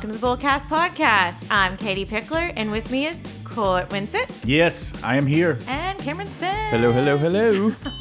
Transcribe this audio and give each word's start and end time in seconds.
welcome 0.00 0.12
to 0.12 0.18
the 0.18 0.26
Bullcast 0.26 0.60
Podcast. 0.60 1.46
I'm 1.50 1.76
Katie 1.76 2.06
Pickler, 2.06 2.54
and 2.56 2.70
with 2.70 2.90
me 2.90 3.06
is 3.06 3.20
Court 3.44 3.86
Winsett 3.90 4.30
Yes, 4.46 4.94
I 5.04 5.16
am 5.16 5.26
here. 5.26 5.58
and 5.68 5.98
Cameron 5.98 6.26
Smith. 6.38 6.56
Hello, 6.70 6.90
hello, 6.90 7.18
hello. 7.18 7.74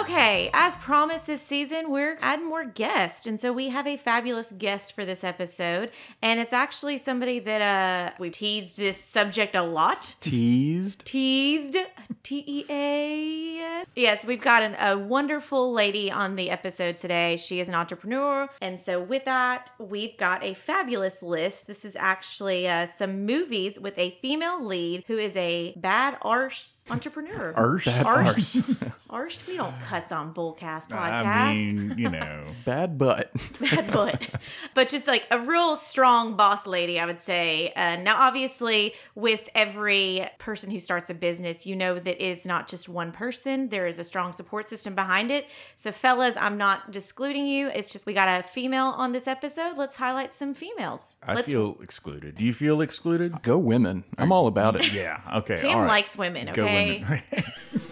Okay, 0.00 0.50
as 0.52 0.74
promised 0.76 1.26
this 1.26 1.40
season, 1.40 1.90
we're 1.90 2.18
adding 2.20 2.48
more 2.48 2.64
guests. 2.64 3.26
And 3.26 3.38
so 3.38 3.52
we 3.52 3.68
have 3.68 3.86
a 3.86 3.96
fabulous 3.96 4.52
guest 4.58 4.92
for 4.92 5.04
this 5.04 5.22
episode. 5.22 5.90
And 6.20 6.40
it's 6.40 6.52
actually 6.52 6.98
somebody 6.98 7.38
that 7.38 8.10
uh 8.12 8.14
we've 8.18 8.32
teased 8.32 8.76
this 8.76 9.02
subject 9.02 9.54
a 9.54 9.62
lot. 9.62 10.16
Teased. 10.20 11.04
Teased. 11.04 11.76
T 12.24 12.42
E 12.46 12.64
A. 12.70 13.84
Yes, 13.94 14.24
we've 14.24 14.40
got 14.40 14.62
an, 14.62 14.74
a 14.80 14.98
wonderful 14.98 15.72
lady 15.72 16.10
on 16.10 16.36
the 16.36 16.50
episode 16.50 16.96
today. 16.96 17.36
She 17.36 17.60
is 17.60 17.68
an 17.68 17.74
entrepreneur. 17.74 18.48
And 18.60 18.80
so, 18.80 19.00
with 19.00 19.26
that, 19.26 19.70
we've 19.78 20.16
got 20.16 20.42
a 20.42 20.54
fabulous 20.54 21.22
list. 21.22 21.66
This 21.66 21.84
is 21.84 21.94
actually 21.96 22.66
uh, 22.66 22.86
some 22.86 23.26
movies 23.26 23.78
with 23.78 23.96
a 23.98 24.18
female 24.22 24.64
lead 24.64 25.04
who 25.06 25.18
is 25.18 25.36
a 25.36 25.74
bad 25.76 26.16
arse 26.22 26.84
entrepreneur. 26.90 27.52
Arse? 27.54 27.84
Bad 27.84 28.06
arse. 28.06 28.60
arse? 29.14 29.46
We 29.46 29.56
don't 29.56 29.78
cuss 29.88 30.12
on 30.12 30.34
Bullcast 30.34 30.88
podcast. 30.88 31.26
I 31.26 31.54
mean, 31.54 31.94
you 31.96 32.10
know. 32.10 32.44
Bad 32.64 32.98
butt. 32.98 33.30
bad 33.60 33.90
butt. 33.92 34.28
but 34.74 34.88
just 34.88 35.06
like 35.06 35.26
a 35.30 35.38
real 35.38 35.76
strong 35.76 36.36
boss 36.36 36.66
lady, 36.66 36.98
I 36.98 37.06
would 37.06 37.20
say. 37.20 37.72
Uh, 37.74 37.96
now, 37.96 38.20
obviously, 38.20 38.94
with 39.14 39.48
every 39.54 40.28
person 40.38 40.70
who 40.70 40.80
starts 40.80 41.08
a 41.10 41.14
business, 41.14 41.64
you 41.64 41.76
know 41.76 41.98
that 41.98 42.22
it's 42.24 42.44
not 42.44 42.68
just 42.68 42.88
one 42.88 43.12
person. 43.12 43.68
There 43.68 43.86
is 43.86 43.98
a 43.98 44.04
strong 44.04 44.32
support 44.32 44.68
system 44.68 44.94
behind 44.94 45.30
it. 45.30 45.46
So, 45.76 45.92
fellas, 45.92 46.36
I'm 46.36 46.58
not 46.58 46.90
discluding 46.90 47.46
you. 47.46 47.68
It's 47.68 47.92
just 47.92 48.06
we 48.06 48.12
got 48.12 48.28
a 48.28 48.42
female 48.48 48.86
on 48.96 49.12
this 49.12 49.26
episode. 49.26 49.76
Let's 49.76 49.96
highlight 49.96 50.34
some 50.34 50.54
females. 50.54 51.16
I 51.22 51.34
Let's, 51.34 51.46
feel 51.46 51.78
excluded. 51.82 52.36
Do 52.36 52.44
you 52.44 52.52
feel 52.52 52.80
excluded? 52.80 53.42
Go 53.42 53.58
women. 53.58 54.04
I'm 54.18 54.32
all 54.32 54.46
about 54.46 54.76
it. 54.76 54.92
Yeah. 54.92 55.20
Okay. 55.36 55.60
Cam 55.60 55.70
all 55.70 55.82
right. 55.82 55.88
likes 55.88 56.16
women, 56.16 56.50
Go 56.52 56.64
okay? 56.64 57.04
women. 57.04 57.22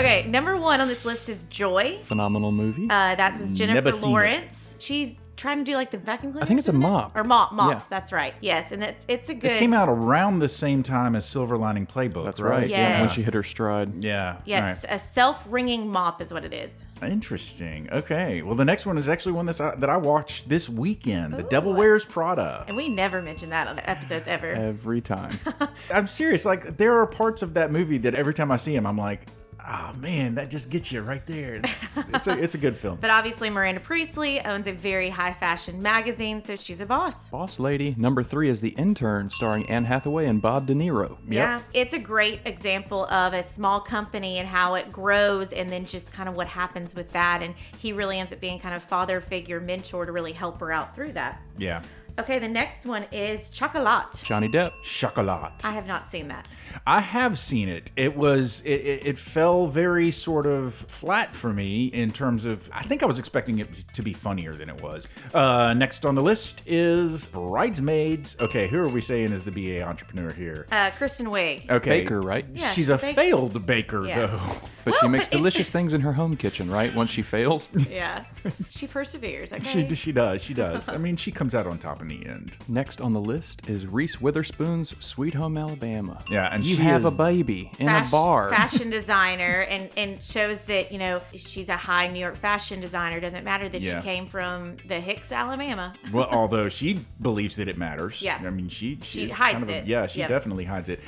Okay, 0.00 0.26
number 0.28 0.56
one 0.56 0.80
on 0.80 0.88
this 0.88 1.04
list 1.04 1.28
is 1.28 1.44
Joy. 1.46 1.98
Phenomenal 2.04 2.52
movie. 2.52 2.84
Uh, 2.84 3.14
that 3.16 3.38
was 3.38 3.52
Jennifer 3.52 3.74
Never 3.74 3.92
seen 3.92 4.08
it. 4.08 4.12
Lawrence. 4.12 4.74
She's 4.78 5.28
trying 5.36 5.58
to 5.58 5.64
do 5.64 5.74
like 5.74 5.90
the 5.90 5.98
vacuum 5.98 6.32
cleaner. 6.32 6.42
I 6.42 6.46
think 6.46 6.58
it's 6.58 6.68
a 6.68 6.70
isn't 6.70 6.82
it? 6.82 6.86
mop. 6.86 7.14
Or 7.14 7.22
mop, 7.22 7.52
mop. 7.52 7.70
Yeah. 7.70 7.82
That's 7.90 8.10
right. 8.10 8.34
Yes, 8.40 8.72
and 8.72 8.82
it's 8.82 9.04
it's 9.08 9.28
a 9.28 9.34
good. 9.34 9.52
it 9.52 9.58
came 9.58 9.74
out 9.74 9.90
around 9.90 10.38
the 10.38 10.48
same 10.48 10.82
time 10.82 11.14
as 11.14 11.28
Silver 11.28 11.58
Lining 11.58 11.86
Playbook. 11.86 12.24
That's 12.24 12.40
right. 12.40 12.60
right. 12.60 12.68
Yes. 12.70 13.00
When 13.00 13.10
she 13.10 13.22
hit 13.22 13.34
her 13.34 13.42
stride. 13.42 14.02
Yeah. 14.02 14.40
Yes, 14.46 14.86
a 14.88 14.98
self-wringing 14.98 15.90
mop 15.90 16.22
is 16.22 16.32
what 16.32 16.44
it 16.46 16.54
is. 16.54 16.82
All 16.96 17.02
right. 17.02 17.12
Interesting. 17.12 17.90
Okay. 17.92 18.40
Well, 18.40 18.54
the 18.54 18.64
next 18.64 18.86
one 18.86 18.96
is 18.96 19.06
actually 19.06 19.32
one 19.32 19.44
that's, 19.44 19.60
uh, 19.60 19.74
that 19.76 19.90
I 19.90 19.98
watched 19.98 20.48
this 20.48 20.68
weekend. 20.68 21.34
The 21.34 21.42
Devil 21.42 21.74
Wears 21.74 22.06
Prada. 22.06 22.64
And 22.68 22.76
we 22.76 22.88
never 22.88 23.20
mention 23.20 23.50
that 23.50 23.68
on 23.68 23.76
the 23.76 23.88
episodes 23.88 24.26
ever. 24.28 24.48
Every 24.52 25.00
time. 25.00 25.38
I'm 25.92 26.06
serious. 26.06 26.44
Like, 26.44 26.76
there 26.76 26.98
are 26.98 27.06
parts 27.06 27.42
of 27.42 27.54
that 27.54 27.70
movie 27.72 27.96
that 27.98 28.14
every 28.14 28.34
time 28.34 28.50
I 28.50 28.56
see 28.58 28.74
him, 28.74 28.86
I'm 28.86 28.98
like, 28.98 29.26
oh 29.70 29.92
man, 29.98 30.34
that 30.34 30.50
just 30.50 30.70
gets 30.70 30.90
you 30.92 31.00
right 31.02 31.24
there. 31.26 31.54
It's, 31.56 31.82
it's 31.96 32.26
a 32.26 32.42
it's 32.42 32.54
a 32.54 32.58
good 32.58 32.76
film. 32.76 32.98
But 33.00 33.10
obviously, 33.10 33.50
Miranda 33.50 33.80
Priestly 33.80 34.40
owns 34.40 34.66
a 34.66 34.72
very 34.72 35.08
high 35.08 35.32
fashion 35.32 35.80
magazine, 35.80 36.42
so 36.42 36.56
she's 36.56 36.80
a 36.80 36.86
boss. 36.86 37.28
Boss 37.28 37.58
Lady. 37.58 37.94
Number 37.96 38.22
three 38.22 38.48
is 38.48 38.60
The 38.60 38.70
Intern, 38.70 39.30
starring 39.30 39.68
Anne 39.70 39.84
Hathaway 39.84 40.26
and 40.26 40.42
Bob 40.42 40.66
De 40.66 40.74
Niro. 40.74 41.18
Yeah, 41.28 41.60
it's 41.72 41.94
a 41.94 41.98
great 41.98 42.40
example 42.44 43.06
of 43.06 43.32
a 43.32 43.42
small 43.42 43.80
company 43.80 44.38
and 44.38 44.48
how 44.48 44.74
it 44.74 44.90
grows, 44.90 45.52
and 45.52 45.70
then 45.70 45.86
just 45.86 46.12
kind 46.12 46.28
of 46.28 46.36
what 46.36 46.46
happens 46.46 46.94
with 46.94 47.10
that. 47.12 47.42
And 47.42 47.54
he 47.78 47.92
really 47.92 48.18
ends 48.18 48.32
up 48.32 48.40
being 48.40 48.58
kind 48.58 48.74
of 48.74 48.82
father 48.82 49.20
figure, 49.20 49.60
mentor 49.60 50.06
to 50.06 50.12
really 50.12 50.32
help 50.32 50.60
her 50.60 50.72
out 50.72 50.94
through 50.94 51.12
that. 51.12 51.40
Yeah. 51.58 51.82
Okay, 52.20 52.38
the 52.38 52.48
next 52.48 52.84
one 52.84 53.06
is 53.12 53.48
Chocolat. 53.50 54.20
Johnny 54.22 54.48
Depp. 54.48 54.72
Chocolat. 54.82 55.64
I 55.64 55.72
have 55.72 55.86
not 55.86 56.10
seen 56.10 56.28
that. 56.28 56.46
I 56.86 57.00
have 57.00 57.38
seen 57.38 57.68
it. 57.68 57.90
It 57.96 58.14
was 58.14 58.60
it, 58.60 58.72
it, 58.72 59.06
it 59.06 59.18
fell 59.18 59.66
very 59.66 60.10
sort 60.10 60.46
of 60.46 60.74
flat 60.74 61.34
for 61.34 61.50
me 61.52 61.86
in 61.86 62.10
terms 62.12 62.44
of 62.44 62.68
I 62.72 62.82
think 62.82 63.02
I 63.02 63.06
was 63.06 63.18
expecting 63.18 63.58
it 63.58 63.68
to 63.94 64.02
be 64.02 64.12
funnier 64.12 64.52
than 64.54 64.68
it 64.68 64.82
was. 64.82 65.08
Uh, 65.32 65.72
next 65.74 66.04
on 66.04 66.14
the 66.14 66.22
list 66.22 66.62
is 66.66 67.26
Bridesmaids. 67.28 68.36
Okay, 68.40 68.68
who 68.68 68.78
are 68.80 68.88
we 68.88 69.00
saying 69.00 69.32
is 69.32 69.42
the 69.44 69.50
BA 69.50 69.82
entrepreneur 69.82 70.30
here? 70.30 70.66
Uh, 70.70 70.90
Kristen 70.90 71.26
Wiig. 71.26 71.70
Okay, 71.70 72.00
Baker, 72.02 72.20
right? 72.20 72.44
Yeah, 72.52 72.70
she's 72.72 72.90
a 72.90 72.98
bake- 72.98 73.16
failed 73.16 73.64
baker 73.66 74.06
Yeah. 74.06 74.26
though. 74.26 74.40
But 74.82 74.92
Well, 74.92 75.00
she 75.02 75.08
makes 75.08 75.28
but 75.28 75.34
it- 75.34 75.38
delicious 75.38 75.70
things 75.76 75.92
in 75.92 76.00
her 76.00 76.14
home 76.14 76.36
kitchen, 76.36 76.70
right? 76.70 76.94
Once 76.94 77.10
she 77.10 77.20
fails. 77.22 77.68
Yeah, 77.88 78.24
she 78.68 78.86
perseveres. 78.86 79.52
Okay. 79.60 79.86
She 79.88 79.94
she 79.94 80.12
does 80.12 80.42
she 80.42 80.54
does. 80.54 80.88
I 80.88 80.96
mean, 80.96 81.16
she 81.16 81.30
comes 81.32 81.54
out 81.54 81.66
on 81.66 81.76
top 81.78 82.00
in 82.00 82.08
the 82.10 82.26
end. 82.26 82.56
Next 82.68 83.00
on 83.00 83.12
the 83.12 83.20
list 83.20 83.68
is 83.68 83.86
Reese 83.86 84.20
Witherspoon's 84.20 84.94
Sweet 85.04 85.34
Home 85.34 85.56
Alabama. 85.56 86.22
Yeah, 86.30 86.52
and 86.52 86.64
you 86.66 86.76
she 86.76 86.82
have 86.82 87.00
is- 87.06 87.12
a 87.12 87.16
baby 87.16 87.70
in 87.78 87.86
Fash- 87.86 88.08
a 88.08 88.10
bar. 88.10 88.50
fashion 88.50 88.90
designer 88.98 89.60
and 89.68 89.88
and 89.96 90.22
shows 90.22 90.60
that 90.62 90.90
you 90.92 90.98
know 90.98 91.20
she's 91.34 91.68
a 91.68 91.76
high 91.76 92.08
New 92.08 92.18
York 92.20 92.36
fashion 92.36 92.80
designer. 92.80 93.20
Doesn't 93.20 93.44
matter 93.44 93.68
that 93.68 93.80
Yeah. 93.80 94.00
she 94.00 94.04
came 94.04 94.26
from 94.26 94.76
the 94.88 95.00
Hicks, 95.00 95.30
Alabama. 95.32 95.92
Well, 96.12 96.28
although 96.32 96.68
she 96.68 97.00
believes 97.22 97.56
that 97.56 97.68
it 97.68 97.78
matters. 97.78 98.20
Yeah. 98.20 98.40
I 98.44 98.50
mean, 98.50 98.68
she 98.68 98.98
She 99.02 99.24
it's 99.24 99.34
hides 99.34 99.52
kind 99.52 99.62
of 99.62 99.68
a- 99.70 99.78
it. 99.78 99.86
yeah, 99.86 100.06
she 100.08 100.18
Yep. 100.20 100.28
definitely 100.28 100.64
hides 100.64 100.88
it. 100.88 101.00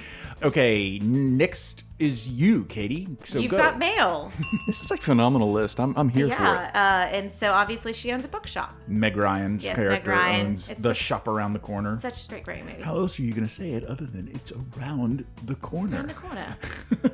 Okay, 0.43 0.99
next 1.01 1.85
is 2.03 2.29
you, 2.29 2.65
Katie. 2.65 3.07
So 3.25 3.39
You've 3.39 3.53
go. 3.53 3.59
got 3.59 3.79
mail. 3.79 4.33
This 4.67 4.81
is 4.83 4.91
like 4.91 5.01
a 5.01 5.05
phenomenal 5.05 5.53
list. 5.53 5.79
I'm, 5.81 5.95
I'm 5.97 6.09
here 6.09 6.27
for 6.29 6.33
it. 6.33 6.37
yeah, 6.39 7.07
uh, 7.11 7.15
and 7.17 7.31
so 7.31 7.53
obviously 7.53 7.93
she 7.93 8.11
owns 8.13 8.25
a 8.25 8.29
bookshop. 8.29 8.73
Meg 8.89 9.17
Ryan's 9.17 9.65
Yes, 9.65 9.77
Meg 9.77 9.87
character 9.87 10.11
Ryan. 10.11 10.47
owns 10.49 10.71
It's 10.71 10.81
the 10.81 10.91
a- 10.91 10.95
shop 10.95 11.29
around 11.29 11.53
the 11.53 11.59
corner. 11.59 11.99
Such 12.01 12.17
a 12.17 12.19
straight 12.21 12.45
great 12.45 12.65
movie. 12.65 12.83
How 12.83 12.97
else 12.97 13.19
are 13.19 13.23
you 13.23 13.33
going 13.33 13.47
to 13.47 13.53
say 13.53 13.73
it 13.73 13.85
other 13.85 14.07
than 14.07 14.29
it's 14.35 14.53
around 14.77 15.25
the 15.45 15.55
corner? 15.57 16.01
In 16.01 16.07
the 16.09 16.15
corner. 16.15 16.57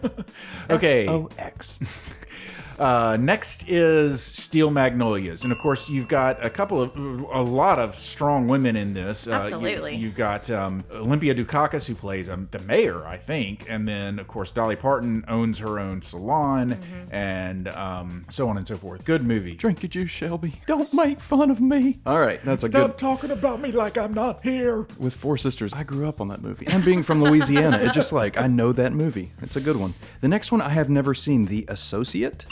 okay. 0.71 1.07
Oh, 1.09 1.29
X. 1.39 1.79
Uh, 2.79 3.17
next 3.21 3.69
is 3.69 4.23
Steel 4.23 4.71
Magnolias, 4.71 5.43
and 5.43 5.51
of 5.51 5.59
course 5.59 5.89
you've 5.91 6.07
got 6.07 6.45
a 6.45 6.49
couple 6.49 6.81
of 6.81 6.97
a 6.97 7.43
lot 7.43 7.79
of 7.81 7.97
strong 7.97 8.47
women 8.47 8.77
in 8.77 8.95
this. 8.95 9.27
Uh, 9.27 9.31
you- 9.31 9.37
Absolutely. 9.37 9.97
you've 9.97 10.15
got 10.15 10.49
um, 10.51 10.85
Olympia 10.93 11.35
Dukakis 11.35 11.87
who 11.87 11.95
plays 11.97 12.29
um, 12.31 12.47
the 12.53 12.61
mayor, 12.61 13.05
I 13.05 13.17
think, 13.17 13.67
and 13.69 13.87
then 13.89 14.19
of 14.21 14.29
course 14.29 14.53
Dolly 14.53 14.77
Parton 14.77 15.25
owns 15.27 15.59
her 15.59 15.79
own 15.81 16.01
salon, 16.03 16.71
Mm-hmm. 16.71 17.15
and 17.15 17.69
um, 17.69 18.23
so 18.31 18.49
on 18.49 18.57
and 18.59 18.67
so 18.69 18.77
forth. 18.77 19.05
Good 19.05 19.27
movie. 19.27 19.55
Drink 19.57 19.83
your 19.83 19.89
juice, 19.89 20.11
Shelby. 20.11 20.61
Don't 20.67 20.93
make 20.95 21.19
fun 21.21 21.51
of 21.51 21.61
me. 21.61 21.99
All 22.07 22.21
right, 22.21 22.41
that's 22.45 22.63
a 22.63 22.69
good. 22.69 22.79
Stop 22.79 22.99
talking 22.99 23.31
about 23.33 23.61
me 23.61 23.73
like 23.73 23.99
I'm 23.99 24.15
not 24.15 24.41
here. 24.43 24.87
With 24.99 25.15
Four 25.15 25.37
Sisters, 25.37 25.73
I 25.73 25.83
grew 25.83 26.09
up 26.09 26.21
on 26.21 26.29
that 26.29 26.43
movie. 26.43 26.67
And 26.69 26.85
being 26.85 27.03
from 27.03 27.23
Louisiana, 27.25 27.79
it's 27.79 27.95
just 27.95 28.13
like 28.13 28.39
I 28.39 28.47
know 28.47 28.71
that 28.73 28.93
movie. 28.93 29.33
It's 29.43 29.57
a 29.57 29.61
good 29.61 29.77
one. 29.77 29.95
The 30.21 30.29
next 30.29 30.53
one 30.53 30.61
I 30.61 30.69
have 30.71 30.89
never 30.89 31.13
seen, 31.15 31.47
The 31.47 31.65
Associate. 31.69 32.47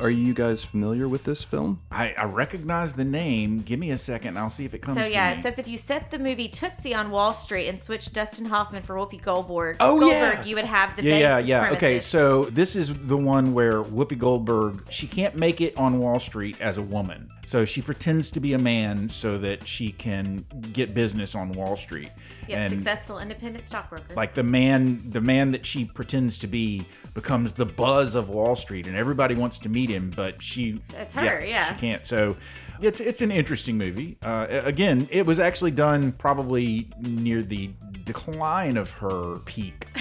Are 0.00 0.10
you 0.10 0.32
guys 0.32 0.64
familiar 0.64 1.06
with 1.08 1.24
this 1.24 1.42
film? 1.44 1.80
I, 1.90 2.14
I 2.16 2.24
recognize 2.24 2.94
the 2.94 3.04
name. 3.04 3.60
Give 3.60 3.78
me 3.78 3.90
a 3.90 3.98
second, 3.98 4.28
and 4.30 4.38
I'll 4.38 4.48
see 4.50 4.64
if 4.64 4.72
it 4.72 4.78
comes. 4.80 4.96
So 4.96 5.04
to 5.04 5.10
yeah, 5.10 5.32
me. 5.34 5.38
it 5.38 5.42
says 5.42 5.58
if 5.58 5.68
you 5.68 5.76
set 5.76 6.10
the 6.10 6.18
movie 6.18 6.48
Tootsie 6.48 6.94
on 6.94 7.10
Wall 7.10 7.34
Street 7.34 7.68
and 7.68 7.78
switch 7.78 8.12
Dustin 8.12 8.46
Hoffman 8.46 8.82
for 8.82 8.94
Whoopi 8.96 9.20
Goldberg, 9.20 9.76
Oh, 9.80 10.00
Goldberg, 10.00 10.10
yeah. 10.38 10.44
you 10.44 10.56
would 10.56 10.64
have 10.64 10.96
the 10.96 11.02
yeah, 11.02 11.38
base 11.38 11.48
yeah, 11.48 11.66
yeah. 11.68 11.72
Okay, 11.72 12.00
so 12.00 12.44
this 12.46 12.76
is 12.76 12.94
the 13.08 13.16
one 13.16 13.52
where 13.52 13.82
Whoopi 13.82 14.16
Goldberg 14.16 14.82
she 14.90 15.06
can't 15.06 15.36
make 15.36 15.60
it 15.60 15.76
on 15.76 15.98
Wall 15.98 16.18
Street 16.18 16.58
as 16.60 16.78
a 16.78 16.82
woman, 16.82 17.30
so 17.50 17.64
she 17.64 17.82
pretends 17.82 18.30
to 18.30 18.38
be 18.38 18.52
a 18.52 18.58
man 18.58 19.08
so 19.08 19.36
that 19.38 19.66
she 19.66 19.90
can 19.90 20.44
get 20.72 20.94
business 20.94 21.34
on 21.34 21.50
Wall 21.52 21.76
Street. 21.76 22.10
yeah, 22.48 22.68
successful 22.68 23.18
independent 23.18 23.66
stockbroker. 23.66 24.14
like 24.14 24.34
the 24.34 24.42
man, 24.44 25.02
the 25.10 25.20
man 25.20 25.50
that 25.50 25.66
she 25.66 25.84
pretends 25.84 26.38
to 26.38 26.46
be 26.46 26.82
becomes 27.12 27.52
the 27.52 27.66
buzz 27.66 28.14
of 28.14 28.28
Wall 28.28 28.54
Street, 28.54 28.86
and 28.86 28.94
everybody 28.96 29.34
wants 29.34 29.58
to 29.58 29.68
meet 29.68 29.90
him, 29.90 30.12
but 30.14 30.40
she 30.40 30.78
It's 30.96 31.12
her, 31.14 31.44
yeah. 31.44 31.74
she 31.74 31.80
can't. 31.80 32.06
So 32.06 32.36
it's 32.80 33.00
it's 33.00 33.20
an 33.20 33.32
interesting 33.32 33.76
movie. 33.76 34.16
Uh, 34.22 34.46
again, 34.64 35.08
it 35.10 35.26
was 35.26 35.40
actually 35.40 35.72
done 35.72 36.12
probably 36.12 36.88
near 37.00 37.42
the 37.42 37.70
decline 38.04 38.76
of 38.76 38.90
her 38.92 39.38
peak. 39.40 39.86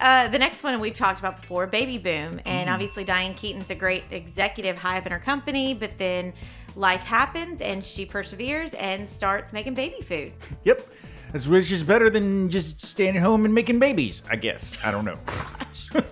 Uh, 0.00 0.28
the 0.28 0.38
next 0.38 0.62
one 0.62 0.78
we've 0.80 0.94
talked 0.94 1.18
about 1.18 1.40
before, 1.40 1.66
Baby 1.66 1.98
Boom, 1.98 2.40
and 2.46 2.68
Mm. 2.68 2.72
obviously 2.72 3.04
Diane 3.04 3.34
Keaton's 3.34 3.68
a 3.68 3.74
great 3.74 4.04
executive 4.12 4.78
high 4.78 4.96
up 4.98 5.06
in 5.06 5.12
her 5.12 5.18
company, 5.18 5.74
but 5.74 5.98
then 5.98 6.32
life 6.78 7.02
happens 7.02 7.60
and 7.60 7.84
she 7.84 8.06
perseveres 8.06 8.72
and 8.74 9.08
starts 9.08 9.52
making 9.52 9.74
baby 9.74 10.00
food. 10.00 10.32
Yep. 10.64 10.88
That's 11.32 11.46
which 11.46 11.70
is 11.72 11.82
better 11.82 12.08
than 12.08 12.48
just 12.48 12.84
staying 12.84 13.16
at 13.16 13.22
home 13.22 13.44
and 13.44 13.54
making 13.54 13.78
babies, 13.78 14.22
I 14.30 14.36
guess. 14.36 14.76
I 14.82 14.90
don't 14.90 15.04
know. 15.04 15.18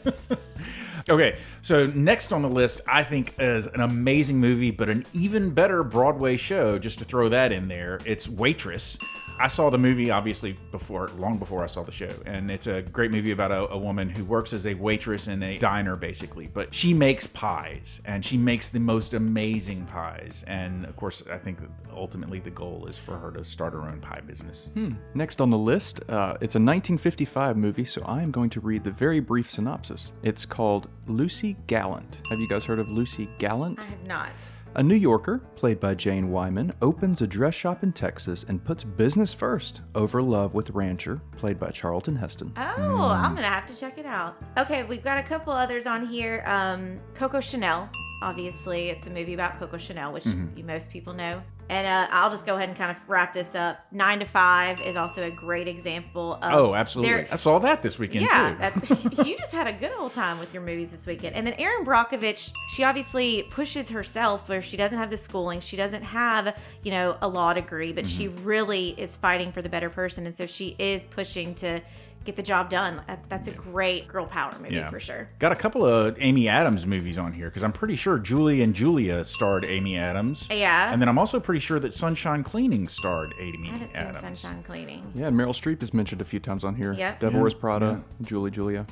okay, 1.08 1.38
so 1.62 1.86
next 1.86 2.32
on 2.32 2.42
the 2.42 2.50
list, 2.50 2.82
I 2.86 3.02
think 3.02 3.34
is 3.38 3.66
an 3.66 3.80
amazing 3.80 4.38
movie, 4.38 4.70
but 4.70 4.90
an 4.90 5.06
even 5.14 5.50
better 5.50 5.82
Broadway 5.82 6.36
show, 6.36 6.78
just 6.78 6.98
to 6.98 7.06
throw 7.06 7.30
that 7.30 7.50
in 7.50 7.66
there. 7.68 7.98
It's 8.04 8.28
Waitress. 8.28 8.98
I 9.38 9.48
saw 9.48 9.68
the 9.68 9.78
movie 9.78 10.10
obviously 10.10 10.56
before, 10.70 11.08
long 11.18 11.38
before 11.38 11.62
I 11.62 11.66
saw 11.66 11.82
the 11.82 11.92
show, 11.92 12.10
and 12.24 12.50
it's 12.50 12.66
a 12.66 12.80
great 12.82 13.10
movie 13.10 13.32
about 13.32 13.50
a, 13.50 13.70
a 13.70 13.78
woman 13.78 14.08
who 14.08 14.24
works 14.24 14.52
as 14.54 14.66
a 14.66 14.74
waitress 14.74 15.28
in 15.28 15.42
a 15.42 15.58
diner, 15.58 15.94
basically. 15.94 16.46
But 16.46 16.72
she 16.72 16.94
makes 16.94 17.26
pies, 17.26 18.00
and 18.06 18.24
she 18.24 18.38
makes 18.38 18.70
the 18.70 18.80
most 18.80 19.12
amazing 19.12 19.84
pies. 19.86 20.42
And 20.46 20.84
of 20.84 20.96
course, 20.96 21.22
I 21.30 21.36
think 21.36 21.58
ultimately 21.94 22.40
the 22.40 22.50
goal 22.50 22.86
is 22.86 22.96
for 22.96 23.16
her 23.18 23.30
to 23.32 23.44
start 23.44 23.74
her 23.74 23.82
own 23.82 24.00
pie 24.00 24.20
business. 24.26 24.70
Next 25.14 25.40
on 25.40 25.50
the 25.50 25.58
list, 25.58 26.00
uh, 26.08 26.36
it's 26.40 26.54
a 26.54 26.60
1955 26.60 27.56
movie, 27.56 27.84
so 27.84 28.02
I 28.06 28.22
am 28.22 28.30
going 28.30 28.50
to 28.50 28.60
read 28.60 28.84
the 28.84 28.90
very 28.90 29.20
brief 29.20 29.50
synopsis. 29.50 30.12
It's 30.22 30.46
called 30.46 30.88
Lucy 31.06 31.56
Gallant. 31.66 32.20
Have 32.30 32.38
you 32.38 32.48
guys 32.48 32.64
heard 32.64 32.78
of 32.78 32.90
Lucy 32.90 33.28
Gallant? 33.38 33.78
I 33.80 33.84
have 33.84 34.06
not. 34.06 34.30
A 34.78 34.82
New 34.82 34.94
Yorker, 34.94 35.38
played 35.38 35.80
by 35.80 35.94
Jane 35.94 36.28
Wyman, 36.30 36.70
opens 36.82 37.22
a 37.22 37.26
dress 37.26 37.54
shop 37.54 37.82
in 37.82 37.92
Texas 37.92 38.44
and 38.46 38.62
puts 38.62 38.84
business 38.84 39.32
first 39.32 39.80
over 39.94 40.20
love 40.20 40.52
with 40.52 40.68
Rancher, 40.68 41.18
played 41.38 41.58
by 41.58 41.70
Charlton 41.70 42.14
Heston. 42.14 42.52
Oh, 42.58 43.08
I'm 43.08 43.34
gonna 43.34 43.46
have 43.46 43.64
to 43.68 43.74
check 43.74 43.96
it 43.96 44.04
out. 44.04 44.36
Okay, 44.58 44.82
we've 44.84 45.02
got 45.02 45.16
a 45.16 45.22
couple 45.22 45.54
others 45.54 45.86
on 45.86 46.06
here. 46.06 46.42
Um, 46.44 47.00
Coco 47.14 47.40
Chanel. 47.40 47.88
Obviously, 48.22 48.88
it's 48.88 49.06
a 49.06 49.10
movie 49.10 49.34
about 49.34 49.54
Coco 49.58 49.76
Chanel, 49.76 50.12
which 50.12 50.24
you, 50.26 50.64
most 50.64 50.90
people 50.90 51.12
know. 51.12 51.42
And 51.68 51.86
uh, 51.86 52.06
I'll 52.10 52.30
just 52.30 52.46
go 52.46 52.56
ahead 52.56 52.68
and 52.68 52.78
kind 52.78 52.90
of 52.90 52.96
wrap 53.08 53.34
this 53.34 53.54
up. 53.54 53.78
Nine 53.92 54.20
to 54.20 54.24
Five 54.24 54.80
is 54.80 54.96
also 54.96 55.24
a 55.24 55.30
great 55.30 55.66
example 55.68 56.34
of. 56.34 56.52
Oh, 56.54 56.74
absolutely! 56.74 57.12
there- 57.14 57.28
I 57.30 57.36
saw 57.36 57.58
that 57.58 57.82
this 57.82 57.98
weekend 57.98 58.24
yeah, 58.26 58.50
too. 58.52 58.56
that's 58.58 59.04
you 59.26 59.36
just 59.36 59.52
had 59.52 59.66
a 59.66 59.72
good 59.72 59.90
old 59.98 60.12
time 60.14 60.38
with 60.38 60.54
your 60.54 60.62
movies 60.62 60.92
this 60.92 61.06
weekend. 61.06 61.34
And 61.36 61.46
then 61.46 61.54
Erin 61.58 61.84
Brockovich, 61.84 62.50
she 62.70 62.84
obviously 62.84 63.42
pushes 63.50 63.88
herself 63.88 64.48
where 64.48 64.62
she 64.62 64.76
doesn't 64.76 64.96
have 64.98 65.10
the 65.10 65.16
schooling, 65.16 65.60
she 65.60 65.76
doesn't 65.76 66.02
have, 66.04 66.56
you 66.82 66.92
know, 66.92 67.18
a 67.20 67.28
law 67.28 67.52
degree, 67.52 67.92
but 67.92 68.06
she 68.06 68.26
Mm-hmm. 68.28 68.44
really 68.44 68.88
is 68.90 69.14
fighting 69.16 69.52
for 69.52 69.60
the 69.62 69.68
better 69.68 69.90
person 69.90 70.26
and 70.26 70.34
so 70.34 70.46
she 70.46 70.74
is 70.78 71.04
pushing 71.04 71.54
to 71.56 71.80
get 72.26 72.36
the 72.36 72.42
job 72.42 72.68
done. 72.68 73.00
That- 73.06 73.28
That's 73.28 73.48
a 73.48 73.52
great 73.52 74.06
girl 74.08 74.26
power 74.26 74.52
movie 74.60 74.74
Yeah. 74.74 74.90
for 74.90 75.00
sure. 75.00 75.28
Got 75.38 75.52
a 75.52 75.56
couple 75.56 75.86
of 75.86 76.16
Amy 76.20 76.48
Adams 76.48 76.86
movies 76.86 77.16
on 77.18 77.32
here 77.32 77.46
because 77.48 77.62
I'm 77.62 77.72
pretty 77.72 77.96
sure 77.96 78.18
Julie 78.18 78.62
and 78.62 78.74
Julia 78.74 79.24
starred 79.24 79.64
Amy 79.64 79.96
Adams. 79.96 80.46
Yeah. 80.50 80.92
And 80.92 81.00
then 81.00 81.08
I'm 81.08 81.18
also 81.18 81.40
pretty 81.40 81.60
sure 81.60 81.78
that 81.80 81.94
Sunshine 81.94 82.42
Cleaning 82.44 82.88
starred 82.88 83.32
Amy 83.40 83.68
I 83.68 83.76
haven't 83.76 83.94
seen 83.94 84.20
Sunshine 84.36 84.62
Cleaning. 84.62 85.10
Yeah, 85.14 85.26
and 85.28 85.36
Meryl 85.36 85.50
Streep 85.50 85.82
is 85.82 85.94
mentioned 85.94 86.20
a 86.20 86.24
few 86.24 86.40
times 86.40 86.64
on 86.64 86.74
here. 86.74 86.92
Yep. 86.92 87.20
Devil 87.20 87.40
Wears 87.40 87.54
Prada, 87.54 88.02
Julie 88.22 88.50
Julia. 88.50 88.86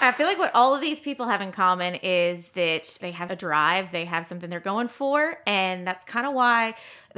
I 0.00 0.12
feel 0.12 0.26
like 0.26 0.38
what 0.38 0.54
all 0.54 0.74
of 0.74 0.80
these 0.80 1.00
people 1.00 1.26
have 1.26 1.40
in 1.40 1.52
common 1.52 1.96
is 1.96 2.48
that 2.48 2.98
they 3.00 3.10
have 3.10 3.30
a 3.30 3.36
drive, 3.36 3.90
they 3.92 4.04
have 4.04 4.26
something 4.26 4.48
they're 4.48 4.60
going 4.60 4.88
for, 4.88 5.38
and 5.46 5.86
that's 5.86 6.04
kind 6.04 6.26
of 6.26 6.34
why 6.34 6.74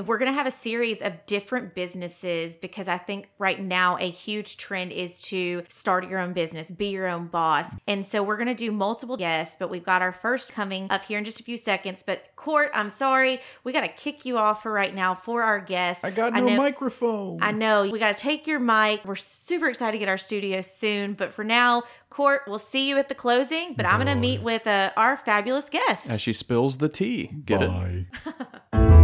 we're 0.06 0.18
going 0.18 0.30
to 0.30 0.36
have 0.36 0.46
a 0.46 0.52
series 0.52 1.02
of 1.02 1.26
different 1.26 1.74
businesses 1.74 2.56
because 2.56 2.88
I 2.88 2.96
think 2.98 3.28
right 3.38 3.60
now 3.60 3.98
a 3.98 4.08
huge 4.08 4.56
trend 4.56 4.92
is 4.92 5.20
to 5.22 5.64
start 5.68 6.08
your 6.08 6.20
own 6.20 6.32
business, 6.32 6.70
be 6.70 6.88
your 6.88 7.08
own 7.08 7.26
boss. 7.26 7.66
And 7.86 8.06
so 8.06 8.22
we're 8.22 8.36
going 8.36 8.48
to 8.48 8.54
do 8.54 8.70
multiple 8.70 9.16
guests, 9.16 9.56
but 9.58 9.68
we've 9.68 9.84
got 9.84 10.00
our 10.00 10.12
first 10.12 10.52
coming 10.52 10.86
up 10.90 11.04
here 11.04 11.18
in 11.18 11.24
just 11.24 11.40
a 11.40 11.42
few 11.42 11.56
seconds. 11.56 12.02
But 12.06 12.24
Court, 12.36 12.70
I'm 12.72 12.88
sorry, 12.88 13.40
we 13.64 13.72
got 13.72 13.82
to 13.82 13.88
kick 13.88 14.24
you 14.24 14.38
off 14.38 14.62
for 14.62 14.72
right 14.72 14.94
now 14.94 15.14
for 15.14 15.42
our 15.42 15.60
guest. 15.60 16.04
I 16.04 16.10
got 16.10 16.32
no 16.34 16.40
know- 16.40 16.56
microphone. 16.56 17.38
I 17.42 17.52
know 17.52 17.88
we 17.88 17.98
got 17.98 18.16
to 18.16 18.22
take 18.22 18.46
your 18.46 18.60
mic. 18.60 19.04
We're 19.04 19.16
super 19.16 19.68
excited 19.68 19.92
to 19.92 19.98
get 19.98 20.08
our 20.08 20.18
studio 20.18 20.60
soon, 20.60 21.14
but 21.14 21.34
for 21.34 21.44
now, 21.44 21.82
Court, 22.10 22.42
we'll 22.46 22.58
see 22.58 22.88
you 22.88 22.98
at 22.98 23.08
the 23.08 23.14
closing. 23.14 23.74
But 23.74 23.86
I'm 23.86 24.02
going 24.02 24.14
to 24.14 24.20
meet 24.20 24.42
with 24.42 24.66
uh, 24.66 24.90
our 24.96 25.16
fabulous 25.16 25.68
guest. 25.68 26.10
As 26.10 26.20
she 26.20 26.32
spills 26.32 26.78
the 26.78 26.88
tea. 26.88 27.30
Get 27.44 27.62
it? 27.62 28.06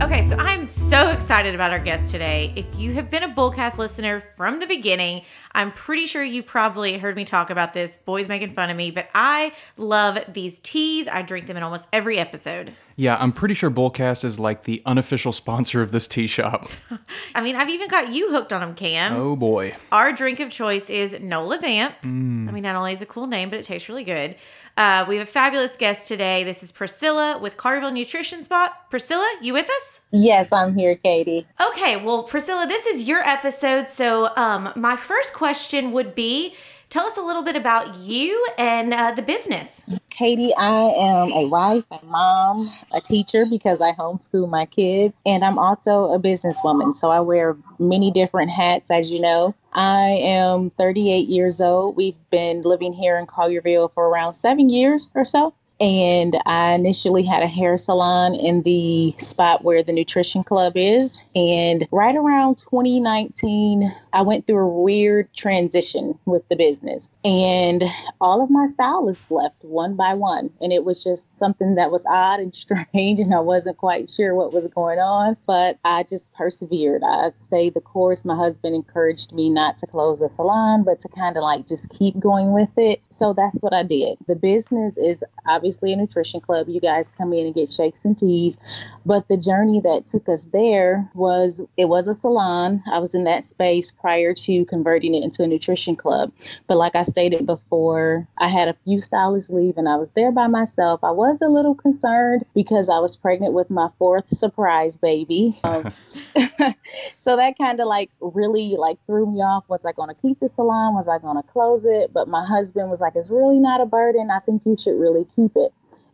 Okay, 0.00 0.28
so 0.28 0.36
I'm 0.36 0.64
so 0.64 1.10
excited 1.10 1.56
about 1.56 1.72
our 1.72 1.78
guest 1.80 2.08
today. 2.08 2.52
If 2.54 2.66
you 2.78 2.94
have 2.94 3.10
been 3.10 3.24
a 3.24 3.28
Bullcast 3.28 3.78
listener 3.78 4.22
from 4.36 4.60
the 4.60 4.66
beginning, 4.66 5.22
I'm 5.52 5.72
pretty 5.72 6.06
sure 6.06 6.22
you've 6.22 6.46
probably 6.46 6.98
heard 6.98 7.16
me 7.16 7.24
talk 7.24 7.50
about 7.50 7.74
this. 7.74 7.90
Boys 8.04 8.28
making 8.28 8.54
fun 8.54 8.70
of 8.70 8.76
me, 8.76 8.92
but 8.92 9.08
I 9.12 9.52
love 9.76 10.20
these 10.32 10.60
teas. 10.60 11.08
I 11.08 11.22
drink 11.22 11.48
them 11.48 11.56
in 11.56 11.64
almost 11.64 11.88
every 11.92 12.16
episode. 12.16 12.74
Yeah, 12.98 13.16
I'm 13.20 13.30
pretty 13.30 13.54
sure 13.54 13.70
Bullcast 13.70 14.24
is 14.24 14.40
like 14.40 14.64
the 14.64 14.82
unofficial 14.84 15.30
sponsor 15.30 15.82
of 15.82 15.92
this 15.92 16.08
tea 16.08 16.26
shop. 16.26 16.68
I 17.34 17.40
mean, 17.40 17.54
I've 17.54 17.68
even 17.68 17.88
got 17.88 18.12
you 18.12 18.32
hooked 18.32 18.52
on 18.52 18.60
them, 18.60 18.74
Cam. 18.74 19.14
Oh 19.14 19.36
boy. 19.36 19.76
Our 19.92 20.12
drink 20.12 20.40
of 20.40 20.50
choice 20.50 20.90
is 20.90 21.16
Nola 21.20 21.60
Vamp. 21.60 21.94
I 22.02 22.06
mean, 22.06 22.64
not 22.64 22.74
only 22.74 22.92
is 22.92 23.00
it 23.00 23.04
a 23.04 23.06
cool 23.06 23.28
name, 23.28 23.50
but 23.50 23.60
it 23.60 23.66
tastes 23.66 23.88
really 23.88 24.02
good. 24.02 24.34
Uh, 24.76 25.04
we 25.08 25.16
have 25.16 25.28
a 25.28 25.30
fabulous 25.30 25.76
guest 25.76 26.08
today. 26.08 26.42
This 26.42 26.64
is 26.64 26.72
Priscilla 26.72 27.38
with 27.38 27.56
Collierville 27.56 27.92
Nutrition 27.92 28.42
Spot. 28.42 28.72
Priscilla, 28.90 29.32
you 29.42 29.52
with 29.52 29.66
us? 29.66 30.00
Yes, 30.10 30.48
I'm 30.50 30.76
here, 30.76 30.96
Katie. 30.96 31.46
Okay, 31.70 32.02
well, 32.02 32.24
Priscilla, 32.24 32.66
this 32.66 32.84
is 32.84 33.04
your 33.04 33.20
episode. 33.20 33.90
So, 33.90 34.34
um, 34.36 34.72
my 34.74 34.96
first 34.96 35.34
question 35.34 35.92
would 35.92 36.16
be 36.16 36.56
tell 36.90 37.06
us 37.06 37.16
a 37.16 37.22
little 37.22 37.42
bit 37.42 37.54
about 37.54 37.96
you 37.96 38.44
and 38.58 38.92
uh, 38.92 39.12
the 39.12 39.22
business. 39.22 39.82
Katie, 40.18 40.52
I 40.56 40.90
am 40.98 41.32
a 41.32 41.46
wife, 41.46 41.84
a 41.92 42.04
mom, 42.04 42.74
a 42.90 43.00
teacher 43.00 43.46
because 43.48 43.80
I 43.80 43.92
homeschool 43.92 44.50
my 44.50 44.66
kids, 44.66 45.22
and 45.24 45.44
I'm 45.44 45.60
also 45.60 46.12
a 46.12 46.18
businesswoman. 46.18 46.96
So 46.96 47.08
I 47.08 47.20
wear 47.20 47.56
many 47.78 48.10
different 48.10 48.50
hats, 48.50 48.90
as 48.90 49.12
you 49.12 49.20
know. 49.20 49.54
I 49.72 50.18
am 50.20 50.70
38 50.70 51.28
years 51.28 51.60
old. 51.60 51.94
We've 51.94 52.16
been 52.30 52.62
living 52.62 52.92
here 52.92 53.16
in 53.16 53.28
Collierville 53.28 53.94
for 53.94 54.08
around 54.08 54.32
seven 54.32 54.70
years 54.70 55.12
or 55.14 55.24
so. 55.24 55.54
And 55.80 56.36
I 56.44 56.72
initially 56.72 57.22
had 57.22 57.42
a 57.42 57.46
hair 57.46 57.76
salon 57.76 58.34
in 58.34 58.62
the 58.62 59.14
spot 59.18 59.62
where 59.62 59.82
the 59.82 59.92
nutrition 59.92 60.42
club 60.42 60.72
is. 60.74 61.22
And 61.36 61.86
right 61.92 62.16
around 62.16 62.58
2019, 62.58 63.94
I 64.12 64.22
went 64.22 64.46
through 64.46 64.66
a 64.66 64.82
weird 64.82 65.32
transition 65.34 66.18
with 66.24 66.46
the 66.48 66.56
business. 66.56 67.10
And 67.24 67.84
all 68.20 68.42
of 68.42 68.50
my 68.50 68.66
stylists 68.66 69.30
left 69.30 69.62
one 69.62 69.94
by 69.94 70.14
one. 70.14 70.50
And 70.60 70.72
it 70.72 70.84
was 70.84 71.02
just 71.02 71.38
something 71.38 71.76
that 71.76 71.92
was 71.92 72.04
odd 72.06 72.40
and 72.40 72.54
strange. 72.54 73.20
And 73.20 73.34
I 73.34 73.40
wasn't 73.40 73.76
quite 73.76 74.10
sure 74.10 74.34
what 74.34 74.52
was 74.52 74.66
going 74.66 74.98
on. 74.98 75.36
But 75.46 75.78
I 75.84 76.02
just 76.02 76.32
persevered. 76.34 77.02
I 77.04 77.30
stayed 77.34 77.74
the 77.74 77.80
course. 77.80 78.24
My 78.24 78.36
husband 78.36 78.74
encouraged 78.74 79.32
me 79.32 79.48
not 79.48 79.76
to 79.78 79.86
close 79.86 80.18
the 80.18 80.28
salon, 80.28 80.82
but 80.82 80.98
to 81.00 81.08
kind 81.08 81.36
of 81.36 81.44
like 81.44 81.68
just 81.68 81.90
keep 81.90 82.18
going 82.18 82.52
with 82.52 82.76
it. 82.76 83.00
So 83.10 83.32
that's 83.32 83.60
what 83.60 83.72
I 83.72 83.84
did. 83.84 84.18
The 84.26 84.34
business 84.34 84.98
is 84.98 85.22
obviously 85.46 85.67
a 85.92 85.96
nutrition 85.96 86.40
club. 86.40 86.68
You 86.68 86.80
guys 86.80 87.12
come 87.16 87.32
in 87.32 87.46
and 87.46 87.54
get 87.54 87.68
shakes 87.68 88.04
and 88.04 88.16
teas. 88.16 88.58
But 89.04 89.28
the 89.28 89.36
journey 89.36 89.80
that 89.80 90.06
took 90.06 90.28
us 90.28 90.46
there 90.46 91.10
was 91.14 91.64
it 91.76 91.86
was 91.86 92.08
a 92.08 92.14
salon. 92.14 92.82
I 92.90 92.98
was 92.98 93.14
in 93.14 93.24
that 93.24 93.44
space 93.44 93.90
prior 93.90 94.34
to 94.34 94.64
converting 94.66 95.14
it 95.14 95.22
into 95.22 95.42
a 95.42 95.46
nutrition 95.46 95.96
club. 95.96 96.32
But 96.66 96.78
like 96.78 96.96
I 96.96 97.02
stated 97.02 97.46
before, 97.46 98.26
I 98.38 98.48
had 98.48 98.68
a 98.68 98.76
few 98.84 99.00
stylists 99.00 99.50
leave 99.50 99.76
and 99.76 99.88
I 99.88 99.96
was 99.96 100.12
there 100.12 100.32
by 100.32 100.46
myself. 100.46 101.04
I 101.04 101.10
was 101.10 101.40
a 101.40 101.48
little 101.48 101.74
concerned 101.74 102.44
because 102.54 102.88
I 102.88 102.98
was 102.98 103.16
pregnant 103.16 103.52
with 103.52 103.70
my 103.70 103.88
fourth 103.98 104.28
surprise 104.28 104.98
baby. 104.98 105.58
Um, 105.64 105.92
so 107.18 107.36
that 107.36 107.56
kind 107.58 107.80
of 107.80 107.86
like 107.86 108.10
really 108.20 108.76
like 108.76 108.98
threw 109.06 109.30
me 109.30 109.40
off. 109.40 109.64
Was 109.68 109.84
I 109.84 109.92
going 109.92 110.08
to 110.08 110.20
keep 110.20 110.40
the 110.40 110.48
salon? 110.48 110.94
Was 110.94 111.08
I 111.08 111.18
going 111.18 111.36
to 111.36 111.42
close 111.42 111.86
it? 111.86 112.12
But 112.12 112.28
my 112.28 112.44
husband 112.44 112.90
was 112.90 113.00
like, 113.00 113.14
it's 113.16 113.30
really 113.30 113.58
not 113.58 113.80
a 113.80 113.86
burden. 113.86 114.30
I 114.30 114.40
think 114.40 114.62
you 114.64 114.76
should 114.76 114.98
really 114.98 115.26
keep 115.36 115.52
it. 115.56 115.57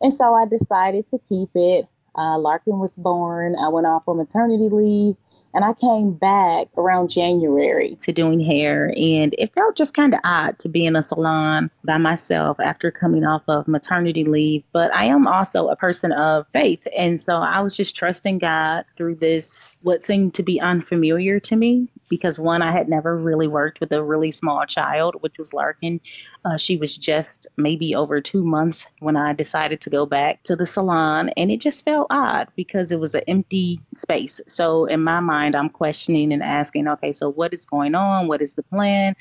And 0.04 0.12
so 0.12 0.34
I 0.34 0.44
decided 0.44 1.06
to 1.06 1.18
keep 1.30 1.48
it. 1.54 1.88
Uh, 2.14 2.38
Larkin 2.38 2.78
was 2.78 2.94
born. 2.94 3.56
I 3.56 3.68
went 3.68 3.86
off 3.86 4.06
on 4.06 4.18
maternity 4.18 4.68
leave. 4.68 5.16
And 5.54 5.64
I 5.64 5.72
came 5.72 6.12
back 6.12 6.66
around 6.76 7.10
January 7.10 7.96
to 8.00 8.12
doing 8.12 8.40
hair, 8.40 8.92
and 8.96 9.32
it 9.38 9.54
felt 9.54 9.76
just 9.76 9.94
kind 9.94 10.12
of 10.12 10.18
odd 10.24 10.58
to 10.58 10.68
be 10.68 10.84
in 10.84 10.96
a 10.96 11.02
salon 11.02 11.70
by 11.84 11.96
myself 11.96 12.58
after 12.58 12.90
coming 12.90 13.24
off 13.24 13.42
of 13.46 13.68
maternity 13.68 14.24
leave. 14.24 14.64
But 14.72 14.92
I 14.92 15.04
am 15.04 15.28
also 15.28 15.68
a 15.68 15.76
person 15.76 16.10
of 16.10 16.44
faith. 16.52 16.84
And 16.98 17.20
so 17.20 17.36
I 17.36 17.60
was 17.60 17.76
just 17.76 17.94
trusting 17.94 18.38
God 18.38 18.84
through 18.96 19.14
this, 19.14 19.78
what 19.82 20.02
seemed 20.02 20.34
to 20.34 20.42
be 20.42 20.60
unfamiliar 20.60 21.38
to 21.38 21.54
me, 21.54 21.86
because 22.08 22.36
one, 22.36 22.60
I 22.60 22.72
had 22.72 22.88
never 22.88 23.16
really 23.16 23.46
worked 23.46 23.78
with 23.78 23.92
a 23.92 24.02
really 24.02 24.32
small 24.32 24.66
child, 24.66 25.14
which 25.20 25.38
was 25.38 25.54
Larkin. 25.54 26.00
Uh, 26.44 26.56
she 26.56 26.76
was 26.76 26.96
just 26.96 27.46
maybe 27.56 27.94
over 27.94 28.20
two 28.20 28.44
months 28.44 28.86
when 28.98 29.16
I 29.16 29.32
decided 29.32 29.80
to 29.82 29.90
go 29.90 30.04
back 30.04 30.42
to 30.42 30.56
the 30.56 30.66
salon, 30.66 31.30
and 31.36 31.50
it 31.50 31.60
just 31.60 31.84
felt 31.84 32.08
odd 32.10 32.48
because 32.54 32.92
it 32.92 33.00
was 33.00 33.14
an 33.14 33.22
empty 33.26 33.80
space. 33.94 34.40
So 34.46 34.84
in 34.84 35.02
my 35.02 35.20
mind, 35.20 35.56
I'm 35.56 35.70
questioning 35.70 36.32
and 36.32 36.42
asking, 36.42 36.86
okay, 36.88 37.12
so 37.12 37.30
what 37.30 37.54
is 37.54 37.64
going 37.64 37.94
on? 37.94 38.28
What 38.28 38.42
is 38.42 38.54
the 38.54 38.62
plan? 38.62 39.16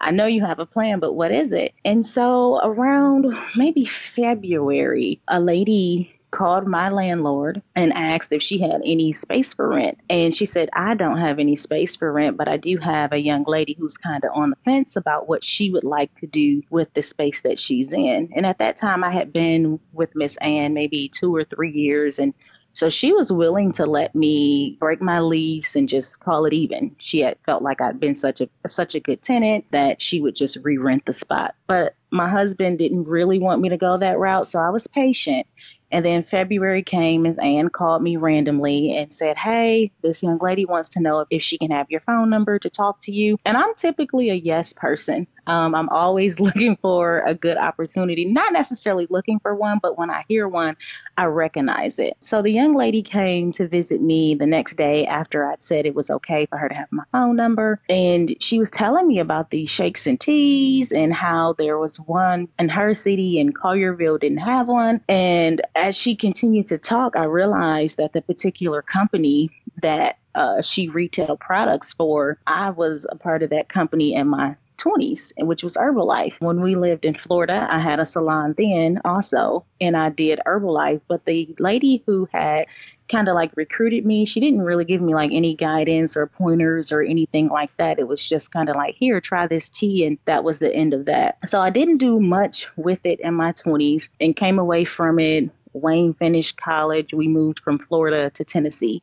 I 0.00 0.12
know 0.12 0.26
you 0.26 0.44
have 0.44 0.60
a 0.60 0.66
plan, 0.66 1.00
but 1.00 1.14
what 1.14 1.32
is 1.32 1.52
it? 1.52 1.74
And 1.84 2.06
so 2.06 2.60
around 2.62 3.34
maybe 3.56 3.84
February, 3.84 5.20
a 5.26 5.40
lady 5.40 6.17
called 6.30 6.66
my 6.66 6.88
landlord 6.88 7.62
and 7.74 7.92
asked 7.92 8.32
if 8.32 8.42
she 8.42 8.58
had 8.58 8.80
any 8.84 9.12
space 9.12 9.54
for 9.54 9.68
rent. 9.68 9.98
And 10.10 10.34
she 10.34 10.46
said, 10.46 10.68
I 10.74 10.94
don't 10.94 11.18
have 11.18 11.38
any 11.38 11.56
space 11.56 11.96
for 11.96 12.12
rent, 12.12 12.36
but 12.36 12.48
I 12.48 12.56
do 12.56 12.76
have 12.78 13.12
a 13.12 13.20
young 13.20 13.44
lady 13.44 13.76
who's 13.78 13.96
kind 13.96 14.24
of 14.24 14.30
on 14.34 14.50
the 14.50 14.56
fence 14.64 14.96
about 14.96 15.28
what 15.28 15.42
she 15.42 15.70
would 15.70 15.84
like 15.84 16.14
to 16.16 16.26
do 16.26 16.62
with 16.70 16.92
the 16.94 17.02
space 17.02 17.42
that 17.42 17.58
she's 17.58 17.92
in. 17.92 18.30
And 18.34 18.46
at 18.46 18.58
that 18.58 18.76
time, 18.76 19.04
I 19.04 19.10
had 19.10 19.32
been 19.32 19.80
with 19.92 20.14
Miss 20.14 20.36
Ann 20.38 20.74
maybe 20.74 21.08
two 21.08 21.34
or 21.34 21.44
three 21.44 21.72
years, 21.72 22.18
and 22.18 22.34
so 22.78 22.88
she 22.88 23.12
was 23.12 23.32
willing 23.32 23.72
to 23.72 23.86
let 23.86 24.14
me 24.14 24.76
break 24.78 25.02
my 25.02 25.18
lease 25.18 25.74
and 25.74 25.88
just 25.88 26.20
call 26.20 26.44
it 26.44 26.52
even. 26.52 26.94
She 26.98 27.18
had 27.18 27.36
felt 27.44 27.64
like 27.64 27.80
I'd 27.80 27.98
been 27.98 28.14
such 28.14 28.40
a 28.40 28.48
such 28.68 28.94
a 28.94 29.00
good 29.00 29.20
tenant 29.20 29.64
that 29.72 30.00
she 30.00 30.20
would 30.20 30.36
just 30.36 30.58
re-rent 30.62 31.04
the 31.04 31.12
spot. 31.12 31.56
But 31.66 31.96
my 32.12 32.28
husband 32.28 32.78
didn't 32.78 33.08
really 33.08 33.40
want 33.40 33.60
me 33.60 33.68
to 33.68 33.76
go 33.76 33.96
that 33.96 34.20
route, 34.20 34.46
so 34.46 34.60
I 34.60 34.70
was 34.70 34.86
patient. 34.86 35.46
And 35.90 36.04
then 36.04 36.22
February 36.22 36.82
came, 36.82 37.22
Ms. 37.22 37.38
Ann 37.38 37.70
called 37.70 38.02
me 38.02 38.16
randomly 38.16 38.96
and 38.96 39.12
said, 39.12 39.36
Hey, 39.36 39.90
this 40.02 40.22
young 40.22 40.38
lady 40.38 40.64
wants 40.64 40.90
to 40.90 41.00
know 41.00 41.24
if 41.30 41.42
she 41.42 41.58
can 41.58 41.70
have 41.70 41.90
your 41.90 42.00
phone 42.00 42.30
number 42.30 42.58
to 42.58 42.70
talk 42.70 43.00
to 43.02 43.12
you. 43.12 43.38
And 43.44 43.56
I'm 43.56 43.74
typically 43.74 44.30
a 44.30 44.34
yes 44.34 44.72
person. 44.72 45.26
Um, 45.48 45.74
I'm 45.74 45.88
always 45.88 46.38
looking 46.48 46.76
for 46.76 47.22
a 47.26 47.34
good 47.34 47.56
opportunity, 47.56 48.24
not 48.24 48.52
necessarily 48.52 49.06
looking 49.10 49.40
for 49.40 49.54
one, 49.54 49.78
but 49.82 49.98
when 49.98 50.10
I 50.10 50.24
hear 50.28 50.46
one, 50.46 50.76
I 51.16 51.24
recognize 51.24 51.98
it. 51.98 52.16
So 52.20 52.42
the 52.42 52.50
young 52.50 52.74
lady 52.74 53.02
came 53.02 53.50
to 53.52 53.66
visit 53.66 54.00
me 54.00 54.34
the 54.34 54.46
next 54.46 54.74
day 54.74 55.06
after 55.06 55.44
I'd 55.46 55.62
said 55.62 55.86
it 55.86 55.94
was 55.94 56.10
okay 56.10 56.46
for 56.46 56.58
her 56.58 56.68
to 56.68 56.74
have 56.74 56.92
my 56.92 57.04
phone 57.10 57.36
number. 57.36 57.80
And 57.88 58.36
she 58.40 58.58
was 58.58 58.70
telling 58.70 59.08
me 59.08 59.18
about 59.18 59.50
the 59.50 59.66
shakes 59.66 60.06
and 60.06 60.20
teas 60.20 60.92
and 60.92 61.12
how 61.12 61.54
there 61.54 61.78
was 61.78 61.98
one 61.98 62.48
in 62.58 62.68
her 62.68 62.94
city 62.94 63.40
and 63.40 63.54
Collierville 63.54 64.20
didn't 64.20 64.38
have 64.38 64.68
one. 64.68 65.00
And 65.08 65.62
as 65.74 65.96
she 65.96 66.14
continued 66.14 66.66
to 66.66 66.78
talk, 66.78 67.16
I 67.16 67.24
realized 67.24 67.98
that 67.98 68.12
the 68.12 68.22
particular 68.22 68.82
company 68.82 69.50
that 69.82 70.18
uh, 70.34 70.62
she 70.62 70.88
retailed 70.88 71.40
products 71.40 71.92
for, 71.92 72.38
I 72.46 72.70
was 72.70 73.06
a 73.10 73.16
part 73.16 73.42
of 73.42 73.50
that 73.50 73.68
company 73.68 74.14
and 74.14 74.30
my 74.30 74.56
20s, 74.78 75.32
which 75.38 75.62
was 75.62 75.76
Herbalife. 75.76 76.40
When 76.40 76.60
we 76.60 76.74
lived 76.74 77.04
in 77.04 77.14
Florida, 77.14 77.66
I 77.70 77.78
had 77.78 78.00
a 78.00 78.06
salon 78.06 78.54
then 78.56 79.00
also, 79.04 79.64
and 79.80 79.96
I 79.96 80.08
did 80.08 80.40
Herbalife. 80.46 81.00
But 81.08 81.24
the 81.24 81.54
lady 81.58 82.02
who 82.06 82.28
had 82.32 82.66
kind 83.08 83.28
of 83.28 83.34
like 83.34 83.50
recruited 83.56 84.04
me, 84.04 84.24
she 84.24 84.40
didn't 84.40 84.62
really 84.62 84.84
give 84.84 85.00
me 85.00 85.14
like 85.14 85.30
any 85.32 85.54
guidance 85.54 86.16
or 86.16 86.26
pointers 86.26 86.92
or 86.92 87.02
anything 87.02 87.48
like 87.48 87.74
that. 87.78 87.98
It 87.98 88.06
was 88.08 88.26
just 88.26 88.52
kind 88.52 88.68
of 88.68 88.76
like, 88.76 88.94
here, 88.94 89.20
try 89.20 89.46
this 89.46 89.68
tea. 89.68 90.06
And 90.06 90.18
that 90.26 90.44
was 90.44 90.58
the 90.58 90.74
end 90.74 90.94
of 90.94 91.06
that. 91.06 91.38
So 91.46 91.60
I 91.60 91.70
didn't 91.70 91.98
do 91.98 92.20
much 92.20 92.68
with 92.76 93.04
it 93.04 93.20
in 93.20 93.34
my 93.34 93.52
20s 93.52 94.10
and 94.20 94.36
came 94.36 94.58
away 94.58 94.84
from 94.84 95.18
it. 95.18 95.50
Wayne 95.72 96.14
finished 96.14 96.56
college. 96.56 97.14
We 97.14 97.28
moved 97.28 97.60
from 97.60 97.78
Florida 97.78 98.30
to 98.30 98.44
Tennessee. 98.44 99.02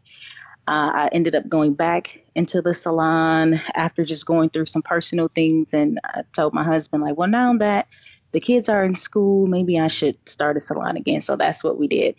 Uh, 0.67 0.91
I 0.93 1.09
ended 1.11 1.35
up 1.35 1.47
going 1.47 1.73
back 1.73 2.19
into 2.33 2.61
the 2.61 2.73
salon 2.73 3.61
after 3.75 4.03
just 4.03 4.25
going 4.25 4.49
through 4.49 4.65
some 4.65 4.81
personal 4.81 5.29
things. 5.33 5.73
And 5.73 5.99
I 6.03 6.21
told 6.33 6.53
my 6.53 6.63
husband, 6.63 7.03
like, 7.03 7.17
well, 7.17 7.29
now 7.29 7.55
that 7.57 7.87
the 8.31 8.39
kids 8.39 8.67
are 8.67 8.83
in 8.83 8.95
school, 8.95 9.47
maybe 9.47 9.79
I 9.79 9.87
should 9.87 10.17
start 10.27 10.57
a 10.57 10.59
salon 10.59 10.97
again. 10.97 11.21
So 11.21 11.35
that's 11.35 11.63
what 11.63 11.77
we 11.77 11.87
did. 11.87 12.15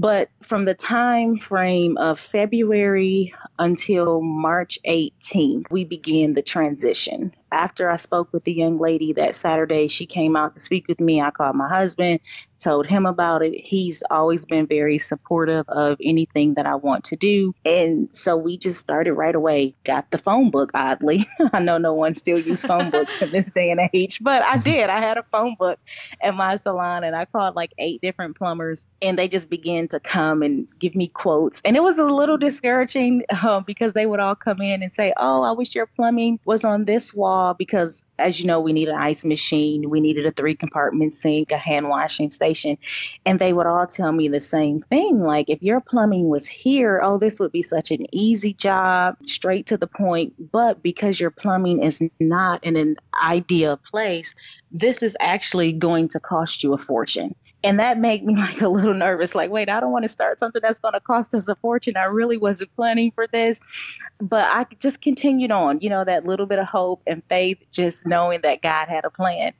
But 0.00 0.30
from 0.40 0.64
the 0.64 0.72
time 0.72 1.36
frame 1.36 1.98
of 1.98 2.18
February 2.18 3.34
until 3.58 4.22
March 4.22 4.78
18th, 4.88 5.70
we 5.70 5.84
began 5.84 6.32
the 6.32 6.40
transition. 6.40 7.34
After 7.52 7.90
I 7.90 7.96
spoke 7.96 8.32
with 8.32 8.44
the 8.44 8.52
young 8.52 8.78
lady 8.78 9.12
that 9.12 9.34
Saturday, 9.34 9.88
she 9.88 10.06
came 10.06 10.36
out 10.36 10.54
to 10.54 10.60
speak 10.60 10.88
with 10.88 11.00
me. 11.00 11.20
I 11.20 11.30
called 11.30 11.56
my 11.56 11.68
husband, 11.68 12.20
told 12.60 12.86
him 12.86 13.06
about 13.06 13.42
it. 13.42 13.54
He's 13.54 14.02
always 14.10 14.46
been 14.46 14.66
very 14.66 14.98
supportive 14.98 15.68
of 15.68 15.98
anything 16.02 16.54
that 16.54 16.66
I 16.66 16.76
want 16.76 17.04
to 17.06 17.16
do. 17.16 17.52
And 17.64 18.14
so 18.14 18.36
we 18.36 18.56
just 18.56 18.80
started 18.80 19.14
right 19.14 19.34
away. 19.34 19.74
Got 19.84 20.10
the 20.12 20.18
phone 20.18 20.50
book, 20.50 20.70
oddly. 20.74 21.28
I 21.52 21.58
know 21.58 21.78
no 21.78 21.92
one 21.92 22.14
still 22.14 22.38
uses 22.38 22.64
phone 22.64 22.90
books 22.90 23.20
in 23.20 23.32
this 23.32 23.50
day 23.50 23.70
and 23.70 23.80
age, 23.92 24.20
but 24.22 24.42
I 24.42 24.58
did. 24.58 24.88
I 24.88 25.00
had 25.00 25.18
a 25.18 25.24
phone 25.24 25.56
book 25.58 25.80
at 26.22 26.34
my 26.34 26.56
salon 26.56 27.04
and 27.04 27.16
I 27.16 27.24
called 27.24 27.56
like 27.56 27.72
eight 27.78 28.00
different 28.00 28.36
plumbers 28.36 28.86
and 29.02 29.18
they 29.18 29.28
just 29.28 29.50
began 29.50 29.88
to 29.90 30.00
come 30.00 30.42
and 30.42 30.66
give 30.78 30.94
me 30.94 31.08
quotes. 31.08 31.60
And 31.64 31.76
it 31.76 31.82
was 31.82 31.98
a 31.98 32.04
little 32.04 32.38
discouraging 32.38 33.24
uh, 33.30 33.60
because 33.60 33.92
they 33.92 34.06
would 34.06 34.20
all 34.20 34.34
come 34.34 34.60
in 34.60 34.82
and 34.82 34.92
say, 34.92 35.12
Oh, 35.16 35.42
I 35.42 35.52
wish 35.52 35.74
your 35.74 35.86
plumbing 35.86 36.40
was 36.44 36.64
on 36.64 36.84
this 36.84 37.12
wall 37.14 37.54
because, 37.54 38.04
as 38.18 38.40
you 38.40 38.46
know, 38.46 38.60
we 38.60 38.72
need 38.72 38.88
an 38.88 38.96
ice 38.96 39.24
machine, 39.24 39.90
we 39.90 40.00
needed 40.00 40.26
a 40.26 40.32
three 40.32 40.54
compartment 40.54 41.12
sink, 41.12 41.52
a 41.52 41.58
hand 41.58 41.88
washing 41.88 42.30
station. 42.30 42.78
And 43.26 43.38
they 43.38 43.52
would 43.52 43.66
all 43.66 43.86
tell 43.86 44.12
me 44.12 44.28
the 44.28 44.40
same 44.40 44.80
thing 44.80 45.20
like, 45.20 45.50
if 45.50 45.62
your 45.62 45.80
plumbing 45.80 46.28
was 46.28 46.46
here, 46.46 47.00
oh, 47.02 47.18
this 47.18 47.38
would 47.40 47.52
be 47.52 47.62
such 47.62 47.90
an 47.90 48.06
easy 48.12 48.54
job, 48.54 49.16
straight 49.26 49.66
to 49.66 49.76
the 49.76 49.86
point. 49.86 50.32
But 50.52 50.82
because 50.82 51.20
your 51.20 51.30
plumbing 51.30 51.82
is 51.82 52.02
not 52.18 52.62
in 52.64 52.76
an 52.76 52.96
ideal 53.22 53.76
place, 53.90 54.34
this 54.70 55.02
is 55.02 55.16
actually 55.20 55.72
going 55.72 56.08
to 56.08 56.20
cost 56.20 56.62
you 56.62 56.72
a 56.72 56.78
fortune 56.78 57.34
and 57.62 57.78
that 57.78 57.98
made 57.98 58.24
me 58.24 58.34
like 58.36 58.60
a 58.60 58.68
little 58.68 58.94
nervous 58.94 59.34
like 59.34 59.50
wait 59.50 59.68
i 59.68 59.80
don't 59.80 59.92
want 59.92 60.04
to 60.04 60.08
start 60.08 60.38
something 60.38 60.60
that's 60.62 60.80
going 60.80 60.94
to 60.94 61.00
cost 61.00 61.34
us 61.34 61.48
a 61.48 61.56
fortune 61.56 61.96
i 61.96 62.04
really 62.04 62.36
wasn't 62.36 62.70
planning 62.76 63.10
for 63.12 63.26
this 63.32 63.60
but 64.20 64.46
i 64.52 64.64
just 64.80 65.00
continued 65.00 65.50
on 65.50 65.80
you 65.80 65.88
know 65.90 66.04
that 66.04 66.26
little 66.26 66.46
bit 66.46 66.58
of 66.58 66.66
hope 66.66 67.02
and 67.06 67.22
faith 67.28 67.58
just 67.72 68.06
knowing 68.06 68.40
that 68.42 68.62
god 68.62 68.88
had 68.88 69.04
a 69.04 69.10
plan 69.10 69.52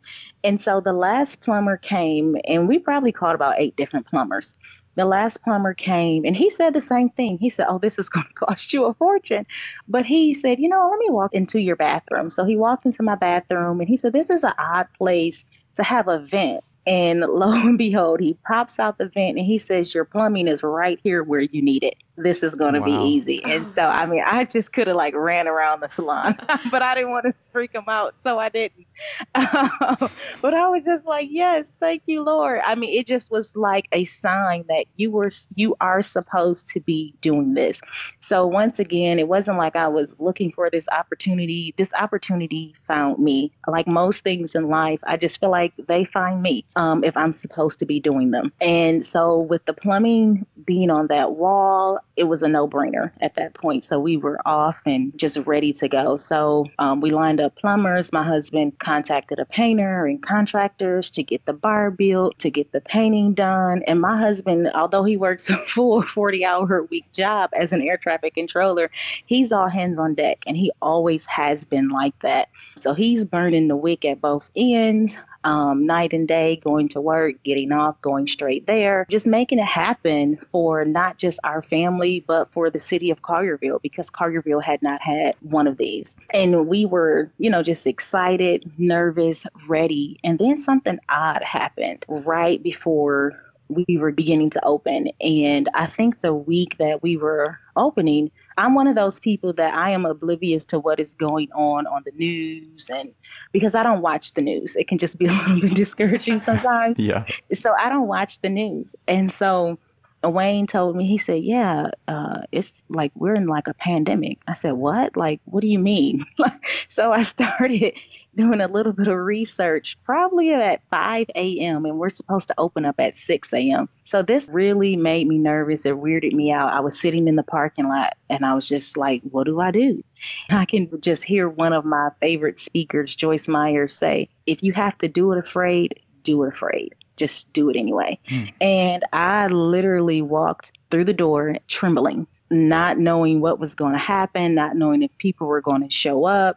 and 0.45 0.61
so 0.61 0.80
the 0.80 0.92
last 0.92 1.40
plumber 1.42 1.76
came 1.76 2.37
and 2.47 2.69
we 2.69 2.78
probably 2.78 3.12
called 3.12 3.35
about 3.35 3.54
eight 3.59 3.76
different 3.76 4.07
plumbers 4.07 4.54
the 4.97 5.04
last 5.04 5.42
plumber 5.42 5.73
came 5.73 6.25
and 6.25 6.37
he 6.37 6.50
said 6.50 6.75
the 6.75 6.80
same 6.80 7.11
thing. 7.11 7.38
He 7.38 7.49
said, 7.49 7.66
Oh, 7.69 7.78
this 7.78 7.99
is 7.99 8.09
going 8.11 8.26
to 8.26 8.47
cost 8.47 8.73
you 8.73 8.85
a 8.85 8.95
fortune. 8.95 9.45
But 9.88 10.04
he 10.04 10.35
said, 10.35 10.59
You 10.59 10.69
know, 10.69 10.88
let 10.90 10.99
me 10.99 11.09
walk 11.11 11.33
into 11.33 11.61
your 11.61 11.76
bathroom. 11.76 12.30
So 12.30 12.45
he 12.45 12.57
walked 12.57 12.85
into 12.87 13.02
my 13.02 13.14
bathroom 13.14 13.80
and 13.80 13.88
he 13.88 13.97
said, 13.97 14.12
This 14.12 14.30
is 14.30 14.45
an 14.45 14.52
odd 14.59 14.88
place 14.99 15.47
to 15.76 15.85
have 15.85 16.09
a 16.09 16.19
vent. 16.19 16.62
And 16.87 17.21
lo 17.21 17.53
and 17.53 17.79
behold, 17.79 18.21
he 18.21 18.35
pops 18.47 18.79
out 18.81 18.99
the 18.99 19.07
vent 19.09 19.39
and 19.39 19.47
he 19.47 19.59
says, 19.59 19.95
Your 19.95 20.05
plumbing 20.05 20.49
is 20.49 20.63
right 20.63 21.01
here 21.03 21.23
where 21.23 21.41
you 21.41 21.63
need 21.63 21.85
it 21.85 21.95
this 22.23 22.43
is 22.43 22.55
going 22.55 22.75
to 22.75 22.81
wow. 22.81 22.87
be 22.87 23.11
easy. 23.11 23.43
And 23.45 23.71
so, 23.71 23.85
I 23.85 24.07
mean, 24.07 24.23
I 24.25 24.45
just 24.45 24.73
could 24.73 24.87
have 24.87 24.97
like 24.97 25.15
ran 25.15 25.49
around 25.49 25.81
the 25.81 25.89
salon, 25.89 26.37
but 26.71 26.83
I 26.83 26.95
didn't 26.95 27.11
want 27.11 27.27
to 27.27 27.33
freak 27.53 27.73
them 27.73 27.85
out. 27.89 28.19
So 28.19 28.39
I 28.39 28.49
didn't. 28.49 28.87
but 29.35 30.55
I 30.55 30.69
was 30.69 30.83
just 30.85 31.07
like, 31.07 31.29
yes, 31.31 31.77
thank 31.81 32.03
you, 32.07 32.23
Lord. 32.23 32.61
I 32.65 32.75
mean, 32.75 32.91
it 32.99 33.07
just 33.07 33.31
was 33.31 33.57
like 33.57 33.89
a 33.93 34.05
sign 34.05 34.65
that 34.69 34.87
you 34.97 35.11
were, 35.11 35.31
you 35.55 35.77
are 35.81 36.03
supposed 36.03 36.69
to 36.69 36.81
be 36.81 37.15
doing 37.21 37.55
this. 37.55 37.81
So 38.21 38.47
once 38.47 38.79
again, 38.79 39.19
it 39.19 39.29
wasn't 39.29 39.59
like 39.59 39.77
I 39.77 39.89
was 39.89 40.17
looking 40.19 40.53
for 40.53 40.71
this 40.71 40.89
opportunity. 40.91 41.75
This 41.77 41.93
opportunity 41.95 42.75
found 42.87 43.19
me. 43.19 43.53
Like 43.67 43.87
most 43.87 44.25
things 44.25 44.55
in 44.55 44.69
life, 44.69 45.00
I 45.05 45.17
just 45.17 45.41
feel 45.41 45.50
like 45.50 45.73
they 45.87 46.05
find 46.05 46.43
me 46.43 46.65
um, 46.77 47.05
if 47.05 47.17
I'm 47.17 47.33
supposed 47.33 47.79
to 47.81 47.87
be 47.87 48.00
doing 48.00 48.31
them. 48.31 48.53
And 48.61 49.05
so 49.05 49.39
with 49.39 49.65
the 49.67 49.73
plumbing 49.73 50.47
being 50.65 50.91
on 50.91 51.07
that 51.09 51.33
wall, 51.33 51.99
it 52.17 52.25
was 52.25 52.43
a 52.43 52.49
no 52.49 52.69
brainer 52.69 53.11
at 53.21 53.35
that 53.35 53.55
point. 53.55 53.85
So 53.85 53.99
we 53.99 54.17
were 54.17 54.40
off 54.47 54.83
and 54.87 55.17
just 55.17 55.37
ready 55.38 55.73
to 55.75 55.88
go. 55.88 56.17
So 56.17 56.67
um, 56.79 57.00
we 57.00 57.11
lined 57.11 57.40
up 57.40 57.57
plumbers. 57.57 58.12
My 58.12 58.25
husband 58.25 58.79
contacted 58.79 59.38
a 59.38 59.45
painter 59.45 60.07
and 60.07 60.23
contractors 60.23 61.11
to 61.12 61.23
get 61.23 61.45
the 61.47 61.52
bar 61.52 61.90
built, 61.90 62.38
to 62.40 62.50
get 62.50 62.73
the 62.73 62.81
painting 62.81 63.35
done. 63.35 63.83
And 63.87 64.00
my 64.00 64.19
husband, 64.19 64.71
although 64.75 65.05
he 65.05 65.17
works 65.17 65.49
a 65.50 65.57
full 65.67 66.02
40 66.21 66.45
hour 66.45 66.79
a 66.79 66.85
week 66.85 67.11
job 67.12 67.50
as 67.52 67.73
an 67.73 67.83
air 67.83 67.97
traffic 67.97 68.35
controller, 68.35 68.90
he's 69.26 69.52
all 69.52 69.69
hands 69.69 69.99
on 69.99 70.14
deck 70.14 70.38
and 70.47 70.57
he 70.57 70.73
always 70.83 71.26
has 71.26 71.64
been 71.64 71.88
like 71.88 72.19
that. 72.21 72.49
So 72.76 72.95
he's 72.95 73.25
burning 73.25 73.69
the 73.69 73.76
wick 73.76 74.05
at 74.05 74.21
both 74.21 74.50
ends 74.57 75.19
um, 75.44 75.87
night 75.87 76.12
and 76.12 76.28
day, 76.28 76.56
going 76.56 76.88
to 76.90 77.00
work, 77.00 77.42
getting 77.42 77.73
off, 77.73 78.00
going 78.02 78.26
straight 78.26 78.66
there, 78.66 79.06
just 79.11 79.26
making 79.26 79.59
it 79.59 79.66
happen 79.66 80.37
for 80.37 80.85
not 80.85 81.18
just 81.18 81.40
our 81.44 81.62
family, 81.62 82.25
but 82.26 82.50
for 82.52 82.70
the 82.70 82.78
city 82.78 83.11
of 83.11 83.23
Collierville 83.23 83.82
because 83.82 84.11
Collierville 84.11 84.62
had 84.62 84.82
not 84.82 85.00
had 85.00 85.35
one 85.40 85.66
of 85.66 85.76
these. 85.76 86.16
And 86.32 86.66
we 86.66 86.85
were, 86.85 87.30
you 87.38 87.50
know, 87.50 87.62
just 87.62 87.87
excited, 87.87 88.70
nervous, 88.78 89.47
ready. 89.68 90.18
And 90.25 90.38
then 90.38 90.59
something 90.59 90.99
odd 91.09 91.42
happened 91.42 92.04
right 92.09 92.62
before 92.62 93.42
we 93.71 93.97
were 93.97 94.12
beginning 94.12 94.50
to 94.50 94.65
open. 94.65 95.09
And 95.21 95.69
I 95.75 95.87
think 95.87 96.21
the 96.21 96.35
week 96.35 96.77
that 96.79 97.03
we 97.03 97.17
were 97.17 97.59
opening, 97.77 98.31
I'm 98.59 98.75
one 98.75 98.87
of 98.87 98.95
those 98.95 99.19
people 99.19 99.53
that 99.55 99.75
I 99.75 99.91
am 99.91 100.05
oblivious 100.05 100.65
to 100.67 100.79
what 100.79 101.00
is 101.00 101.15
going 101.15 101.50
on 101.53 101.87
on 101.87 102.03
the 102.05 102.12
news 102.12 102.91
and 102.91 103.12
because 103.53 103.75
I 103.75 103.83
don't 103.83 104.03
watch 104.03 104.35
the 104.35 104.43
news. 104.43 104.77
It 104.77 104.89
can 104.89 104.99
just 104.99 105.19
be 105.19 105.27
a 105.27 105.33
little 105.33 105.61
bit 105.61 105.75
discouraging 105.75 106.41
sometimes. 106.50 107.00
yeah. 107.00 107.25
So 107.53 107.73
I 107.79 107.89
don't 107.89 108.09
watch 108.09 108.41
the 108.41 108.49
news. 108.49 108.97
And 109.07 109.33
so 109.33 109.79
Wayne 110.23 110.67
told 110.67 110.97
me, 110.97 111.07
he 111.07 111.19
said, 111.19 111.43
Yeah, 111.43 111.91
uh, 112.07 112.43
it's 112.53 112.85
like 112.89 113.12
we're 113.15 113.35
in 113.35 113.47
like 113.47 113.69
a 113.69 113.75
pandemic. 113.75 114.39
I 114.47 114.53
said, 114.53 114.73
What? 114.73 115.17
Like, 115.17 115.41
what 115.47 115.62
do 115.62 115.67
you 115.67 115.79
mean? 115.79 116.27
so 116.89 117.12
I 117.12 117.23
started 117.23 117.95
doing 118.35 118.61
a 118.61 118.69
little 118.69 118.93
bit 118.93 119.09
of 119.09 119.17
research, 119.17 119.97
probably 120.05 120.53
at 120.53 120.83
5 120.91 121.27
a.m., 121.35 121.85
and 121.85 121.99
we're 121.99 122.11
supposed 122.11 122.49
to 122.49 122.55
open 122.59 122.85
up 122.85 123.00
at 123.00 123.17
6 123.17 123.53
a.m. 123.55 123.89
So 124.05 124.23
this 124.23 124.49
really 124.53 124.95
made 124.95 125.27
me 125.27 125.39
nervous. 125.39 125.87
It 125.87 125.95
weirded 125.95 126.33
me 126.33 126.53
out. 126.53 126.73
I 126.73 126.81
was 126.81 127.00
sitting 127.00 127.27
in 127.27 127.37
the 127.37 127.43
parking 127.43 127.89
lot 127.89 128.17
and 128.29 128.45
I 128.45 128.55
was 128.55 128.69
just 128.69 128.97
like, 128.97 129.23
What 129.31 129.45
do 129.45 129.61
I 129.61 129.71
do? 129.71 130.03
I 130.50 130.67
can 130.67 131.00
just 131.00 131.25
hear 131.25 131.49
one 131.49 131.73
of 131.73 131.85
my 131.87 132.11
favorite 132.21 132.59
speakers, 132.59 133.17
Joyce 133.17 133.49
Meyer, 133.49 133.89
say, 133.89 134.29
If 134.47 134.62
you 134.62 134.73
have 134.75 134.99
to 134.99 135.09
do 135.09 135.33
it 135.33 135.39
afraid, 135.39 136.00
do 136.23 136.45
it 136.45 136.49
afraid 136.49 136.95
just 137.21 137.53
do 137.53 137.69
it 137.69 137.77
anyway. 137.77 138.19
Mm. 138.31 138.53
And 138.61 139.05
I 139.12 139.47
literally 139.47 140.23
walked 140.23 140.73
through 140.91 141.05
the 141.05 141.12
door 141.12 141.57
trembling, 141.69 142.27
not 142.50 142.99
knowing 142.99 143.41
what 143.41 143.61
was 143.61 143.75
going 143.75 143.93
to 143.93 143.99
happen, 143.99 144.55
not 144.55 144.75
knowing 144.75 145.03
if 145.03 145.17
people 145.19 145.47
were 145.47 145.61
going 145.61 145.83
to 145.83 145.91
show 145.91 146.25
up. 146.25 146.57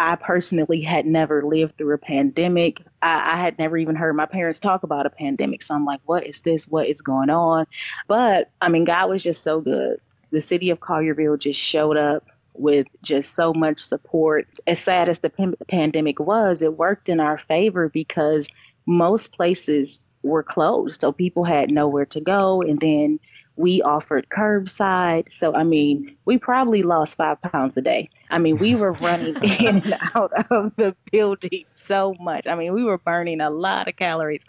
I 0.00 0.16
personally 0.16 0.80
had 0.80 1.06
never 1.06 1.44
lived 1.44 1.76
through 1.76 1.94
a 1.94 1.98
pandemic. 1.98 2.80
I, 3.02 3.34
I, 3.34 3.36
had 3.36 3.58
never 3.58 3.76
even 3.76 3.96
heard 3.96 4.14
my 4.14 4.26
parents 4.26 4.60
talk 4.60 4.84
about 4.84 5.06
a 5.06 5.10
pandemic. 5.10 5.62
So 5.62 5.74
I'm 5.74 5.84
like, 5.84 6.00
what 6.06 6.24
is 6.24 6.42
this? 6.42 6.68
What 6.68 6.86
is 6.86 7.02
going 7.02 7.30
on? 7.30 7.66
But 8.06 8.50
I 8.60 8.68
mean, 8.68 8.84
God 8.84 9.10
was 9.10 9.24
just 9.24 9.42
so 9.42 9.60
good. 9.60 10.00
The 10.30 10.40
city 10.40 10.70
of 10.70 10.78
Collierville 10.78 11.38
just 11.38 11.60
showed 11.60 11.96
up 11.96 12.24
with 12.54 12.86
just 13.02 13.34
so 13.34 13.52
much 13.52 13.78
support. 13.80 14.46
As 14.66 14.78
sad 14.78 15.08
as 15.08 15.20
the 15.20 15.30
pandemic 15.68 16.20
was, 16.20 16.62
it 16.62 16.76
worked 16.78 17.08
in 17.08 17.18
our 17.18 17.38
favor 17.38 17.88
because 17.88 18.48
most 18.88 19.32
places 19.32 20.02
were 20.22 20.42
closed. 20.42 21.02
So 21.02 21.12
people 21.12 21.44
had 21.44 21.70
nowhere 21.70 22.06
to 22.06 22.20
go. 22.20 22.62
And 22.62 22.80
then 22.80 23.20
we 23.56 23.82
offered 23.82 24.28
curbside. 24.30 25.30
So, 25.30 25.54
I 25.54 25.62
mean, 25.62 26.16
we 26.24 26.38
probably 26.38 26.82
lost 26.82 27.16
five 27.18 27.40
pounds 27.42 27.76
a 27.76 27.82
day. 27.82 28.08
I 28.30 28.38
mean, 28.38 28.56
we 28.56 28.74
were 28.74 28.92
running 28.92 29.36
in 29.42 29.82
and 29.82 29.96
out 30.14 30.32
of 30.50 30.72
the 30.76 30.94
building 31.10 31.64
so 31.74 32.14
much. 32.20 32.46
I 32.46 32.54
mean, 32.54 32.74
we 32.74 32.84
were 32.84 32.98
burning 32.98 33.40
a 33.40 33.50
lot 33.50 33.88
of 33.88 33.96
calories. 33.96 34.44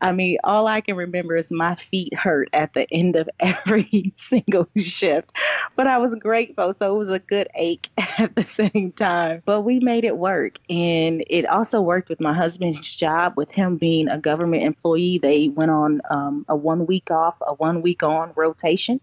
I 0.00 0.12
mean, 0.12 0.38
all 0.44 0.66
I 0.66 0.80
can 0.80 0.96
remember 0.96 1.36
is 1.36 1.52
my 1.52 1.74
feet 1.74 2.14
hurt 2.14 2.48
at 2.52 2.74
the 2.74 2.86
end 2.92 3.16
of 3.16 3.28
every 3.40 4.12
single 4.16 4.68
shift. 4.78 5.32
But 5.76 5.86
I 5.86 5.98
was 5.98 6.14
grateful. 6.14 6.72
So 6.72 6.94
it 6.94 6.98
was 6.98 7.10
a 7.10 7.18
good 7.18 7.48
ache 7.54 7.90
at 8.18 8.34
the 8.34 8.44
same 8.44 8.92
time. 8.96 9.42
But 9.44 9.62
we 9.62 9.80
made 9.80 10.04
it 10.04 10.16
work. 10.16 10.58
And 10.68 11.24
it 11.28 11.46
also 11.46 11.80
worked 11.80 12.08
with 12.08 12.20
my 12.20 12.34
husband's 12.34 12.94
job, 12.94 13.34
with 13.36 13.50
him 13.50 13.76
being 13.76 14.08
a 14.08 14.18
government 14.18 14.64
employee. 14.64 15.18
They 15.18 15.48
went 15.48 15.70
on 15.70 16.00
um, 16.10 16.44
a 16.48 16.56
one 16.56 16.86
week 16.86 17.10
off, 17.10 17.36
a 17.46 17.54
one 17.54 17.82
week 17.82 18.02
on 18.02 18.32
rotation. 18.34 19.00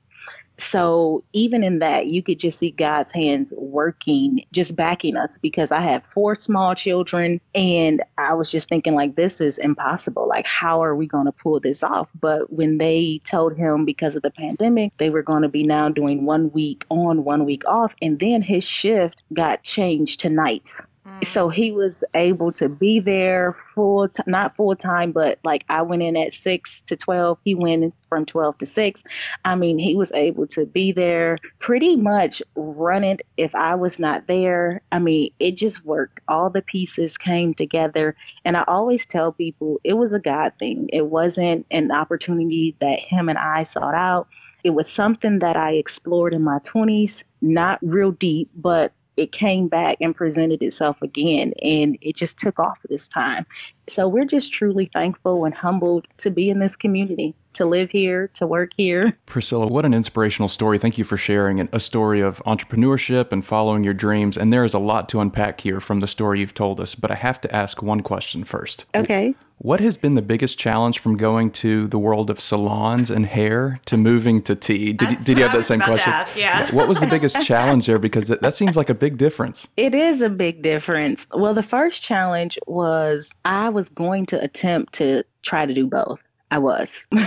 So 0.59 1.23
even 1.33 1.63
in 1.63 1.79
that, 1.79 2.07
you 2.07 2.23
could 2.23 2.39
just 2.39 2.57
see 2.57 2.71
God's 2.71 3.11
hands 3.11 3.53
working, 3.57 4.43
just 4.51 4.75
backing 4.75 5.15
us 5.15 5.37
because 5.37 5.71
I 5.71 5.81
have 5.81 6.03
four 6.03 6.35
small 6.35 6.73
children 6.73 7.39
and 7.53 8.01
I 8.17 8.33
was 8.33 8.51
just 8.51 8.67
thinking 8.67 8.95
like 8.95 9.15
this 9.15 9.39
is 9.39 9.59
impossible. 9.59 10.27
Like 10.27 10.47
how 10.47 10.83
are 10.83 10.95
we 10.95 11.05
going 11.05 11.25
to 11.25 11.31
pull 11.31 11.59
this 11.59 11.83
off? 11.83 12.09
But 12.19 12.51
when 12.51 12.79
they 12.79 13.21
told 13.23 13.55
him 13.55 13.85
because 13.85 14.15
of 14.15 14.23
the 14.23 14.31
pandemic, 14.31 14.93
they 14.97 15.11
were 15.11 15.21
going 15.21 15.43
to 15.43 15.49
be 15.49 15.63
now 15.63 15.89
doing 15.89 16.25
one 16.25 16.51
week 16.51 16.85
on, 16.89 17.23
one 17.23 17.45
week 17.45 17.63
off 17.67 17.93
and 18.01 18.19
then 18.19 18.41
his 18.41 18.63
shift 18.63 19.21
got 19.33 19.63
changed 19.63 20.21
to 20.21 20.29
nights. 20.29 20.81
Mm. 21.07 21.27
So 21.27 21.49
he 21.49 21.71
was 21.71 22.03
able 22.13 22.51
to 22.53 22.69
be 22.69 22.99
there 22.99 23.53
full, 23.53 24.07
t- 24.07 24.23
not 24.27 24.55
full 24.55 24.75
time, 24.75 25.11
but 25.11 25.39
like 25.43 25.65
I 25.69 25.81
went 25.81 26.03
in 26.03 26.15
at 26.15 26.33
six 26.33 26.81
to 26.83 26.95
12. 26.95 27.39
He 27.43 27.55
went 27.55 27.93
from 28.09 28.25
12 28.25 28.57
to 28.59 28.65
six. 28.65 29.03
I 29.45 29.55
mean, 29.55 29.79
he 29.79 29.95
was 29.95 30.11
able 30.13 30.47
to 30.47 30.65
be 30.65 30.91
there 30.91 31.37
pretty 31.59 31.95
much 31.95 32.41
running 32.55 33.19
if 33.37 33.53
I 33.55 33.75
was 33.75 33.99
not 33.99 34.27
there. 34.27 34.81
I 34.91 34.99
mean, 34.99 35.31
it 35.39 35.57
just 35.57 35.85
worked. 35.85 36.21
All 36.27 36.49
the 36.49 36.61
pieces 36.61 37.17
came 37.17 37.53
together. 37.53 38.15
And 38.45 38.57
I 38.57 38.63
always 38.67 39.05
tell 39.05 39.31
people 39.31 39.79
it 39.83 39.93
was 39.93 40.13
a 40.13 40.19
God 40.19 40.53
thing. 40.59 40.89
It 40.93 41.07
wasn't 41.07 41.65
an 41.71 41.91
opportunity 41.91 42.75
that 42.79 42.99
him 42.99 43.29
and 43.29 43.37
I 43.37 43.63
sought 43.63 43.95
out. 43.95 44.27
It 44.63 44.71
was 44.71 44.91
something 44.91 45.39
that 45.39 45.55
I 45.55 45.73
explored 45.73 46.33
in 46.33 46.43
my 46.43 46.59
20s, 46.59 47.23
not 47.41 47.79
real 47.81 48.11
deep, 48.11 48.49
but 48.55 48.91
it 49.17 49.31
came 49.31 49.67
back 49.67 49.97
and 49.99 50.15
presented 50.15 50.61
itself 50.61 51.01
again 51.01 51.53
and 51.63 51.97
it 52.01 52.15
just 52.15 52.37
took 52.37 52.59
off 52.59 52.77
this 52.89 53.07
time. 53.07 53.45
So 53.89 54.07
we're 54.07 54.25
just 54.25 54.53
truly 54.53 54.85
thankful 54.85 55.43
and 55.45 55.53
humbled 55.53 56.07
to 56.17 56.29
be 56.29 56.49
in 56.49 56.59
this 56.59 56.75
community, 56.75 57.35
to 57.57 57.65
live 57.65 57.91
here, 57.91 58.29
to 58.35 58.47
work 58.47 58.71
here. 58.77 59.17
Priscilla, 59.25 59.67
what 59.67 59.85
an 59.85 59.93
inspirational 59.93 60.47
story. 60.47 60.77
Thank 60.77 60.97
you 60.97 61.03
for 61.03 61.17
sharing 61.17 61.67
a 61.71 61.79
story 61.79 62.21
of 62.21 62.41
entrepreneurship 62.45 63.31
and 63.31 63.45
following 63.45 63.83
your 63.83 63.93
dreams. 63.93 64.37
And 64.37 64.53
there 64.53 64.63
is 64.63 64.73
a 64.73 64.79
lot 64.79 65.09
to 65.09 65.19
unpack 65.19 65.61
here 65.61 65.79
from 65.79 65.99
the 65.99 66.07
story 66.07 66.39
you've 66.39 66.53
told 66.53 66.79
us, 66.79 66.95
but 66.95 67.11
I 67.11 67.15
have 67.15 67.41
to 67.41 67.55
ask 67.55 67.81
one 67.81 68.01
question 68.01 68.43
first. 68.43 68.85
Okay. 68.95 69.35
What 69.59 69.79
has 69.79 69.97
been 69.97 70.13
the 70.13 70.21
biggest 70.21 70.59
challenge 70.59 70.99
from 70.99 71.17
going 71.17 71.49
to 71.51 71.87
the 71.87 71.97
world 71.97 72.29
of 72.29 72.39
salons 72.39 73.09
and 73.09 73.25
hair 73.25 73.79
to 73.87 73.97
moving 73.97 74.43
to 74.43 74.55
tea? 74.55 74.93
Did, 74.93 75.09
you, 75.09 75.17
did 75.17 75.37
you 75.39 75.43
have 75.43 75.53
that 75.53 75.63
same 75.63 75.79
question? 75.79 76.13
Ask, 76.13 76.35
yeah. 76.35 76.73
What 76.75 76.87
was 76.87 76.99
the 76.99 77.07
biggest 77.07 77.41
challenge 77.45 77.87
there? 77.87 77.97
Because 77.97 78.27
that, 78.27 78.41
that 78.41 78.53
seems 78.53 78.77
like 78.77 78.89
a 78.89 78.93
big 78.93 79.17
difference. 79.17 79.67
It 79.75 79.95
is 79.95 80.21
a 80.21 80.29
big 80.29 80.61
difference. 80.61 81.25
Well, 81.33 81.55
the 81.55 81.63
first 81.63 82.03
challenge 82.03 82.59
was 82.67 83.33
I 83.45 83.69
was 83.69 83.89
going 83.89 84.27
to 84.27 84.43
attempt 84.43 84.93
to 84.95 85.23
try 85.41 85.65
to 85.65 85.73
do 85.73 85.87
both. 85.87 86.19
I 86.51 86.59
was. 86.59 87.05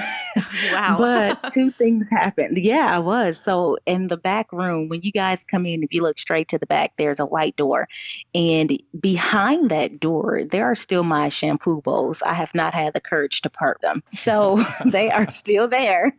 Wow. 0.72 0.96
but 0.96 1.48
two 1.52 1.72
things 1.72 2.08
happened. 2.08 2.56
Yeah, 2.56 2.94
I 2.94 3.00
was. 3.00 3.36
So 3.38 3.78
in 3.86 4.06
the 4.06 4.16
back 4.16 4.52
room, 4.52 4.88
when 4.88 5.02
you 5.02 5.10
guys 5.10 5.42
come 5.42 5.66
in, 5.66 5.82
if 5.82 5.92
you 5.92 6.02
look 6.02 6.20
straight 6.20 6.46
to 6.48 6.58
the 6.58 6.66
back, 6.66 6.92
there's 6.96 7.18
a 7.18 7.26
white 7.26 7.56
door. 7.56 7.88
And 8.32 8.80
behind 9.00 9.70
that 9.70 9.98
door, 9.98 10.44
there 10.44 10.66
are 10.66 10.76
still 10.76 11.02
my 11.02 11.28
shampoo 11.28 11.80
bowls. 11.82 12.22
I 12.22 12.34
have 12.34 12.54
not 12.54 12.74
had 12.74 12.94
the 12.94 13.00
courage 13.00 13.40
to 13.42 13.50
part 13.50 13.80
them. 13.80 14.04
So 14.12 14.64
they 14.86 15.10
are 15.10 15.28
still 15.30 15.66
there. 15.66 16.12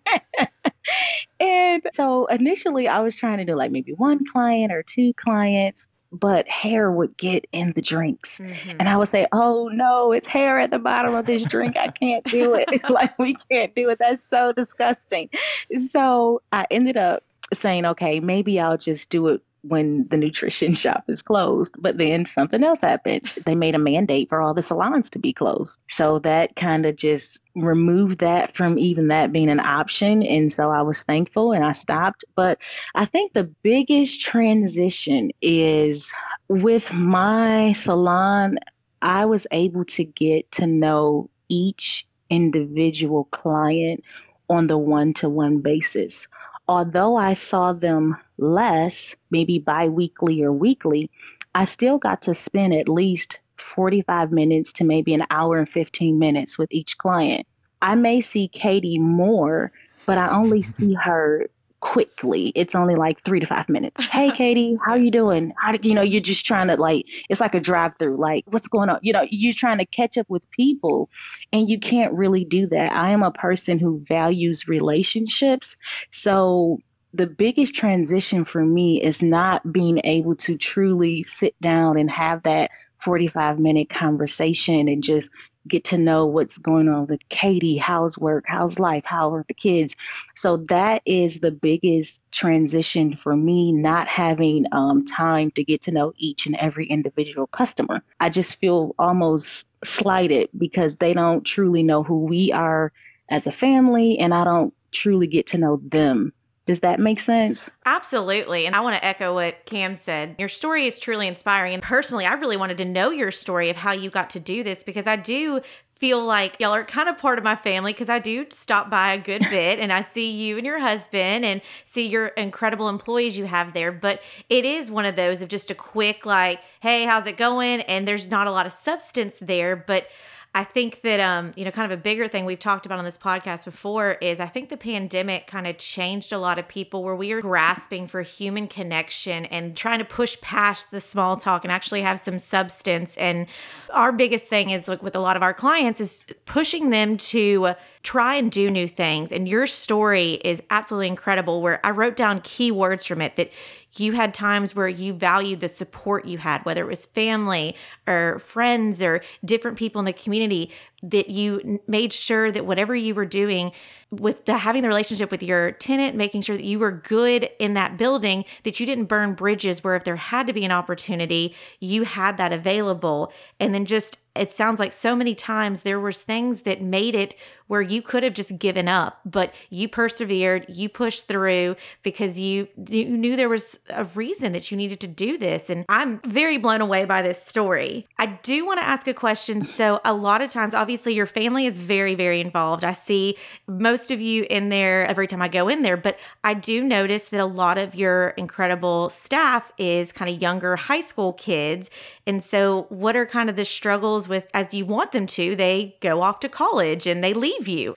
and 1.40 1.82
so 1.94 2.26
initially 2.26 2.90
I 2.90 3.00
was 3.00 3.16
trying 3.16 3.38
to 3.38 3.46
do 3.46 3.56
like 3.56 3.72
maybe 3.72 3.94
one 3.94 4.20
client 4.26 4.74
or 4.74 4.84
two 4.84 5.14
clients 5.14 5.88
but 6.12 6.48
hair 6.48 6.92
would 6.92 7.16
get 7.18 7.46
in 7.52 7.72
the 7.74 7.82
drinks. 7.82 8.40
Mm-hmm. 8.40 8.78
And 8.80 8.90
I 8.90 8.98
would 8.98 9.08
say, 9.08 9.26
Oh 9.32 9.70
no, 9.70 10.12
it's 10.12 10.28
hair 10.28 10.60
at 10.60 10.72
the 10.72 10.80
bottom 10.80 11.16
of 11.16 11.26
this 11.26 11.44
drink. 11.44 11.78
I 11.78 11.88
can't 11.88 12.24
do 12.26 12.54
it. 12.54 12.68
like, 12.90 13.18
we 13.18 13.36
can't 13.50 13.74
do 13.76 13.90
it. 13.90 14.00
That's 14.00 14.24
so 14.24 14.52
disgusting. 14.52 15.30
So 15.76 16.42
I 16.52 16.66
ended 16.70 16.98
up 16.98 17.24
saying, 17.54 17.86
Okay, 17.86 18.20
maybe 18.20 18.60
I'll 18.60 18.78
just 18.78 19.10
do 19.10 19.28
it 19.28 19.42
when 19.64 20.08
the 20.10 20.18
nutrition 20.18 20.74
shop 20.76 21.04
is 21.08 21.22
closed. 21.22 21.76
But 21.80 21.98
then 21.98 22.26
something 22.26 22.64
else 22.64 22.82
happened. 22.82 23.30
They 23.46 23.56
made 23.56 23.76
a 23.76 23.80
mandate 23.80 24.30
for 24.30 24.42
all 24.42 24.54
the 24.54 24.62
salons 24.62 25.10
to 25.12 25.20
be 25.20 25.34
closed. 25.34 25.82
So 25.88 26.20
that 26.20 26.56
kind 26.56 26.86
of 26.86 26.96
just 26.96 27.42
removed 27.56 28.20
that 28.20 28.56
from 28.56 28.78
even 28.80 29.08
that 29.10 29.32
being 29.32 29.50
an 29.50 29.60
option. 29.60 30.24
And 30.24 30.52
so 30.52 30.72
I 30.72 30.82
was 30.82 31.04
thankful 31.04 31.52
and 31.52 31.66
I 31.66 31.72
stopped. 31.72 32.24
But 32.36 32.60
I 32.96 33.06
think 33.06 33.34
the 33.34 33.50
biggest 33.64 34.22
transition 34.22 35.32
is 35.42 36.14
with 36.48 36.92
my 36.92 37.72
salon, 37.74 38.60
I 39.02 39.26
was 39.26 39.48
able 39.52 39.86
to 39.86 40.04
get 40.04 40.52
to 40.54 40.68
know 40.68 41.30
each 41.50 42.06
individual 42.30 43.26
client 43.26 44.04
on 44.50 44.68
the 44.68 44.78
one 44.78 45.14
to 45.14 45.30
one 45.30 45.60
basis 45.60 46.28
although 46.72 47.18
I 47.18 47.34
saw 47.34 47.74
them 47.74 48.16
less, 48.38 49.14
maybe 49.30 49.60
bi 49.60 49.90
weekly 49.90 50.42
or 50.42 50.54
weekly, 50.54 51.12
I 51.54 51.66
still 51.66 51.98
got 51.98 52.22
to 52.22 52.34
spend 52.34 52.74
at 52.74 52.88
least 52.88 53.42
45 53.58 54.32
minutes 54.32 54.72
to 54.74 54.86
maybe 54.86 55.14
an 55.14 55.26
hour 55.32 55.60
and 55.60 55.68
15 55.68 56.18
minutes 56.18 56.58
with 56.58 56.72
each 56.72 56.98
client. 56.98 57.46
I 57.82 57.96
may 57.96 58.22
see 58.22 58.48
Katie 58.48 58.98
more, 58.98 59.74
but 60.06 60.18
I 60.18 60.30
only 60.30 60.62
see 60.62 60.94
her 60.94 61.48
quickly. 61.82 62.54
It's 62.56 62.76
only 62.76 62.96
like 62.96 63.24
three 63.24 63.40
to 63.40 63.46
five 63.46 63.68
minutes. 63.68 64.06
Hey, 64.06 64.32
Katie, 64.32 64.78
how 64.86 64.96
you 64.96 65.12
doing? 65.12 65.54
How 65.58 65.74
you 65.82 65.94
know 65.94 66.02
you're 66.02 66.22
just 66.22 66.46
trying 66.46 66.68
to 66.68 66.78
like 66.78 67.06
it's 67.30 67.42
like 67.42 67.56
a 67.56 67.60
drive 67.60 67.96
through. 67.98 68.18
Like 68.18 68.46
what's 68.48 68.68
going 68.68 68.90
on? 68.90 69.00
You 69.02 69.14
know, 69.14 69.26
you're 69.30 69.54
trying 69.54 69.80
to 69.80 69.86
catch 69.86 70.18
up 70.18 70.30
with 70.30 70.50
people, 70.52 71.10
and 71.52 71.70
you 71.70 71.80
can't 71.80 72.14
really 72.14 72.46
do 72.46 72.68
that. 72.68 72.94
I 72.94 73.10
am 73.10 73.24
a 73.24 73.32
person 73.32 73.78
who 73.80 74.00
values 74.00 74.68
relationships, 74.68 75.76
so 76.12 76.80
the 77.14 77.28
biggest 77.28 77.76
transition 77.76 78.46
for 78.46 78.64
me 78.64 79.02
is 79.02 79.22
not 79.22 79.74
being 79.74 80.00
able 80.06 80.36
to 80.36 80.58
truly 80.58 81.24
sit 81.24 81.60
down 81.62 81.98
and 81.98 82.10
have 82.10 82.44
that 82.44 82.72
45 83.00 83.60
minute 83.60 83.90
conversation 83.90 84.88
and 84.88 85.04
just 85.04 85.30
get 85.68 85.84
to 85.86 85.98
know 85.98 86.26
what's 86.26 86.58
going 86.58 86.88
on 86.88 87.08
with 87.08 87.28
Katie, 87.30 87.78
how's 87.78 88.18
work, 88.18 88.46
how's 88.48 88.80
life, 88.80 89.04
how 89.06 89.34
are 89.34 89.46
the 89.48 89.54
kids. 89.54 89.96
So 90.36 90.58
that 90.58 91.02
is 91.06 91.40
the 91.40 91.52
biggest 91.52 92.22
transition 92.32 93.16
for 93.16 93.36
me, 93.36 93.72
not 93.72 94.08
having 94.08 94.66
um, 94.72 95.06
time 95.06 95.52
to 95.52 95.64
get 95.64 95.82
to 95.84 95.92
know 95.92 96.14
each 96.18 96.46
and 96.46 96.56
every 96.56 96.88
individual 96.88 97.48
customer. 97.48 98.04
I 98.20 98.30
just 98.30 98.58
feel 98.58 98.96
almost 98.98 99.68
slighted 99.84 100.50
because 100.58 100.98
they 100.98 101.14
don't 101.14 101.44
truly 101.44 101.84
know 101.84 102.04
who 102.04 102.26
we 102.26 102.52
are 102.52 102.92
as 103.30 103.48
a 103.48 103.52
family, 103.52 104.18
and 104.20 104.34
I 104.34 104.44
don't 104.44 104.74
truly 104.92 105.28
get 105.28 105.48
to 105.48 105.58
know 105.58 105.82
them. 105.84 106.34
Does 106.72 106.80
that 106.80 107.02
make 107.02 107.20
sense? 107.20 107.70
Absolutely. 107.86 108.66
And 108.66 108.78
I 108.78 108.80
want 108.80 108.96
to 108.96 109.04
echo 109.04 109.34
what 109.34 109.66
Cam 109.66 109.94
said. 109.94 110.38
Your 110.40 110.48
story 110.48 110.86
is 110.86 110.98
truly 110.98 111.28
inspiring. 111.28 111.74
And 111.74 111.84
personally, 111.84 112.26
I 112.26 112.36
really 112.36 112.56
wanted 112.56 112.78
to 112.78 112.86
know 112.86 113.10
your 113.10 113.30
story 113.30 113.70
of 113.70 113.76
how 113.76 113.92
you 113.92 114.10
got 114.10 114.30
to 114.30 114.40
do 114.40 114.64
this 114.64 114.82
because 114.82 115.06
I 115.06 115.18
do 115.18 115.60
feel 115.96 116.24
like 116.26 116.56
y'all 116.62 116.72
are 116.74 116.86
kind 116.86 117.10
of 117.10 117.18
part 117.18 117.38
of 117.38 117.44
my 117.44 117.58
family 117.58 117.92
because 117.92 118.08
I 118.08 118.20
do 118.20 118.46
stop 118.52 118.90
by 118.90 119.12
a 119.12 119.18
good 119.18 119.42
bit 119.50 119.80
and 119.80 119.92
I 119.92 120.02
see 120.02 120.32
you 120.32 120.56
and 120.56 120.66
your 120.66 120.80
husband 120.80 121.44
and 121.44 121.60
see 121.84 122.08
your 122.08 122.28
incredible 122.28 122.88
employees 122.88 123.38
you 123.38 123.48
have 123.48 123.74
there. 123.74 123.92
But 123.92 124.22
it 124.48 124.64
is 124.64 124.90
one 124.90 125.04
of 125.04 125.18
those 125.18 125.42
of 125.42 125.50
just 125.50 125.72
a 125.72 125.76
quick, 125.76 126.26
like, 126.26 126.62
hey, 126.80 127.04
how's 127.04 127.28
it 127.28 127.36
going? 127.36 127.82
And 127.82 128.08
there's 128.08 128.30
not 128.30 128.48
a 128.48 128.52
lot 128.52 128.66
of 128.66 128.72
substance 128.72 129.36
there. 129.42 129.76
But 129.76 130.08
I 130.54 130.66
think 130.66 131.02
that 131.04 131.22
um, 131.22 131.54
you 131.56 131.64
know, 131.64 131.72
kind 131.72 131.90
of 131.90 131.98
a 131.98 132.02
bigger 132.02 132.28
thing 132.28 132.44
we've 132.44 132.60
talked 132.60 132.86
about 132.86 133.00
on 133.00 133.06
this 133.06 133.18
podcast 133.18 133.64
before 133.64 134.14
is 134.16 134.42
I 134.42 134.48
think 134.48 134.68
the 134.68 134.76
pandemic 134.76 135.48
kind 135.48 135.66
of 135.66 135.78
changed 135.78 136.34
a 136.34 136.38
lot 136.38 136.60
of 136.60 136.68
people 136.68 137.04
where 137.04 137.16
we 137.16 137.32
are 137.32 137.40
grasping 137.40 138.06
for 138.06 138.22
human 138.22 138.68
connection 138.68 139.46
and 139.46 139.78
trying 139.78 140.00
to 140.00 140.06
push 140.06 140.40
past 140.42 140.92
the 140.92 141.00
small 141.00 141.38
talk 141.38 141.64
and 141.64 141.72
actually 141.72 142.02
have 142.02 142.20
some 142.20 142.38
substance. 142.38 143.16
And 143.16 143.48
our 143.92 144.12
biggest 144.12 144.48
thing 144.48 144.72
is 144.72 144.90
like 144.90 145.02
with 145.02 145.16
a 145.16 145.22
lot 145.22 145.38
of 145.38 145.44
our 145.44 145.54
clients 145.54 146.02
is 146.02 146.26
pushing 146.46 146.90
them 146.90 147.16
to 147.18 147.74
try 148.04 148.36
and 148.36 148.52
do 148.52 148.72
new 148.72 148.88
things. 148.88 149.32
And 149.32 149.48
your 149.48 149.68
story 149.68 150.34
is 150.44 150.62
absolutely 150.70 151.08
incredible 151.08 151.62
where 151.62 151.86
I 151.86 151.92
wrote 151.92 152.16
down 152.16 152.42
key 152.42 152.72
words 152.72 153.06
from 153.06 153.22
it 153.22 153.36
that 153.36 153.52
you 153.98 154.14
had 154.14 154.34
times 154.34 154.76
where 154.76 154.88
you 154.88 155.14
valued 155.14 155.60
the 155.60 155.68
support 155.68 156.26
you 156.26 156.38
had, 156.38 156.66
whether 156.66 156.82
it 156.82 156.88
was 156.88 157.06
family 157.06 157.76
or 158.08 158.40
friends 158.40 159.02
or 159.02 159.22
different 159.44 159.78
people 159.78 160.00
in 160.00 160.06
the 160.06 160.14
community, 160.14 160.72
that 161.04 161.30
you 161.30 161.82
made 161.88 162.14
sure 162.14 162.52
that 162.52 162.66
whatever 162.66 162.96
you 162.96 163.14
were 163.14 163.26
doing 163.26 163.72
with 164.10 164.46
the 164.46 164.58
having 164.58 164.82
the 164.82 164.88
relationship 164.88 165.30
with 165.30 165.44
your 165.44 165.72
tenant, 165.74 166.16
making 166.16 166.42
sure 166.42 166.56
that 166.56 166.66
you 166.66 166.80
were 166.80 166.92
good 166.92 167.50
in 167.60 167.74
that 167.74 167.98
building, 167.98 168.46
that 168.64 168.80
you 168.80 168.86
didn't 168.86 169.06
burn 169.06 169.34
bridges 169.34 169.84
where 169.84 169.96
if 169.96 170.04
there 170.04 170.16
had 170.16 170.48
to 170.48 170.54
be 170.54 170.64
an 170.64 170.72
opportunity, 170.72 171.56
you 171.80 172.04
had 172.04 172.38
that 172.38 172.54
available. 172.54 173.32
And 173.60 173.74
then 173.74 173.86
just 173.86 174.18
it 174.36 174.52
sounds 174.52 174.80
like 174.80 174.94
so 174.94 175.16
many 175.16 175.36
times 175.36 175.82
there 175.82 176.00
was 176.00 176.22
things 176.22 176.62
that 176.62 176.82
made 176.82 177.16
it 177.16 177.36
where 177.72 177.82
you 177.82 178.02
could 178.02 178.22
have 178.22 178.34
just 178.34 178.60
given 178.60 178.90
up 178.90 179.22
but 179.24 179.56
you 179.70 179.88
persevered 179.88 180.66
you 180.68 180.90
pushed 180.90 181.26
through 181.26 181.74
because 182.04 182.38
you 182.38 182.68
you 182.90 183.06
knew 183.06 183.38
there 183.38 183.48
was 183.48 183.80
a 183.90 184.04
reason 184.04 184.52
that 184.52 184.70
you 184.70 184.76
needed 184.76 185.00
to 185.00 185.08
do 185.08 185.38
this. 185.38 185.70
And 185.70 185.86
i'm 185.88 186.20
very 186.26 186.58
blown 186.58 186.82
away 186.82 187.06
by 187.06 187.22
this 187.22 187.42
story. 187.42 188.08
I 188.18 188.26
do 188.26 188.66
want 188.66 188.80
to 188.80 188.86
ask 188.86 189.08
a 189.08 189.14
question. 189.14 189.64
So 189.64 190.02
a 190.04 190.14
lot 190.14 190.42
of 190.42 190.52
times 190.52 190.76
obviously 190.76 191.14
your 191.14 191.26
family 191.26 191.66
is 191.66 191.78
very 191.78 192.14
very 192.14 192.42
involved. 192.42 192.84
I 192.84 192.92
see 192.92 193.38
most 193.68 194.12
of 194.12 194.20
you 194.20 194.46
in 194.50 194.68
there 194.68 195.06
every 195.08 195.28
time 195.28 195.42
i 195.42 195.48
go 195.48 195.70
in 195.70 195.82
there 195.82 195.96
but 195.96 196.20
i 196.44 196.54
do 196.54 196.84
notice 196.84 197.26
that 197.26 197.40
a 197.40 197.46
lot 197.46 197.78
of 197.78 197.96
your 197.96 198.30
incredible 198.32 199.10
staff 199.10 199.72
is 199.78 200.12
kind 200.12 200.30
of 200.30 200.42
younger 200.42 200.76
high 200.76 201.02
school 201.02 201.32
kids. 201.32 201.90
And 202.28 202.44
so 202.44 202.86
what 202.90 203.16
are 203.16 203.26
kind 203.26 203.50
of 203.50 203.56
the 203.56 203.66
struggles 203.66 204.28
with 204.28 204.48
as 204.54 204.74
you 204.74 204.86
want 204.86 205.12
them 205.14 205.26
to, 205.28 205.56
they 205.56 205.96
go 206.02 206.22
off 206.22 206.40
to 206.42 206.50
college 206.50 207.08
and 207.08 207.24
they 207.24 207.34
leave 207.34 207.61
you. 207.68 207.96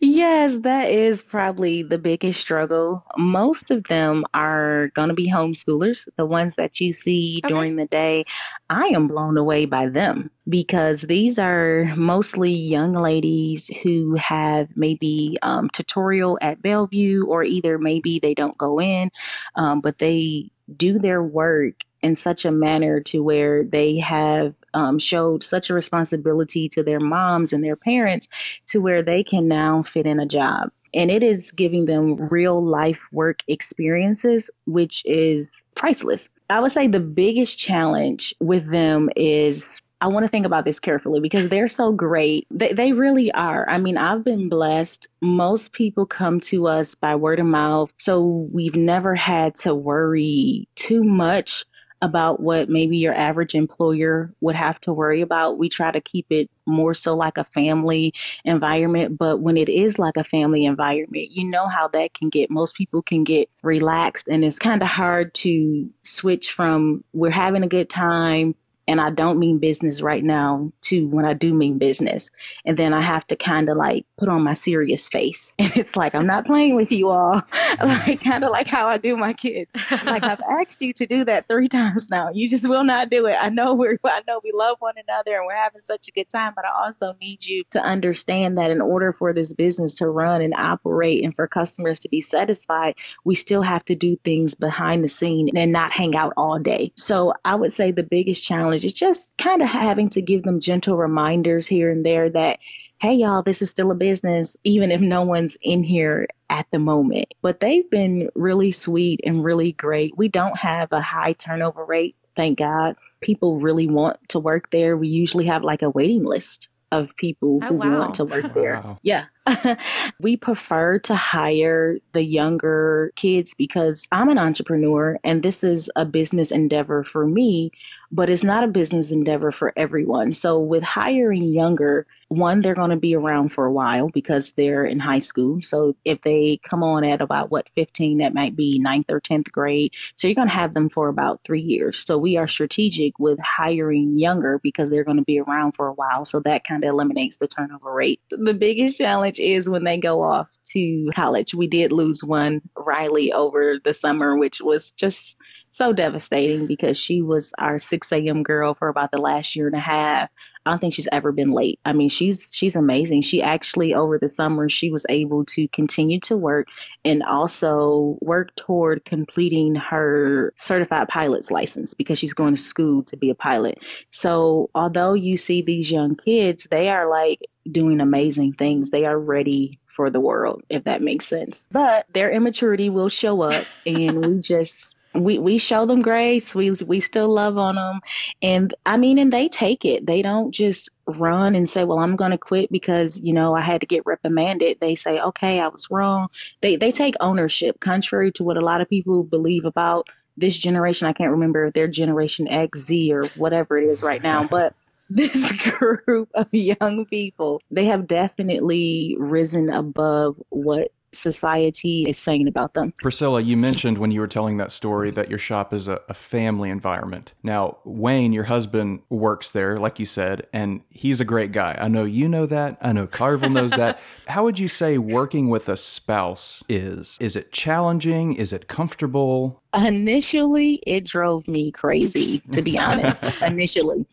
yes, 0.00 0.58
that 0.60 0.90
is 0.90 1.22
probably 1.22 1.82
the 1.82 1.98
biggest 1.98 2.40
struggle. 2.40 3.04
Most 3.16 3.70
of 3.70 3.84
them 3.84 4.24
are 4.34 4.88
going 4.94 5.08
to 5.08 5.14
be 5.14 5.30
homeschoolers, 5.30 6.08
the 6.16 6.26
ones 6.26 6.56
that 6.56 6.80
you 6.80 6.92
see 6.92 7.40
okay. 7.44 7.52
during 7.52 7.76
the 7.76 7.86
day. 7.86 8.24
I 8.70 8.86
am 8.88 9.08
blown 9.08 9.36
away 9.36 9.66
by 9.66 9.88
them 9.88 10.30
because 10.48 11.02
these 11.02 11.38
are 11.38 11.92
mostly 11.96 12.52
young 12.52 12.92
ladies 12.92 13.68
who 13.82 14.14
have 14.16 14.68
maybe 14.76 15.38
um, 15.42 15.68
tutorial 15.70 16.38
at 16.40 16.62
Bellevue, 16.62 17.24
or 17.26 17.44
either 17.44 17.78
maybe 17.78 18.18
they 18.18 18.34
don't 18.34 18.58
go 18.58 18.80
in, 18.80 19.10
um, 19.54 19.80
but 19.80 19.98
they 19.98 20.50
do 20.76 20.98
their 20.98 21.22
work 21.22 21.74
in 22.02 22.14
such 22.14 22.44
a 22.44 22.50
manner 22.52 23.00
to 23.00 23.22
where 23.22 23.64
they 23.64 23.98
have 23.98 24.54
um, 24.74 24.98
showed 24.98 25.42
such 25.42 25.70
a 25.70 25.74
responsibility 25.74 26.68
to 26.70 26.82
their 26.82 27.00
moms 27.00 27.52
and 27.52 27.64
their 27.64 27.76
parents 27.76 28.28
to 28.66 28.80
where 28.80 29.02
they 29.02 29.22
can 29.22 29.48
now 29.48 29.82
fit 29.82 30.06
in 30.06 30.20
a 30.20 30.26
job. 30.26 30.70
And 30.94 31.10
it 31.10 31.22
is 31.22 31.52
giving 31.52 31.86
them 31.86 32.16
real 32.28 32.62
life 32.62 33.00
work 33.12 33.42
experiences, 33.48 34.50
which 34.66 35.02
is 35.06 35.62
priceless. 35.74 36.28
I 36.50 36.60
would 36.60 36.72
say 36.72 36.86
the 36.86 37.00
biggest 37.00 37.58
challenge 37.58 38.34
with 38.40 38.70
them 38.70 39.08
is 39.16 39.80
I 40.02 40.08
want 40.08 40.24
to 40.24 40.28
think 40.28 40.44
about 40.44 40.64
this 40.64 40.80
carefully 40.80 41.20
because 41.20 41.48
they're 41.48 41.68
so 41.68 41.92
great. 41.92 42.48
They, 42.50 42.72
they 42.72 42.92
really 42.92 43.30
are. 43.32 43.64
I 43.70 43.78
mean, 43.78 43.96
I've 43.96 44.24
been 44.24 44.48
blessed. 44.48 45.06
Most 45.20 45.72
people 45.72 46.06
come 46.06 46.40
to 46.40 46.66
us 46.66 46.96
by 46.96 47.14
word 47.14 47.38
of 47.38 47.46
mouth. 47.46 47.92
So 47.98 48.48
we've 48.52 48.74
never 48.74 49.14
had 49.14 49.54
to 49.56 49.76
worry 49.76 50.68
too 50.74 51.04
much 51.04 51.64
about 52.02 52.40
what 52.40 52.68
maybe 52.68 52.98
your 52.98 53.14
average 53.14 53.54
employer 53.54 54.34
would 54.40 54.56
have 54.56 54.80
to 54.80 54.92
worry 54.92 55.22
about. 55.22 55.56
We 55.56 55.68
try 55.68 55.92
to 55.92 56.00
keep 56.00 56.26
it 56.30 56.50
more 56.66 56.94
so 56.94 57.14
like 57.14 57.38
a 57.38 57.44
family 57.44 58.12
environment. 58.44 59.16
But 59.16 59.40
when 59.40 59.56
it 59.56 59.68
is 59.68 59.98
like 59.98 60.16
a 60.16 60.24
family 60.24 60.66
environment, 60.66 61.30
you 61.30 61.44
know 61.48 61.68
how 61.68 61.88
that 61.88 62.12
can 62.12 62.28
get. 62.28 62.50
Most 62.50 62.74
people 62.74 63.02
can 63.02 63.24
get 63.24 63.48
relaxed, 63.62 64.28
and 64.28 64.44
it's 64.44 64.58
kind 64.58 64.82
of 64.82 64.88
hard 64.88 65.32
to 65.34 65.88
switch 66.02 66.52
from 66.52 67.04
we're 67.12 67.30
having 67.30 67.62
a 67.62 67.68
good 67.68 67.88
time 67.88 68.54
and 68.88 69.00
I 69.00 69.10
don't 69.10 69.38
mean 69.38 69.58
business 69.58 70.02
right 70.02 70.24
now 70.24 70.72
to 70.82 71.06
when 71.08 71.24
I 71.24 71.34
do 71.34 71.54
mean 71.54 71.78
business. 71.78 72.30
And 72.64 72.76
then 72.76 72.92
I 72.92 73.02
have 73.02 73.26
to 73.28 73.36
kind 73.36 73.68
of 73.68 73.76
like 73.76 74.04
put 74.18 74.28
on 74.28 74.42
my 74.42 74.54
serious 74.54 75.08
face. 75.08 75.52
And 75.62 75.76
it's 75.76 75.96
like, 75.96 76.14
I'm 76.16 76.26
not 76.26 76.44
playing 76.44 76.74
with 76.74 76.90
you 76.90 77.10
all. 77.10 77.40
like, 77.82 78.20
kind 78.20 78.42
of 78.42 78.50
like 78.50 78.66
how 78.66 78.88
I 78.88 78.98
do 78.98 79.16
my 79.16 79.32
kids. 79.32 79.76
like, 80.04 80.24
I've 80.24 80.40
asked 80.60 80.82
you 80.82 80.92
to 80.94 81.06
do 81.06 81.24
that 81.24 81.46
three 81.46 81.68
times 81.68 82.10
now. 82.10 82.30
You 82.32 82.48
just 82.48 82.68
will 82.68 82.82
not 82.82 83.10
do 83.10 83.26
it. 83.26 83.36
I 83.40 83.48
know 83.48 83.72
we're, 83.74 83.96
I 84.04 84.22
know 84.26 84.40
we 84.42 84.50
love 84.52 84.78
one 84.80 84.94
another 85.08 85.36
and 85.36 85.46
we're 85.46 85.54
having 85.54 85.82
such 85.82 86.08
a 86.08 86.10
good 86.10 86.28
time, 86.28 86.52
but 86.56 86.64
I 86.64 86.84
also 86.84 87.14
need 87.20 87.46
you 87.46 87.62
to 87.70 87.80
understand 87.80 88.58
that 88.58 88.72
in 88.72 88.80
order 88.80 89.12
for 89.12 89.32
this 89.32 89.54
business 89.54 89.94
to 89.96 90.08
run 90.08 90.42
and 90.42 90.52
operate 90.54 91.22
and 91.22 91.34
for 91.34 91.46
customers 91.46 92.00
to 92.00 92.08
be 92.08 92.20
satisfied, 92.20 92.96
we 93.24 93.36
still 93.36 93.62
have 93.62 93.84
to 93.84 93.94
do 93.94 94.16
things 94.24 94.56
behind 94.56 95.04
the 95.04 95.08
scene 95.08 95.56
and 95.56 95.70
not 95.70 95.92
hang 95.92 96.16
out 96.16 96.32
all 96.36 96.58
day. 96.58 96.92
So 96.96 97.34
I 97.44 97.54
would 97.54 97.72
say 97.72 97.92
the 97.92 98.02
biggest 98.02 98.42
challenge 98.42 98.71
it's 98.72 98.92
just 98.92 99.36
kind 99.38 99.62
of 99.62 99.68
having 99.68 100.08
to 100.10 100.22
give 100.22 100.42
them 100.42 100.60
gentle 100.60 100.96
reminders 100.96 101.66
here 101.66 101.90
and 101.90 102.04
there 102.04 102.30
that, 102.30 102.58
hey, 103.00 103.14
y'all, 103.14 103.42
this 103.42 103.62
is 103.62 103.70
still 103.70 103.90
a 103.90 103.94
business, 103.94 104.56
even 104.64 104.90
if 104.90 105.00
no 105.00 105.22
one's 105.22 105.56
in 105.62 105.82
here 105.82 106.26
at 106.50 106.66
the 106.70 106.78
moment. 106.78 107.26
But 107.42 107.60
they've 107.60 107.88
been 107.90 108.30
really 108.34 108.70
sweet 108.70 109.20
and 109.24 109.44
really 109.44 109.72
great. 109.72 110.16
We 110.16 110.28
don't 110.28 110.56
have 110.56 110.92
a 110.92 111.00
high 111.00 111.32
turnover 111.32 111.84
rate, 111.84 112.16
thank 112.36 112.58
God. 112.58 112.96
People 113.20 113.60
really 113.60 113.86
want 113.86 114.18
to 114.28 114.38
work 114.38 114.70
there. 114.70 114.96
We 114.96 115.08
usually 115.08 115.46
have 115.46 115.62
like 115.62 115.82
a 115.82 115.90
waiting 115.90 116.24
list 116.24 116.68
of 116.92 117.16
people 117.16 117.58
oh, 117.62 117.66
who 117.66 117.74
wow. 117.74 117.98
want 117.98 118.14
to 118.14 118.24
work 118.24 118.52
there. 118.54 118.80
Wow. 118.84 118.98
Yeah. 119.02 119.24
we 120.20 120.36
prefer 120.36 120.98
to 121.00 121.14
hire 121.14 121.98
the 122.12 122.22
younger 122.22 123.12
kids 123.16 123.54
because 123.54 124.08
I'm 124.12 124.28
an 124.28 124.38
entrepreneur 124.38 125.18
and 125.24 125.42
this 125.42 125.64
is 125.64 125.90
a 125.96 126.04
business 126.04 126.50
endeavor 126.52 127.02
for 127.02 127.26
me, 127.26 127.72
but 128.12 128.28
it's 128.28 128.44
not 128.44 128.62
a 128.62 128.68
business 128.68 129.10
endeavor 129.10 129.50
for 129.50 129.72
everyone. 129.74 130.32
So, 130.32 130.60
with 130.60 130.82
hiring 130.82 131.44
younger, 131.44 132.06
one, 132.28 132.60
they're 132.60 132.74
going 132.74 132.90
to 132.90 132.96
be 132.96 133.14
around 133.14 133.50
for 133.50 133.64
a 133.64 133.72
while 133.72 134.08
because 134.10 134.52
they're 134.52 134.84
in 134.84 134.98
high 134.98 135.18
school. 135.18 135.60
So, 135.62 135.96
if 136.04 136.20
they 136.22 136.60
come 136.62 136.82
on 136.82 137.04
at 137.04 137.22
about 137.22 137.50
what 137.50 137.68
15, 137.74 138.18
that 138.18 138.34
might 138.34 138.54
be 138.54 138.78
ninth 138.78 139.06
or 139.08 139.20
10th 139.20 139.50
grade. 139.50 139.92
So, 140.16 140.28
you're 140.28 140.34
going 140.34 140.48
to 140.48 140.54
have 140.54 140.74
them 140.74 140.90
for 140.90 141.08
about 141.08 141.40
three 141.44 141.62
years. 141.62 142.04
So, 142.04 142.18
we 142.18 142.36
are 142.36 142.46
strategic 142.46 143.18
with 143.18 143.38
hiring 143.38 144.18
younger 144.18 144.58
because 144.62 144.90
they're 144.90 145.04
going 145.04 145.16
to 145.16 145.24
be 145.24 145.40
around 145.40 145.72
for 145.72 145.88
a 145.88 145.94
while. 145.94 146.26
So, 146.26 146.40
that 146.40 146.66
kind 146.66 146.84
of 146.84 146.90
eliminates 146.90 147.38
the 147.38 147.48
turnover 147.48 147.92
rate. 147.92 148.20
The 148.28 148.54
biggest 148.54 148.98
challenge 148.98 149.31
is 149.38 149.68
when 149.68 149.84
they 149.84 149.98
go 149.98 150.22
off 150.22 150.48
to 150.72 151.10
college. 151.14 151.54
We 151.54 151.66
did 151.66 151.92
lose 151.92 152.22
one, 152.22 152.60
Riley, 152.76 153.32
over 153.32 153.78
the 153.82 153.92
summer, 153.92 154.36
which 154.36 154.60
was 154.60 154.92
just 154.92 155.36
so 155.70 155.92
devastating 155.92 156.66
because 156.66 156.98
she 156.98 157.22
was 157.22 157.52
our 157.58 157.78
6 157.78 158.12
a.m. 158.12 158.42
girl 158.42 158.74
for 158.74 158.88
about 158.88 159.10
the 159.10 159.20
last 159.20 159.56
year 159.56 159.66
and 159.66 159.76
a 159.76 159.80
half. 159.80 160.30
I 160.64 160.70
don't 160.70 160.78
think 160.78 160.94
she's 160.94 161.08
ever 161.10 161.32
been 161.32 161.52
late. 161.52 161.80
I 161.84 161.92
mean, 161.92 162.08
she's 162.08 162.50
she's 162.54 162.76
amazing. 162.76 163.22
She 163.22 163.42
actually 163.42 163.94
over 163.94 164.18
the 164.18 164.28
summer 164.28 164.68
she 164.68 164.90
was 164.90 165.04
able 165.08 165.44
to 165.46 165.66
continue 165.68 166.20
to 166.20 166.36
work 166.36 166.68
and 167.04 167.22
also 167.22 168.18
work 168.20 168.54
toward 168.56 169.04
completing 169.04 169.74
her 169.74 170.52
certified 170.56 171.08
pilot's 171.08 171.50
license 171.50 171.94
because 171.94 172.18
she's 172.18 172.34
going 172.34 172.54
to 172.54 172.60
school 172.60 173.02
to 173.04 173.16
be 173.16 173.30
a 173.30 173.34
pilot. 173.34 173.82
So, 174.10 174.70
although 174.74 175.14
you 175.14 175.36
see 175.36 175.62
these 175.62 175.90
young 175.90 176.16
kids, 176.16 176.68
they 176.70 176.88
are 176.90 177.10
like 177.10 177.40
doing 177.70 178.00
amazing 178.00 178.52
things. 178.54 178.90
They 178.90 179.04
are 179.04 179.18
ready 179.18 179.78
for 179.94 180.10
the 180.10 180.20
world, 180.20 180.62
if 180.68 180.84
that 180.84 181.02
makes 181.02 181.26
sense. 181.26 181.66
But 181.70 182.06
their 182.12 182.30
immaturity 182.30 182.88
will 182.88 183.08
show 183.08 183.42
up 183.42 183.66
and 183.86 184.24
we 184.24 184.40
just 184.40 184.96
we 185.14 185.38
we 185.38 185.58
show 185.58 185.86
them 185.86 186.02
grace. 186.02 186.54
We 186.54 186.70
we 186.86 187.00
still 187.00 187.28
love 187.28 187.58
on 187.58 187.76
them, 187.76 188.00
and 188.40 188.72
I 188.86 188.96
mean, 188.96 189.18
and 189.18 189.32
they 189.32 189.48
take 189.48 189.84
it. 189.84 190.06
They 190.06 190.22
don't 190.22 190.52
just 190.52 190.90
run 191.06 191.54
and 191.54 191.68
say, 191.68 191.84
"Well, 191.84 191.98
I'm 191.98 192.16
going 192.16 192.30
to 192.30 192.38
quit 192.38 192.70
because 192.70 193.20
you 193.20 193.32
know 193.32 193.54
I 193.54 193.60
had 193.60 193.80
to 193.80 193.86
get 193.86 194.06
reprimanded." 194.06 194.78
They 194.80 194.94
say, 194.94 195.20
"Okay, 195.20 195.60
I 195.60 195.68
was 195.68 195.90
wrong." 195.90 196.28
They 196.60 196.76
they 196.76 196.92
take 196.92 197.14
ownership, 197.20 197.80
contrary 197.80 198.32
to 198.32 198.44
what 198.44 198.56
a 198.56 198.64
lot 198.64 198.80
of 198.80 198.88
people 198.88 199.22
believe 199.22 199.64
about 199.64 200.08
this 200.36 200.56
generation. 200.56 201.08
I 201.08 201.12
can't 201.12 201.30
remember 201.30 201.66
if 201.66 201.74
they're 201.74 201.88
Generation 201.88 202.48
X, 202.48 202.80
Z, 202.80 203.12
or 203.12 203.24
whatever 203.36 203.78
it 203.78 203.84
is 203.84 204.02
right 204.02 204.22
now, 204.22 204.46
but 204.46 204.74
this 205.10 205.52
group 205.78 206.30
of 206.34 206.48
young 206.52 207.04
people, 207.06 207.60
they 207.70 207.86
have 207.86 208.06
definitely 208.06 209.16
risen 209.18 209.70
above 209.70 210.40
what 210.48 210.90
society 211.12 212.04
is 212.08 212.18
saying 212.18 212.48
about 212.48 212.74
them. 212.74 212.92
Priscilla, 213.02 213.40
you 213.40 213.56
mentioned 213.56 213.98
when 213.98 214.10
you 214.10 214.20
were 214.20 214.28
telling 214.28 214.56
that 214.56 214.72
story 214.72 215.10
that 215.10 215.28
your 215.28 215.38
shop 215.38 215.72
is 215.72 215.88
a, 215.88 216.00
a, 216.08 216.14
family 216.14 216.70
environment. 216.70 217.34
Now, 217.42 217.78
Wayne, 217.84 218.32
your 218.32 218.44
husband, 218.44 219.00
works 219.10 219.50
there, 219.50 219.76
like 219.76 219.98
you 219.98 220.06
said, 220.06 220.46
and 220.52 220.82
he's 220.90 221.20
a 221.20 221.24
great 221.24 221.52
guy. 221.52 221.76
I 221.78 221.88
know 221.88 222.04
you 222.04 222.28
know 222.28 222.46
that. 222.46 222.78
I 222.80 222.92
know 222.92 223.06
Carvel 223.06 223.50
knows 223.50 223.72
that. 223.72 224.00
How 224.28 224.44
would 224.44 224.58
you 224.58 224.68
say 224.68 224.98
working 224.98 225.48
with 225.48 225.68
a 225.68 225.76
spouse 225.76 226.62
is? 226.68 227.16
Is 227.20 227.36
it 227.36 227.52
challenging? 227.52 228.34
Is 228.34 228.52
it 228.52 228.68
comfortable? 228.68 229.62
Initially, 229.74 230.82
it 230.86 231.04
drove 231.04 231.48
me 231.48 231.70
crazy, 231.70 232.40
to 232.52 232.62
be 232.62 232.78
honest, 232.78 233.32
initially. 233.42 234.06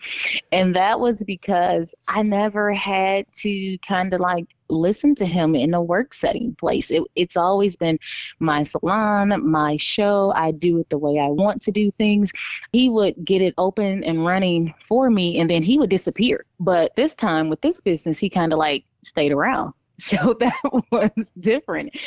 And 0.51 0.75
that 0.75 0.99
was 0.99 1.23
because 1.23 1.93
I 2.07 2.23
never 2.23 2.73
had 2.73 3.31
to 3.33 3.77
kind 3.79 4.13
of 4.13 4.19
like 4.19 4.47
listen 4.69 5.15
to 5.15 5.25
him 5.25 5.55
in 5.55 5.73
a 5.73 5.81
work 5.81 6.13
setting 6.13 6.55
place. 6.55 6.91
It, 6.91 7.03
it's 7.15 7.37
always 7.37 7.77
been 7.77 7.99
my 8.39 8.63
salon, 8.63 9.49
my 9.49 9.77
show. 9.77 10.31
I 10.35 10.51
do 10.51 10.79
it 10.79 10.89
the 10.89 10.97
way 10.97 11.19
I 11.19 11.27
want 11.27 11.61
to 11.63 11.71
do 11.71 11.91
things. 11.91 12.31
He 12.71 12.89
would 12.89 13.15
get 13.23 13.41
it 13.41 13.53
open 13.57 14.03
and 14.03 14.25
running 14.25 14.73
for 14.87 15.09
me, 15.09 15.39
and 15.39 15.49
then 15.49 15.63
he 15.63 15.79
would 15.79 15.89
disappear. 15.89 16.45
But 16.59 16.95
this 16.95 17.15
time 17.15 17.49
with 17.49 17.61
this 17.61 17.81
business, 17.81 18.19
he 18.19 18.29
kind 18.29 18.53
of 18.53 18.59
like 18.59 18.85
stayed 19.03 19.31
around. 19.31 19.73
So 19.99 20.33
that 20.39 20.53
was 20.91 21.31
different. 21.37 21.97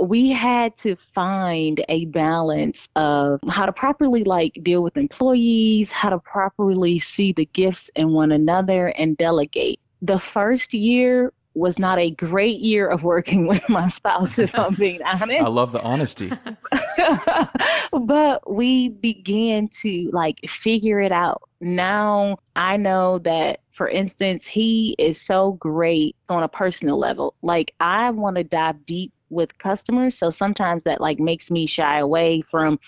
We 0.00 0.30
had 0.30 0.76
to 0.78 0.96
find 0.96 1.84
a 1.88 2.06
balance 2.06 2.88
of 2.96 3.40
how 3.48 3.66
to 3.66 3.72
properly 3.72 4.24
like 4.24 4.58
deal 4.64 4.82
with 4.82 4.96
employees, 4.96 5.92
how 5.92 6.10
to 6.10 6.18
properly 6.18 6.98
see 6.98 7.30
the 7.30 7.44
gifts 7.44 7.88
in 7.94 8.10
one 8.10 8.32
another 8.32 8.88
and 8.88 9.16
delegate. 9.16 9.78
The 10.02 10.18
first 10.18 10.74
year 10.74 11.32
was 11.56 11.78
not 11.78 11.98
a 11.98 12.10
great 12.10 12.60
year 12.60 12.86
of 12.86 13.02
working 13.02 13.46
with 13.46 13.66
my 13.68 13.88
spouse, 13.88 14.38
if 14.38 14.56
I'm 14.58 14.74
being 14.74 15.02
honest. 15.02 15.40
I 15.40 15.48
love 15.48 15.72
the 15.72 15.80
honesty. 15.80 16.32
but 17.92 18.50
we 18.50 18.88
began 18.88 19.68
to 19.68 20.10
like 20.12 20.38
figure 20.46 21.00
it 21.00 21.12
out. 21.12 21.42
Now 21.60 22.38
I 22.54 22.76
know 22.76 23.18
that, 23.20 23.60
for 23.70 23.88
instance, 23.88 24.46
he 24.46 24.94
is 24.98 25.20
so 25.20 25.52
great 25.52 26.14
on 26.28 26.42
a 26.42 26.48
personal 26.48 26.98
level. 26.98 27.34
Like, 27.42 27.72
I 27.80 28.10
want 28.10 28.36
to 28.36 28.44
dive 28.44 28.84
deep 28.84 29.12
with 29.30 29.56
customers. 29.58 30.18
So 30.18 30.30
sometimes 30.30 30.84
that 30.84 31.00
like 31.00 31.18
makes 31.18 31.50
me 31.50 31.66
shy 31.66 31.98
away 31.98 32.42
from 32.42 32.78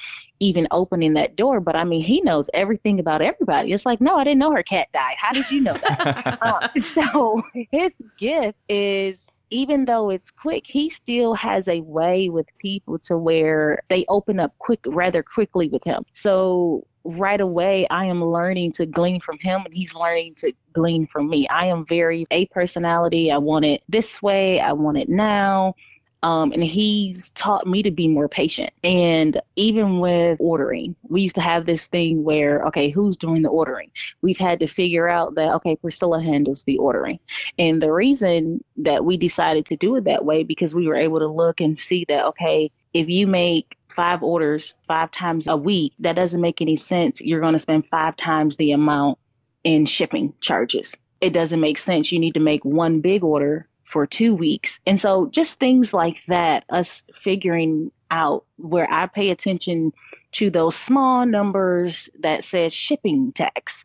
even 0.41 0.69
opening 0.71 1.15
that 1.15 1.37
door. 1.37 1.61
But 1.61 1.77
I 1.77 1.85
mean, 1.85 2.03
he 2.03 2.21
knows 2.21 2.49
everything 2.55 3.01
about 3.01 3.23
everybody. 3.23 3.73
It's 3.73 3.87
like, 3.87 4.01
no, 4.01 4.17
I 4.17 4.25
didn't 4.25 4.39
know 4.39 4.53
her 4.53 4.63
cat 4.63 4.89
died. 4.93 5.17
How 5.19 5.33
did 5.33 5.51
you 5.51 5.61
know 5.61 5.75
that? 5.75 6.39
uh, 6.43 6.69
so 6.79 7.43
his 7.71 7.95
gift 8.19 8.59
is 8.69 9.29
even 9.51 9.85
though 9.87 10.11
it's 10.11 10.31
quick, 10.31 10.67
he 10.67 10.91
still 10.91 11.35
has 11.35 11.69
a 11.69 11.81
way 11.81 12.29
with 12.29 12.47
people 12.59 12.99
to 12.99 13.17
where 13.17 13.81
they 13.89 14.05
open 14.09 14.39
up 14.39 14.53
quick, 14.59 14.81
rather 14.87 15.23
quickly 15.23 15.69
with 15.69 15.83
him. 15.85 16.05
So 16.13 16.87
right 17.05 17.41
away, 17.41 17.87
I 17.89 18.05
am 18.07 18.23
learning 18.23 18.73
to 18.73 18.87
glean 18.87 19.21
from 19.21 19.39
him 19.39 19.63
and 19.65 19.73
he's 19.73 19.95
learning 19.95 20.35
to 20.37 20.53
glean 20.73 21.07
from 21.07 21.29
me. 21.29 21.49
I 21.49 21.67
am 21.67 21.87
very 21.87 22.27
a 22.31 22.47
personality. 22.47 23.33
I 23.33 23.39
want 23.39 23.65
it 23.65 23.83
this 23.89 24.23
way. 24.23 24.61
I 24.61 24.73
want 24.73 24.99
it 24.99 25.09
now. 25.09 25.75
Um, 26.23 26.51
and 26.53 26.65
he's 26.65 27.31
taught 27.31 27.67
me 27.67 27.83
to 27.85 27.93
be 27.93 28.09
more 28.09 28.29
patient. 28.29 28.73
And 28.83 29.41
even 29.55 30.01
with 30.01 30.39
ordering, 30.41 30.97
we 31.05 31.23
used 31.23 31.37
to 31.37 31.41
have 31.41 31.65
this 31.65 31.87
thing 31.87 32.25
where, 32.25 32.65
okay, 32.67 32.91
who's 32.91 33.17
doing 33.17 33.43
the 33.43 33.49
ordering? 33.51 33.93
We've 34.21 34.39
had 34.39 34.59
to 34.61 34.67
figure 34.67 35.09
out 35.09 35.37
that, 35.37 35.55
okay, 35.57 35.77
Priscilla 35.77 36.21
handles 36.21 36.65
the 36.65 36.79
ordering. 36.79 37.21
And 37.57 37.81
the 37.81 37.93
reason 37.93 38.65
that 38.79 39.05
we 39.05 39.17
decided 39.17 39.67
to 39.67 39.77
do 39.77 39.95
it 39.97 40.05
that 40.05 40.25
way, 40.25 40.43
because 40.43 40.75
we 40.75 40.89
were 40.89 40.97
able 40.97 41.21
to 41.21 41.29
look 41.29 41.61
and 41.61 41.79
see 41.79 42.05
that, 42.09 42.27
okay, 42.27 42.73
if 42.93 43.09
you 43.09 43.29
make 43.29 43.77
five 43.89 44.23
orders 44.23 44.75
five 44.87 45.11
times 45.11 45.47
a 45.47 45.57
week, 45.57 45.93
that 46.01 46.17
doesn't 46.17 46.41
make 46.41 46.61
any 46.61 46.77
sense. 46.77 47.21
You're 47.21 47.41
going 47.41 47.53
to 47.53 47.59
spend 47.59 47.87
five 47.87 48.17
times 48.17 48.57
the 48.57 48.73
amount 48.73 49.19
in 49.63 49.87
shipping 49.87 50.35
charges. 50.41 50.97
It 51.21 51.31
doesn't 51.31 51.61
make 51.61 51.79
sense. 51.79 52.11
You 52.11 52.19
need 52.19 52.35
to 52.35 52.41
make 52.41 52.65
one 52.65 53.01
big 53.01 53.25
order 53.25 53.69
for 53.89 54.07
two 54.07 54.35
weeks. 54.35 54.79
And 54.87 55.01
so 55.01 55.29
just 55.31 55.59
things 55.59 55.95
like 55.95 56.23
that, 56.27 56.65
us 56.69 57.03
figuring 57.13 57.91
out 58.11 58.45
where 58.57 58.87
I 58.91 59.07
pay 59.07 59.31
attention 59.31 59.93
to 60.33 60.51
those 60.51 60.77
small 60.77 61.25
numbers 61.25 62.11
that 62.21 62.45
says 62.45 62.75
shipping 62.75 63.33
tax. 63.33 63.85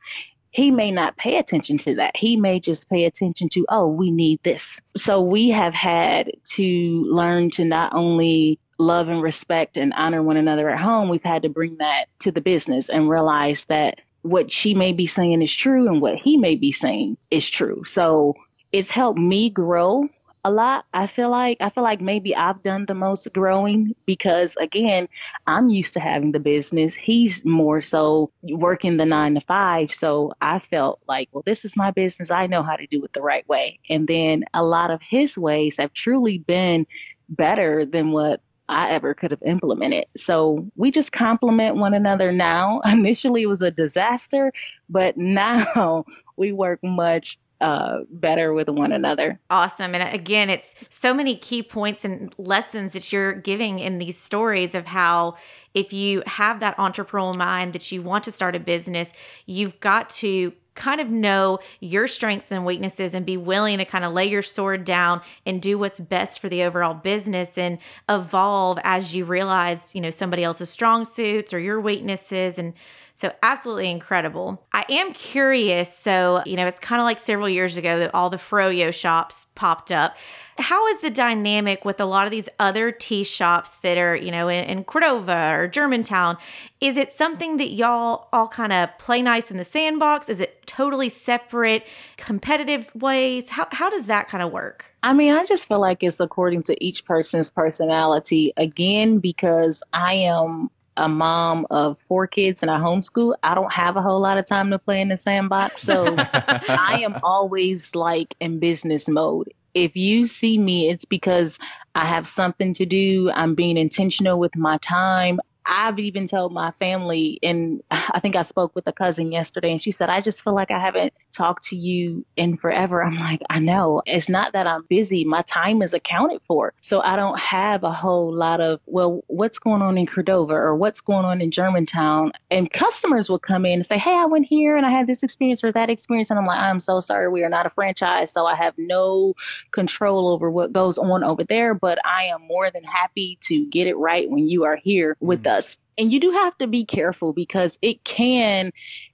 He 0.52 0.72
may 0.72 0.92
not 0.92 1.16
pay 1.16 1.38
attention 1.38 1.78
to 1.80 1.96
that. 1.96 2.18
He 2.18 2.36
may 2.36 2.60
just 2.60 2.90
pay 2.90 3.06
attention 3.06 3.48
to, 3.50 3.66
oh, 3.70 3.88
we 3.88 4.12
need 4.12 4.40
this. 4.44 4.82
So 4.96 5.22
we 5.22 5.50
have 5.50 5.74
had 5.74 6.32
to 6.56 7.06
learn 7.10 7.50
to 7.52 7.66
not 7.66 7.94
only 7.94 8.60
love 8.78 9.08
and 9.08 9.22
respect 9.22 9.78
and 9.78 9.94
honor 9.94 10.22
one 10.22 10.38
another 10.38 10.70
at 10.70 10.80
home, 10.80 11.08
we've 11.08 11.24
had 11.24 11.44
to 11.44 11.50
bring 11.50 11.78
that 11.78 12.06
to 12.20 12.32
the 12.32 12.42
business 12.42 12.90
and 12.90 13.10
realize 13.10 13.66
that 13.66 14.02
what 14.22 14.52
she 14.52 14.74
may 14.74 14.92
be 14.92 15.06
saying 15.06 15.42
is 15.42 15.54
true 15.54 15.88
and 15.88 16.02
what 16.02 16.18
he 16.18 16.38
may 16.38 16.56
be 16.56 16.72
saying 16.74 17.18
is 17.32 17.50
true. 17.50 17.84
So 17.84 18.36
it's 18.74 18.90
helped 18.90 19.20
me 19.20 19.50
grow 19.50 20.10
a 20.46 20.52
lot. 20.52 20.86
I 20.94 21.08
feel 21.08 21.30
like 21.30 21.58
I 21.62 21.70
feel 21.70 21.84
like 21.84 22.02
maybe 22.02 22.36
I've 22.36 22.62
done 22.64 22.86
the 22.86 22.94
most 22.94 23.32
growing 23.34 23.96
because 24.06 24.58
again, 24.58 25.08
I'm 25.48 25.70
used 25.70 25.94
to 25.94 26.02
having 26.02 26.34
the 26.34 26.40
business. 26.40 26.96
He's 26.96 27.46
more 27.46 27.80
so 27.80 28.30
working 28.42 28.98
the 28.98 29.06
9 29.06 29.36
to 29.36 29.42
5, 29.42 29.94
so 29.94 30.34
I 30.42 30.60
felt 30.60 31.00
like, 31.08 31.30
well, 31.32 31.44
this 31.46 31.64
is 31.64 31.78
my 31.78 31.92
business. 31.92 32.30
I 32.30 32.48
know 32.48 32.62
how 32.62 32.76
to 32.76 32.88
do 32.88 33.04
it 33.06 33.14
the 33.14 33.22
right 33.22 33.48
way. 33.48 33.80
And 33.90 34.08
then 34.08 34.44
a 34.54 34.64
lot 34.64 34.92
of 34.92 35.02
his 35.02 35.38
ways 35.38 35.78
have 35.78 35.94
truly 35.94 36.40
been 36.40 36.86
better 37.30 37.86
than 37.86 38.12
what 38.12 38.42
I 38.68 38.92
ever 38.92 39.14
could 39.14 39.32
have 39.32 39.44
implemented. 39.44 40.06
So 40.18 40.70
we 40.76 40.92
just 40.92 41.12
complement 41.12 41.78
one 41.78 41.94
another 41.94 42.32
now. 42.32 42.82
Initially, 42.86 43.44
it 43.44 43.48
was 43.48 43.62
a 43.62 43.72
disaster, 43.72 44.52
but 44.90 45.16
now 45.16 46.06
we 46.38 46.52
work 46.52 46.80
much 46.84 47.38
uh, 47.64 48.00
better 48.10 48.54
with 48.54 48.68
one 48.68 48.92
another. 48.92 49.40
Awesome. 49.50 49.96
And 49.96 50.14
again, 50.14 50.50
it's 50.50 50.76
so 50.90 51.14
many 51.14 51.38
key 51.38 51.64
points 51.64 52.04
and 52.04 52.36
lessons 52.38 52.92
that 52.92 53.12
you're 53.14 53.32
giving 53.32 53.80
in 53.80 54.00
these 54.00 54.18
stories 54.18 54.76
of 54.76 54.86
how 54.86 55.38
if 55.74 55.94
you 55.94 56.24
have 56.28 56.60
that 56.60 56.76
entrepreneurial 56.76 57.38
mind 57.38 57.72
that 57.72 57.90
you 57.90 58.02
want 58.02 58.26
to 58.26 58.32
start 58.32 58.54
a 58.58 58.60
business, 58.60 59.14
you've 59.46 59.80
got 59.80 60.10
to 60.10 60.52
kind 60.76 61.00
of 61.00 61.10
know 61.10 61.60
your 61.80 62.08
strengths 62.08 62.48
and 62.50 62.66
weaknesses 62.66 63.14
and 63.14 63.26
be 63.26 63.38
willing 63.38 63.78
to 63.78 63.86
kind 63.86 64.04
of 64.04 64.12
lay 64.12 64.26
your 64.26 64.42
sword 64.42 64.84
down 64.84 65.22
and 65.46 65.62
do 65.62 65.78
what's 65.78 66.02
best 66.02 66.40
for 66.40 66.50
the 66.50 66.64
overall 66.64 66.94
business 66.94 67.58
and 67.58 67.78
evolve 68.10 68.78
as 68.84 69.16
you 69.16 69.24
realize, 69.24 69.96
you 69.96 70.02
know, 70.02 70.12
somebody 70.12 70.44
else's 70.44 70.70
strong 70.70 71.06
suits 71.06 71.54
or 71.54 71.60
your 71.60 71.80
weaknesses 71.80 72.58
and 72.58 72.74
so, 73.16 73.32
absolutely 73.44 73.92
incredible. 73.92 74.66
I 74.74 74.86
am 74.90 75.14
curious. 75.14 75.96
So, 75.96 76.42
you 76.48 76.56
know, 76.56 76.66
it's 76.66 76.80
kind 76.80 77.00
of 77.00 77.06
like 77.06 77.20
several 77.20 77.48
years 77.48 77.78
ago 77.78 78.00
that 78.00 78.14
all 78.14 78.32
the 78.32 78.38
Froyo 78.38 78.92
shops 78.92 79.46
popped 79.54 79.92
up. 79.92 80.18
How 80.58 80.88
is 80.88 81.00
the 81.02 81.12
dynamic 81.12 81.86
with 81.86 82.00
a 82.00 82.06
lot 82.06 82.26
of 82.26 82.32
these 82.32 82.50
other 82.60 82.92
tea 82.92 83.24
shops 83.24 83.74
that 83.84 84.00
are, 84.00 84.16
you 84.16 84.32
know, 84.32 84.48
in, 84.48 84.66
in 84.66 84.84
Cordova 84.84 85.54
or 85.54 85.68
Germantown? 85.68 86.38
Is 86.82 86.98
it 86.98 87.12
something 87.12 87.58
that 87.58 87.74
y'all 87.74 88.30
all 88.34 88.48
kind 88.48 88.74
of 88.74 88.90
play 88.98 89.22
nice 89.22 89.52
in 89.52 89.58
the 89.58 89.66
sandbox? 89.66 90.28
Is 90.28 90.40
it 90.40 90.66
totally 90.66 91.10
separate, 91.10 91.86
competitive 92.18 92.90
ways? 92.96 93.48
How, 93.50 93.68
how 93.72 93.92
does 93.92 94.08
that 94.08 94.28
kind 94.28 94.42
of 94.42 94.52
work? 94.52 94.86
I 95.04 95.14
mean, 95.14 95.34
I 95.34 95.46
just 95.46 95.68
feel 95.68 95.80
like 95.80 96.02
it's 96.02 96.20
according 96.20 96.64
to 96.64 96.84
each 96.84 97.06
person's 97.06 97.52
personality. 97.52 98.54
Again, 98.58 99.20
because 99.20 99.84
I 99.94 100.16
am 100.16 100.72
a 100.98 101.10
mom 101.10 101.66
of 101.70 101.98
four 102.08 102.28
kids 102.28 102.62
and 102.62 102.72
I 102.72 102.78
homeschool, 102.78 103.36
I 103.44 103.56
don't 103.56 103.72
have 103.72 103.96
a 103.96 104.02
whole 104.02 104.20
lot 104.20 104.38
of 104.38 104.46
time 104.46 104.70
to 104.72 104.80
play 104.80 105.02
in 105.02 105.10
the 105.10 105.18
sandbox. 105.18 105.82
So 105.82 106.18
I 106.78 107.00
am 107.04 107.16
always 107.24 107.96
like 107.96 108.36
in 108.40 108.60
business 108.60 109.08
mode. 109.10 109.52
If 109.74 109.96
you 109.96 110.26
see 110.26 110.58
me, 110.58 110.90
it's 110.90 111.06
because 111.06 111.58
I 111.96 112.06
have 112.06 112.28
something 112.28 112.74
to 112.76 112.86
do. 112.86 113.32
I'm 113.34 113.56
being 113.56 113.78
intentional 113.78 114.40
with 114.40 114.56
my 114.56 114.78
time. 114.78 115.40
I've 115.66 116.00
even 116.00 116.28
told 116.28 116.54
my 116.54 116.72
family, 116.72 117.40
and 117.42 117.82
I 117.92 118.20
think 118.20 118.36
I 118.36 118.42
spoke 118.42 118.76
with 118.76 118.86
a 118.88 118.92
cousin 118.92 119.32
yesterday 119.32 119.72
and 119.72 119.82
she 119.82 119.92
said, 119.92 120.10
I 120.10 120.20
just 120.22 120.44
feel 120.44 120.54
like 120.54 120.72
I 120.72 120.80
haven't 120.80 121.14
talked 121.32 121.64
to 121.66 121.78
you 121.78 122.26
in 122.36 122.58
forever. 122.58 123.04
I'm 123.04 123.18
like, 123.18 123.42
I 123.50 123.60
know. 123.60 124.02
It's 124.06 124.30
not 124.30 124.54
that 124.54 124.68
I'm 124.68 124.84
busy. 124.84 125.24
My 125.24 125.42
time 125.44 125.82
is 125.82 125.94
accounted 125.94 126.42
for. 126.42 126.74
So 126.82 127.02
I 127.02 127.16
don't 127.16 127.40
have 127.40 127.84
a 127.84 127.92
whole 127.92 128.34
lot 128.34 128.62
of, 128.62 128.80
well, 128.86 129.24
what's 129.28 129.58
going 129.58 129.82
on 129.82 129.98
in 129.98 130.06
Cordova 130.06 130.54
or 130.54 130.76
what's 130.76 131.02
going 131.02 131.26
on 131.26 131.42
in 131.42 131.50
Germantown? 131.50 132.34
And 132.52 132.72
customers 132.72 133.30
will 133.30 133.40
come 133.40 133.66
in 133.66 133.74
and 133.74 133.86
say, 133.86 133.98
Hey, 133.98 134.14
I 134.14 134.26
went 134.26 134.46
here 134.46 134.76
and 134.76 134.86
I 134.86 134.92
had 134.92 135.08
this 135.08 135.24
experience 135.24 135.64
or 135.64 135.72
that 135.72 135.90
experience. 135.90 136.30
And 136.30 136.40
I'm 136.40 136.46
like, 136.46 136.60
I'm 136.60 136.80
so 136.80 137.00
sorry. 137.00 137.30
We 137.30 137.44
are 137.44 137.50
not 137.50 137.66
a 137.66 137.70
franchise. 137.70 138.32
So 138.32 138.46
I 138.46 138.56
have 138.56 138.74
no 138.78 139.34
control 139.72 140.28
over 140.30 140.52
what 140.52 140.74
goes 140.74 140.98
on 140.98 141.24
over 141.24 141.44
there. 141.44 141.74
But 141.74 142.00
I 142.06 142.26
am 142.26 142.42
more 142.48 142.70
than 142.70 142.84
happy 142.84 143.38
to 143.42 143.66
get 143.68 143.88
it 143.88 143.96
right 143.96 144.30
when 144.30 144.48
you 144.48 144.66
are 144.66 144.76
here 144.76 145.16
with 145.20 145.44
mm-hmm. 145.44 145.48
us 145.48 145.53
and 145.98 146.12
you 146.12 146.20
do 146.20 146.32
have 146.32 146.58
to 146.58 146.68
be 146.68 146.86
careful 146.86 147.34
because 147.34 147.78
it 147.82 148.04
can 148.04 148.72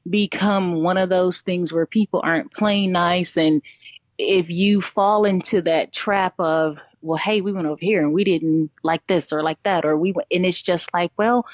become 0.10 0.82
one 0.82 0.98
of 0.98 1.10
those 1.10 1.42
things 1.42 1.74
where 1.74 1.86
people 1.86 2.22
aren't 2.24 2.54
playing 2.54 2.92
nice. 2.92 3.38
And 3.38 3.62
if 4.18 4.50
you 4.50 4.82
fall 4.82 5.26
into 5.26 5.62
that 5.64 5.92
trap 5.92 6.34
of 6.40 6.78
well 7.02 7.18
hey 7.18 7.40
we 7.40 7.54
went 7.54 7.66
over 7.66 7.80
here 7.80 8.02
and 8.02 8.12
we 8.12 8.26
didn't 8.26 8.70
like 8.84 9.06
this 9.08 9.32
or 9.32 9.42
like 9.42 9.62
that 9.64 9.86
or 9.86 9.96
we 9.96 10.12
went 10.12 10.28
and 10.32 10.46
it's 10.46 10.62
just 10.62 10.94
like 10.94 11.10
well 11.16 11.46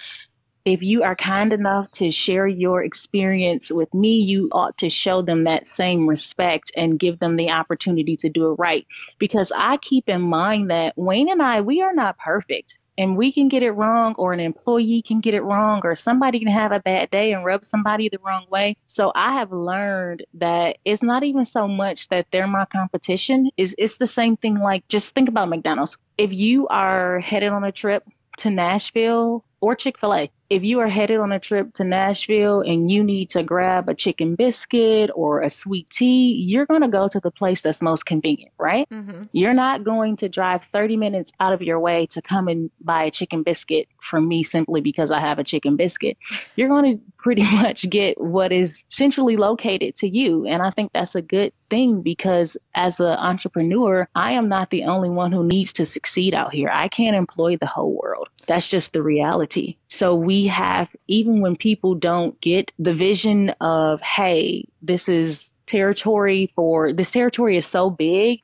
if 0.65 0.81
you 0.81 1.03
are 1.03 1.15
kind 1.15 1.53
enough 1.53 1.91
to 1.91 2.09
share 2.09 2.47
your 2.47 2.83
experience 2.83 3.71
with 3.71 3.93
me, 3.93 4.17
you 4.17 4.49
ought 4.51 4.75
to 4.79 4.89
show 4.89 5.21
them 5.21 5.43
that 5.43 5.67
same 5.67 6.09
respect 6.09 6.71
and 6.75 6.97
give 6.97 7.19
them 7.19 7.35
the 7.35 7.51
opportunity 7.51 8.17
to 8.17 8.29
do 8.29 8.51
it 8.51 8.55
right. 8.55 8.87
Because 9.19 9.51
I 9.55 9.77
keep 9.77 10.09
in 10.09 10.21
mind 10.21 10.71
that 10.71 10.97
Wayne 10.97 11.29
and 11.29 11.39
I, 11.39 11.61
we 11.61 11.83
are 11.83 11.93
not 11.93 12.17
perfect 12.17 12.79
and 12.97 13.17
we 13.17 13.31
can 13.31 13.47
get 13.47 13.63
it 13.63 13.71
wrong 13.71 14.15
or 14.17 14.33
an 14.33 14.39
employee 14.39 15.01
can 15.01 15.19
get 15.19 15.33
it 15.33 15.41
wrong 15.41 15.81
or 15.83 15.95
somebody 15.95 16.39
can 16.39 16.47
have 16.47 16.71
a 16.71 16.79
bad 16.79 17.09
day 17.09 17.33
and 17.33 17.45
rub 17.45 17.65
somebody 17.65 18.09
the 18.09 18.19
wrong 18.25 18.45
way. 18.49 18.77
So 18.87 19.11
i 19.15 19.33
have 19.33 19.51
learned 19.51 20.25
that 20.35 20.77
it's 20.85 21.03
not 21.03 21.23
even 21.23 21.43
so 21.43 21.67
much 21.67 22.07
that 22.09 22.27
they're 22.31 22.47
my 22.47 22.65
competition. 22.65 23.49
Is 23.57 23.75
it's 23.77 23.97
the 23.97 24.07
same 24.07 24.37
thing 24.37 24.59
like 24.59 24.87
just 24.87 25.13
think 25.13 25.29
about 25.29 25.49
mcdonald's. 25.49 25.97
If 26.17 26.31
you 26.31 26.67
are 26.67 27.19
headed 27.19 27.49
on 27.49 27.63
a 27.63 27.71
trip 27.71 28.03
to 28.37 28.49
nashville 28.49 29.43
or 29.61 29.75
chick-fil-a 29.75 30.29
if 30.49 30.63
you 30.63 30.79
are 30.79 30.87
headed 30.87 31.19
on 31.19 31.31
a 31.31 31.39
trip 31.39 31.73
to 31.73 31.83
Nashville 31.83 32.61
and 32.61 32.91
you 32.91 33.03
need 33.03 33.29
to 33.31 33.41
grab 33.41 33.89
a 33.89 33.95
chicken 33.95 34.35
biscuit 34.35 35.09
or 35.15 35.41
a 35.41 35.49
sweet 35.49 35.89
tea, 35.89 36.33
you're 36.33 36.67
going 36.67 36.81
to 36.81 36.87
go 36.87 37.07
to 37.07 37.19
the 37.19 37.31
place 37.31 37.61
that's 37.61 37.81
most 37.81 38.05
convenient, 38.05 38.53
right? 38.59 38.87
Mm-hmm. 38.89 39.23
You're 39.31 39.53
not 39.53 39.83
going 39.83 40.17
to 40.17 40.29
drive 40.29 40.63
30 40.65 40.97
minutes 40.97 41.31
out 41.39 41.53
of 41.53 41.61
your 41.61 41.79
way 41.79 42.05
to 42.07 42.21
come 42.21 42.47
and 42.47 42.69
buy 42.81 43.05
a 43.05 43.11
chicken 43.11 43.41
biscuit 43.41 43.87
from 43.99 44.27
me 44.27 44.43
simply 44.43 44.81
because 44.81 45.11
I 45.11 45.19
have 45.19 45.39
a 45.39 45.43
chicken 45.43 45.77
biscuit. 45.77 46.17
You're 46.55 46.69
going 46.69 46.97
to 46.97 47.03
pretty 47.17 47.43
much 47.51 47.89
get 47.89 48.21
what 48.21 48.51
is 48.51 48.85
centrally 48.87 49.37
located 49.37 49.95
to 49.95 50.07
you. 50.07 50.45
And 50.45 50.61
I 50.61 50.69
think 50.69 50.91
that's 50.91 51.15
a 51.15 51.21
good 51.21 51.53
thing 51.69 52.03
because 52.03 52.55
as 52.75 52.99
an 52.99 53.07
entrepreneur, 53.07 54.07
I 54.13 54.33
am 54.33 54.47
not 54.47 54.69
the 54.69 54.83
only 54.83 55.09
one 55.09 55.31
who 55.31 55.43
needs 55.43 55.73
to 55.73 55.85
succeed 55.85 56.35
out 56.35 56.53
here. 56.53 56.69
I 56.71 56.87
can't 56.87 57.15
employ 57.15 57.57
the 57.57 57.65
whole 57.65 57.99
world. 57.99 58.27
That's 58.45 58.67
just 58.67 58.93
the 58.93 59.01
reality. 59.01 59.77
So 59.87 60.13
we 60.13 60.34
have, 60.43 60.89
even 61.07 61.41
when 61.41 61.55
people 61.55 61.95
don't 61.95 62.39
get 62.41 62.71
the 62.77 62.93
vision 62.93 63.49
of, 63.61 64.01
hey, 64.01 64.65
this 64.81 65.07
is 65.07 65.53
territory 65.65 66.51
for 66.55 66.93
this 66.93 67.09
territory 67.09 67.57
is 67.57 67.65
so 67.65 67.89
big 67.89 68.41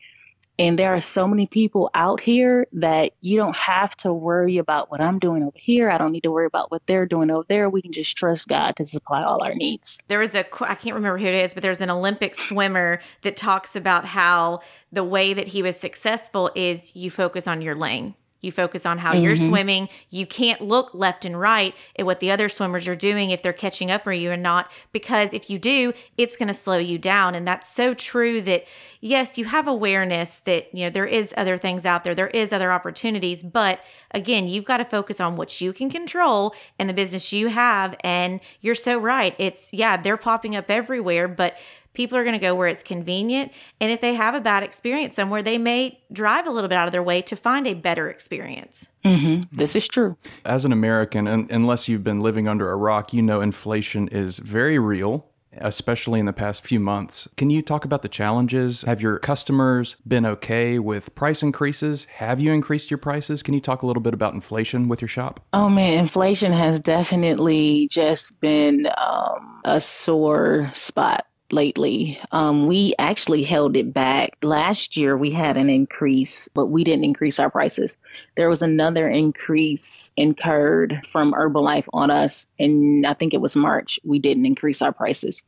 and 0.61 0.77
there 0.77 0.95
are 0.95 1.01
so 1.01 1.27
many 1.27 1.47
people 1.47 1.89
out 1.95 2.19
here 2.19 2.67
that 2.73 3.13
you 3.21 3.35
don't 3.35 3.55
have 3.55 3.97
to 3.97 4.13
worry 4.13 4.59
about 4.59 4.91
what 4.91 5.01
I'm 5.01 5.17
doing 5.17 5.41
over 5.41 5.57
here. 5.57 5.89
I 5.89 5.97
don't 5.97 6.11
need 6.11 6.21
to 6.21 6.31
worry 6.31 6.45
about 6.45 6.69
what 6.69 6.83
they're 6.85 7.07
doing 7.07 7.31
over 7.31 7.45
there. 7.49 7.67
We 7.67 7.81
can 7.81 7.91
just 7.91 8.15
trust 8.15 8.47
God 8.47 8.75
to 8.75 8.85
supply 8.85 9.23
all 9.23 9.41
our 9.41 9.55
needs. 9.55 9.99
There 10.07 10.21
is 10.21 10.35
a, 10.35 10.45
I 10.69 10.75
can't 10.75 10.95
remember 10.95 11.17
who 11.17 11.25
it 11.25 11.33
is, 11.33 11.55
but 11.55 11.63
there's 11.63 11.81
an 11.81 11.89
Olympic 11.89 12.35
swimmer 12.35 13.01
that 13.23 13.35
talks 13.35 13.75
about 13.75 14.05
how 14.05 14.59
the 14.91 15.03
way 15.03 15.33
that 15.33 15.47
he 15.47 15.63
was 15.63 15.77
successful 15.77 16.51
is 16.53 16.95
you 16.95 17.09
focus 17.09 17.47
on 17.47 17.63
your 17.63 17.75
lane. 17.75 18.13
You 18.41 18.51
focus 18.51 18.85
on 18.85 18.97
how 18.97 19.13
mm-hmm. 19.13 19.23
you're 19.23 19.35
swimming. 19.35 19.89
You 20.09 20.25
can't 20.25 20.61
look 20.61 20.93
left 20.93 21.25
and 21.25 21.39
right 21.39 21.73
at 21.97 22.05
what 22.05 22.19
the 22.19 22.31
other 22.31 22.49
swimmers 22.49 22.87
are 22.87 22.95
doing 22.95 23.29
if 23.29 23.41
they're 23.41 23.53
catching 23.53 23.91
up 23.91 24.05
or 24.05 24.11
you 24.11 24.31
or 24.31 24.37
not, 24.37 24.69
because 24.91 25.33
if 25.33 25.49
you 25.49 25.59
do, 25.59 25.93
it's 26.17 26.35
going 26.35 26.47
to 26.47 26.53
slow 26.53 26.77
you 26.77 26.97
down. 26.97 27.35
And 27.35 27.47
that's 27.47 27.73
so 27.73 27.93
true 27.93 28.41
that, 28.41 28.65
yes, 28.99 29.37
you 29.37 29.45
have 29.45 29.67
awareness 29.67 30.41
that, 30.45 30.73
you 30.73 30.85
know, 30.85 30.89
there 30.89 31.05
is 31.05 31.33
other 31.37 31.57
things 31.57 31.85
out 31.85 32.03
there, 32.03 32.15
there 32.15 32.27
is 32.27 32.51
other 32.51 32.71
opportunities. 32.71 33.43
But 33.43 33.79
again, 34.11 34.47
you've 34.47 34.65
got 34.65 34.77
to 34.77 34.85
focus 34.85 35.19
on 35.19 35.35
what 35.35 35.61
you 35.61 35.73
can 35.73 35.89
control 35.89 36.53
and 36.79 36.89
the 36.89 36.93
business 36.93 37.31
you 37.31 37.47
have. 37.47 37.95
And 38.03 38.39
you're 38.61 38.75
so 38.75 38.97
right. 38.97 39.35
It's, 39.37 39.71
yeah, 39.71 39.97
they're 39.97 40.17
popping 40.17 40.55
up 40.55 40.65
everywhere, 40.69 41.27
but 41.27 41.55
People 41.93 42.17
are 42.17 42.23
going 42.23 42.39
to 42.39 42.39
go 42.39 42.55
where 42.55 42.67
it's 42.67 42.83
convenient. 42.83 43.51
And 43.79 43.91
if 43.91 44.01
they 44.01 44.13
have 44.13 44.33
a 44.33 44.41
bad 44.41 44.63
experience 44.63 45.15
somewhere, 45.15 45.43
they 45.43 45.57
may 45.57 45.99
drive 46.11 46.47
a 46.47 46.51
little 46.51 46.69
bit 46.69 46.77
out 46.77 46.87
of 46.87 46.91
their 46.91 47.03
way 47.03 47.21
to 47.23 47.35
find 47.35 47.67
a 47.67 47.73
better 47.73 48.09
experience. 48.09 48.87
Mm-hmm. 49.03 49.43
This 49.51 49.75
is 49.75 49.87
true. 49.87 50.15
As 50.45 50.65
an 50.65 50.71
American, 50.71 51.27
and 51.27 51.51
unless 51.51 51.87
you've 51.87 52.03
been 52.03 52.21
living 52.21 52.47
under 52.47 52.71
a 52.71 52.75
rock, 52.75 53.13
you 53.13 53.21
know 53.21 53.41
inflation 53.41 54.07
is 54.07 54.37
very 54.37 54.79
real 54.79 55.27
especially 55.57 56.19
in 56.19 56.25
the 56.25 56.33
past 56.33 56.63
few 56.63 56.79
months. 56.79 57.27
Can 57.35 57.49
you 57.49 57.61
talk 57.61 57.83
about 57.83 58.01
the 58.01 58.09
challenges? 58.09 58.83
Have 58.83 59.01
your 59.01 59.19
customers 59.19 59.95
been 60.07 60.25
okay 60.25 60.79
with 60.79 61.13
price 61.15 61.43
increases? 61.43 62.05
Have 62.05 62.39
you 62.39 62.51
increased 62.51 62.89
your 62.89 62.97
prices? 62.97 63.43
Can 63.43 63.53
you 63.53 63.59
talk 63.59 63.81
a 63.81 63.85
little 63.85 64.01
bit 64.01 64.13
about 64.13 64.33
inflation 64.33 64.87
with 64.87 65.01
your 65.01 65.07
shop? 65.09 65.41
Oh 65.53 65.69
man, 65.69 65.99
inflation 65.99 66.53
has 66.53 66.79
definitely 66.79 67.87
just 67.91 68.39
been 68.39 68.87
um, 68.97 69.61
a 69.65 69.79
sore 69.79 70.71
spot 70.73 71.25
lately. 71.51 72.19
Um, 72.31 72.67
we 72.67 72.93
actually 72.99 73.43
held 73.43 73.75
it 73.75 73.93
back. 73.93 74.37
Last 74.41 74.95
year, 74.97 75.17
we 75.17 75.31
had 75.31 75.57
an 75.57 75.69
increase, 75.69 76.47
but 76.49 76.67
we 76.67 76.83
didn't 76.83 77.05
increase 77.05 77.39
our 77.39 77.49
prices. 77.49 77.97
There 78.35 78.49
was 78.49 78.61
another 78.61 79.09
increase 79.09 80.11
incurred 80.17 81.05
from 81.07 81.33
Herbalife 81.33 81.87
on 81.93 82.11
us, 82.11 82.47
and 82.59 83.05
I 83.05 83.13
think 83.13 83.33
it 83.33 83.41
was 83.41 83.55
March. 83.55 83.99
We 84.03 84.19
didn't 84.19 84.45
increase 84.45 84.81
our 84.81 84.91
prices. 84.91 85.43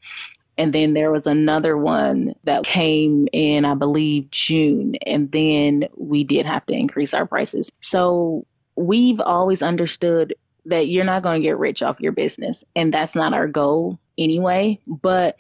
And 0.58 0.72
then 0.74 0.94
there 0.94 1.12
was 1.12 1.26
another 1.26 1.78
one 1.78 2.36
that 2.44 2.64
came 2.64 3.28
in, 3.34 3.66
I 3.66 3.74
believe, 3.74 4.30
June. 4.30 4.96
And 5.06 5.32
then 5.32 5.86
we 5.98 6.24
did 6.24 6.46
have 6.46 6.66
to 6.68 6.74
increase 6.74 7.14
our 7.14 7.26
prices. 7.26 7.72
So 7.80 8.46
we've 8.76 9.20
always 9.20 9.64
understood 9.64 10.36
that 10.66 10.88
you're 10.88 11.06
not 11.06 11.24
going 11.24 11.42
to 11.42 11.48
get 11.48 11.58
rich 11.58 11.82
off 11.82 12.00
your 12.00 12.12
business. 12.12 12.64
And 12.76 12.94
that's 12.94 13.16
not 13.16 13.34
our 13.34 13.48
goal 13.48 14.00
anyway. 14.18 14.80
But 14.86 15.38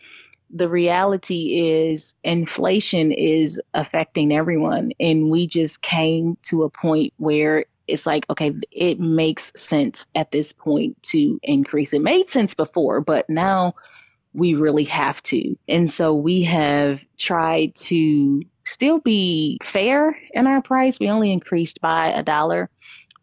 the 0.53 0.69
reality 0.69 1.59
is 1.59 2.13
inflation 2.23 3.11
is 3.11 3.59
affecting 3.73 4.31
everyone 4.31 4.91
and 4.99 5.29
we 5.29 5.47
just 5.47 5.81
came 5.81 6.37
to 6.43 6.63
a 6.63 6.69
point 6.69 7.11
where 7.17 7.65
it's 7.87 8.05
like 8.05 8.25
okay 8.29 8.53
it 8.71 8.99
makes 8.99 9.51
sense 9.55 10.05
at 10.15 10.31
this 10.31 10.53
point 10.53 11.01
to 11.03 11.39
increase. 11.43 11.93
It 11.93 12.01
made 12.01 12.29
sense 12.29 12.53
before 12.53 13.01
but 13.01 13.27
now 13.29 13.73
we 14.33 14.55
really 14.55 14.83
have 14.85 15.21
to. 15.23 15.55
And 15.67 15.89
so 15.89 16.13
we 16.15 16.41
have 16.43 17.01
tried 17.17 17.75
to 17.75 18.41
still 18.63 18.99
be 18.99 19.59
fair 19.61 20.17
in 20.31 20.47
our 20.47 20.61
price. 20.61 20.99
We 20.99 21.09
only 21.09 21.31
increased 21.31 21.81
by 21.81 22.07
a 22.07 22.23
dollar 22.23 22.69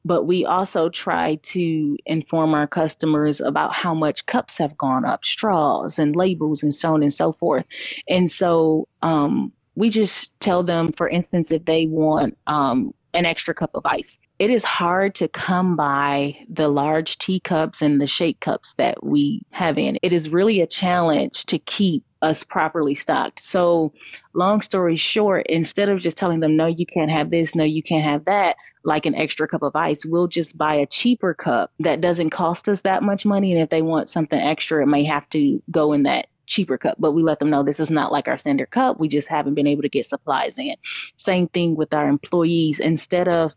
but 0.05 0.25
we 0.25 0.45
also 0.45 0.89
try 0.89 1.37
to 1.43 1.97
inform 2.07 2.55
our 2.55 2.67
customers 2.67 3.41
about 3.41 3.73
how 3.73 3.95
much 3.95 4.27
cups 4.27 4.59
have 4.59 4.77
gone 4.77 5.05
up, 5.05 5.25
straws 5.25 5.99
and 5.99 6.17
labels 6.17 6.63
and 6.63 6.75
so 6.75 6.95
on 6.95 7.03
and 7.03 7.13
so 7.13 7.33
forth. 7.33 7.67
And 8.09 8.31
so 8.31 8.89
um, 9.03 9.53
we 9.75 9.91
just 9.91 10.31
tell 10.41 10.63
them, 10.63 10.93
for 10.93 11.09
instance, 11.09 11.53
if 11.53 11.65
they 11.65 11.87
want 11.87 12.37
um, 12.47 12.95
an 13.15 13.27
extra 13.27 13.55
cup 13.55 13.71
of 13.75 13.85
ice. 13.85 14.19
It 14.39 14.51
is 14.51 14.65
hard 14.65 15.15
to 15.17 15.29
come 15.29 15.77
by 15.77 16.37
the 16.49 16.69
large 16.69 17.19
teacups 17.19 17.83
and 17.83 18.01
the 18.01 18.07
shake 18.07 18.41
cups 18.41 18.75
that 18.75 19.05
we 19.05 19.43
have 19.51 19.79
in. 19.79 19.99
It 20.03 20.13
is 20.13 20.31
really 20.31 20.61
a 20.61 20.67
challenge 20.67 21.45
to 21.47 21.59
keep 21.59 22.05
us 22.23 22.45
properly 22.45 22.95
stocked. 22.95 23.43
So, 23.43 23.93
long 24.35 24.61
story 24.61 24.97
short, 24.97 25.47
instead 25.49 25.89
of 25.89 26.01
just 26.01 26.17
telling 26.17 26.41
them, 26.41 26.57
no, 26.57 26.67
you 26.67 26.87
can't 26.87 27.11
have 27.11 27.31
this, 27.31 27.55
no, 27.55 27.65
you 27.65 27.83
can't 27.83 28.05
have 28.05 28.27
that, 28.27 28.57
like 28.85 29.07
an 29.07 29.14
extra 29.14 29.47
cup 29.47 29.62
of 29.62 29.77
ice, 29.77 30.05
we'll 30.05 30.29
just 30.29 30.57
buy 30.57 30.75
a 30.75 30.87
cheaper 30.87 31.35
cup 31.35 31.73
that 31.81 32.01
doesn't 32.01 32.31
cost 32.31 32.69
us 32.69 32.83
that 32.83 33.03
much 33.03 33.27
money. 33.27 33.53
And 33.53 33.62
if 33.62 33.71
they 33.71 33.83
want 33.83 34.09
something 34.09 34.38
extra, 34.38 34.83
it 34.83 34.87
may 34.87 35.05
have 35.05 35.29
to 35.31 35.62
go 35.71 35.93
in 35.93 36.05
that 36.05 36.29
cheaper 36.47 36.77
cup, 36.77 36.97
but 36.99 37.12
we 37.12 37.23
let 37.23 37.38
them 37.38 37.51
know 37.51 37.62
this 37.62 37.81
is 37.81 37.90
not 37.90 38.12
like 38.12 38.27
our 38.27 38.37
standard 38.37 38.71
cup. 38.71 38.99
We 38.99 39.09
just 39.09 39.29
haven't 39.29 39.55
been 39.55 39.66
able 39.66 39.83
to 39.83 39.88
get 39.88 40.07
supplies 40.07 40.59
in. 40.59 40.75
Same 41.16 41.47
thing 41.47 41.77
with 41.77 41.95
our 41.95 42.09
employees. 42.09 42.81
Instead 42.81 43.29
of 43.29 43.55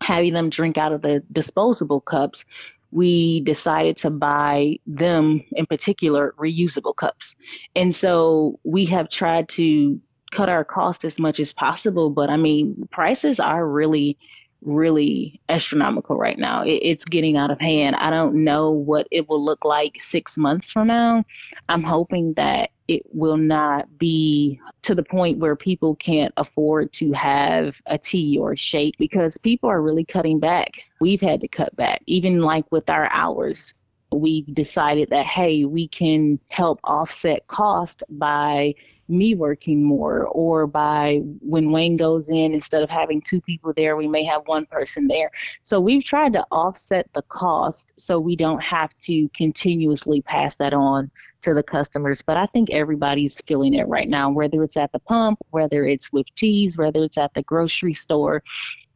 having 0.00 0.32
them 0.32 0.48
drink 0.48 0.78
out 0.78 0.92
of 0.92 1.02
the 1.02 1.22
disposable 1.32 2.00
cups, 2.00 2.44
we 2.92 3.40
decided 3.40 3.96
to 3.98 4.10
buy 4.10 4.78
them 4.86 5.42
in 5.52 5.66
particular 5.66 6.34
reusable 6.38 6.94
cups. 6.94 7.36
And 7.76 7.94
so 7.94 8.58
we 8.64 8.86
have 8.86 9.08
tried 9.08 9.48
to 9.50 10.00
cut 10.30 10.48
our 10.48 10.64
cost 10.64 11.04
as 11.04 11.18
much 11.18 11.40
as 11.40 11.52
possible. 11.52 12.10
But 12.10 12.30
I 12.30 12.36
mean, 12.36 12.88
prices 12.90 13.40
are 13.40 13.66
really 13.66 14.16
really 14.62 15.40
astronomical 15.48 16.16
right 16.16 16.38
now. 16.38 16.62
It, 16.62 16.80
it's 16.82 17.04
getting 17.04 17.36
out 17.36 17.50
of 17.50 17.60
hand. 17.60 17.96
I 17.96 18.10
don't 18.10 18.44
know 18.44 18.70
what 18.70 19.06
it 19.10 19.28
will 19.28 19.44
look 19.44 19.64
like 19.64 20.00
six 20.00 20.36
months 20.36 20.70
from 20.70 20.88
now. 20.88 21.24
I'm 21.68 21.82
hoping 21.82 22.34
that 22.34 22.70
it 22.88 23.02
will 23.12 23.36
not 23.36 23.98
be 23.98 24.60
to 24.82 24.94
the 24.94 25.02
point 25.02 25.38
where 25.38 25.54
people 25.54 25.94
can't 25.96 26.34
afford 26.36 26.92
to 26.94 27.12
have 27.12 27.76
a 27.86 27.96
tea 27.96 28.36
or 28.36 28.52
a 28.52 28.56
shake 28.56 28.96
because 28.98 29.38
people 29.38 29.70
are 29.70 29.80
really 29.80 30.04
cutting 30.04 30.40
back. 30.40 30.82
We've 31.00 31.20
had 31.20 31.40
to 31.42 31.48
cut 31.48 31.74
back, 31.76 32.02
even 32.06 32.40
like 32.40 32.70
with 32.72 32.90
our 32.90 33.08
hours. 33.12 33.74
We've 34.12 34.52
decided 34.52 35.10
that, 35.10 35.24
hey, 35.24 35.64
we 35.64 35.86
can 35.86 36.40
help 36.48 36.80
offset 36.82 37.46
cost 37.46 38.02
by 38.08 38.74
me 39.10 39.34
working 39.34 39.82
more 39.82 40.24
or 40.26 40.66
by 40.66 41.20
when 41.40 41.70
Wayne 41.70 41.96
goes 41.96 42.30
in 42.30 42.54
instead 42.54 42.82
of 42.82 42.90
having 42.90 43.20
two 43.20 43.40
people 43.40 43.72
there 43.76 43.96
we 43.96 44.08
may 44.08 44.24
have 44.24 44.46
one 44.46 44.66
person 44.66 45.08
there. 45.08 45.30
So 45.62 45.80
we've 45.80 46.04
tried 46.04 46.32
to 46.34 46.46
offset 46.50 47.08
the 47.12 47.22
cost 47.22 47.92
so 47.96 48.18
we 48.18 48.36
don't 48.36 48.62
have 48.62 48.96
to 49.02 49.28
continuously 49.30 50.22
pass 50.22 50.56
that 50.56 50.72
on 50.72 51.10
to 51.42 51.54
the 51.54 51.62
customers. 51.62 52.22
But 52.22 52.36
I 52.36 52.46
think 52.46 52.70
everybody's 52.70 53.40
feeling 53.42 53.74
it 53.74 53.88
right 53.88 54.08
now 54.08 54.30
whether 54.30 54.62
it's 54.62 54.76
at 54.76 54.92
the 54.92 55.00
pump 55.00 55.38
whether 55.50 55.84
it's 55.84 56.12
with 56.12 56.32
cheese 56.34 56.78
whether 56.78 57.02
it's 57.02 57.18
at 57.18 57.34
the 57.34 57.42
grocery 57.42 57.94
store. 57.94 58.42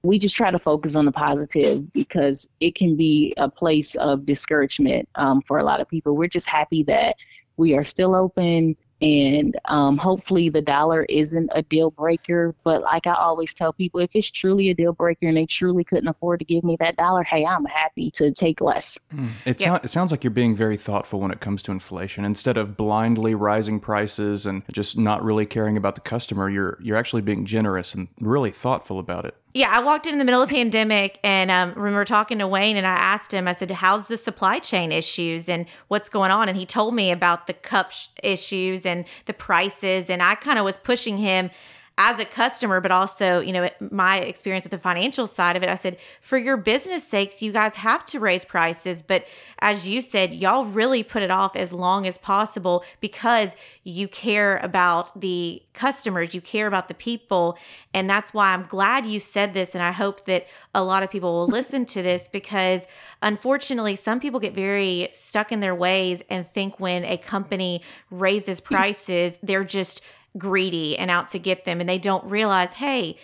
We 0.03 0.19
just 0.19 0.37
try 0.37 0.51
to 0.51 0.59
focus 0.59 0.97
on 0.97 1.07
the 1.07 1.13
positive 1.13 1.91
because 1.95 2.47
it 2.61 2.75
can 2.75 2.95
be 2.95 3.33
a 3.39 3.49
place 3.49 3.95
of 3.95 4.27
discouragement 4.27 5.09
um, 5.15 5.41
for 5.41 5.57
a 5.59 5.65
lot 5.65 5.81
of 5.81 5.89
people. 5.89 6.15
We're 6.15 6.29
just 6.29 6.47
happy 6.47 6.83
that 6.83 7.17
we 7.57 7.75
are 7.75 7.85
still 7.85 8.15
open 8.15 8.77
and 9.05 9.61
um, 9.67 9.99
hopefully 9.99 10.49
the 10.49 10.63
dollar 10.63 11.03
isn't 11.11 11.51
a 11.55 11.61
deal 11.61 11.91
breaker. 11.91 12.55
But 12.65 12.81
like 12.81 13.07
I 13.07 13.13
always 13.13 13.53
tell 13.53 13.75
people, 13.75 14.01
if 14.01 14.11
it's 14.15 14.31
truly 14.31 14.71
a 14.71 14.75
deal 14.75 14.95
breaker 14.95 15.27
and 15.27 15.37
they 15.37 15.45
truly 15.45 15.85
couldn't 15.85 16.09
afford 16.09 16.39
to 16.39 16.47
give 16.47 16.65
me 16.65 16.77
that 16.81 16.97
dollar, 16.97 17.23
hey, 17.23 17.45
I'm 17.45 17.67
happy 17.67 18.11
to 18.13 18.33
take 18.33 18.63
less. 18.63 18.99
Mm. 19.15 19.29
It, 19.45 19.61
yeah. 19.61 19.77
so- 19.77 19.81
it 19.85 19.91
sounds 19.91 20.11
like 20.11 20.25
you're 20.25 20.31
being 20.31 20.57
very 20.57 20.79
thoughtful 20.79 21.21
when 21.21 21.31
it 21.31 21.41
comes 21.41 21.63
to 21.65 21.71
inflation. 21.71 22.25
Instead 22.25 22.57
of 22.57 22.79
blindly 22.79 23.35
rising 23.35 23.79
prices 23.79 24.47
and 24.47 24.63
just 24.73 24.97
not 24.97 25.23
really 25.23 25.45
caring 25.45 25.77
about 25.77 25.97
the 25.97 26.01
customer, 26.01 26.49
you're 26.49 26.79
you're 26.81 26.97
actually 26.97 27.23
being 27.23 27.45
generous 27.45 27.93
and 27.93 28.09
really 28.21 28.51
thoughtful 28.51 28.99
about 28.99 29.27
it. 29.27 29.37
Yeah, 29.57 29.71
I 29.71 29.79
walked 29.79 30.09
in, 30.09 30.15
in 30.15 30.19
the 30.19 30.25
middle 30.25 30.43
of 30.43 30.49
the 30.49 30.55
pandemic 30.55 31.21
and 31.23 31.49
um, 31.49 31.75
remember 31.77 32.05
talking 32.05 32.39
to 32.39 32.49
Wayne 32.49 32.77
and 32.77 32.85
I 32.85 32.91
asked 32.91 33.33
him, 33.33 33.47
I 33.47 33.53
said, 33.53 33.71
How's 33.71 34.09
the 34.09 34.19
supply 34.19 34.59
chain 34.59 34.91
issues 34.91 35.49
and 35.49 35.67
what's 35.87 36.09
going 36.09 36.33
on? 36.33 36.49
And 36.49 36.59
he 36.59 36.67
told 36.67 36.93
me 36.93 37.13
about 37.13 37.47
the 37.47 37.53
cup 37.53 37.93
sh- 37.93 38.09
issues 38.21 38.85
and 38.85 39.05
the 39.27 39.33
prices. 39.33 40.11
And 40.11 40.25
I 40.25 40.35
kind 40.35 40.59
of 40.59 40.65
was 40.65 40.77
pushing 40.77 41.19
him 41.19 41.53
as 41.97 42.19
a 42.19 42.25
customer, 42.25 42.81
but 42.81 42.91
also, 42.91 43.39
you 43.39 43.53
know, 43.53 43.69
my 43.93 44.19
experience 44.19 44.65
with 44.65 44.73
the 44.73 44.79
financial 44.79 45.29
side 45.29 45.57
of 45.57 45.63
it, 45.63 45.69
I 45.69 45.77
said, 45.77 45.97
for 46.21 46.37
your 46.37 46.57
business 46.57 47.07
sakes, 47.07 47.41
you 47.41 47.53
guys 47.53 47.77
have 47.77 48.05
to 48.07 48.19
raise 48.19 48.45
prices. 48.45 49.01
But 49.01 49.27
as 49.61 49.87
you 49.87 50.01
said, 50.01 50.35
y'all 50.35 50.65
really 50.65 51.05
put 51.05 51.23
it 51.23 51.31
off 51.31 51.55
as 51.55 51.73
long 51.73 52.05
as 52.05 52.19
possible 52.19 52.85
because 53.01 53.53
you 53.85 54.09
care 54.09 54.57
about 54.57 55.21
the 55.21 55.63
customers, 55.73 56.35
you 56.35 56.41
care 56.41 56.67
about 56.67 56.89
the 56.89 56.95
people. 56.95 57.57
And 57.93 58.11
that's 58.11 58.35
why 58.35 58.53
I'm 58.53 58.67
glad 58.67 59.07
you 59.07 59.21
said 59.21 59.55
this. 59.55 59.73
And 59.73 59.83
I 59.83 59.93
hope 59.93 60.25
that 60.27 60.49
a 60.75 60.83
lot 60.83 61.05
of 61.05 61.13
people 61.13 61.33
will 61.33 61.47
listen 61.47 61.87
to 61.87 62.03
this 62.03 62.27
because 62.27 62.89
unfortunately, 63.23 63.95
some 63.95 64.19
people 64.19 64.41
get 64.41 64.53
very 64.53 65.11
stuck 65.13 65.53
in 65.53 65.61
their 65.61 65.77
ways 65.77 66.23
and 66.29 66.51
think 66.53 66.81
when 66.81 67.05
a 67.05 67.17
company 67.17 67.83
raises 68.11 68.59
prices, 68.59 69.35
they're 69.45 69.63
just 69.63 70.03
greedy 70.37 70.99
and 70.99 71.11
out 71.11 71.31
to 71.31 71.39
get 71.39 71.65
them 71.65 71.81
and 71.81 71.89
they 71.89 71.99
don't 71.99 72.25
realize 72.25 72.73
hey 72.73 73.17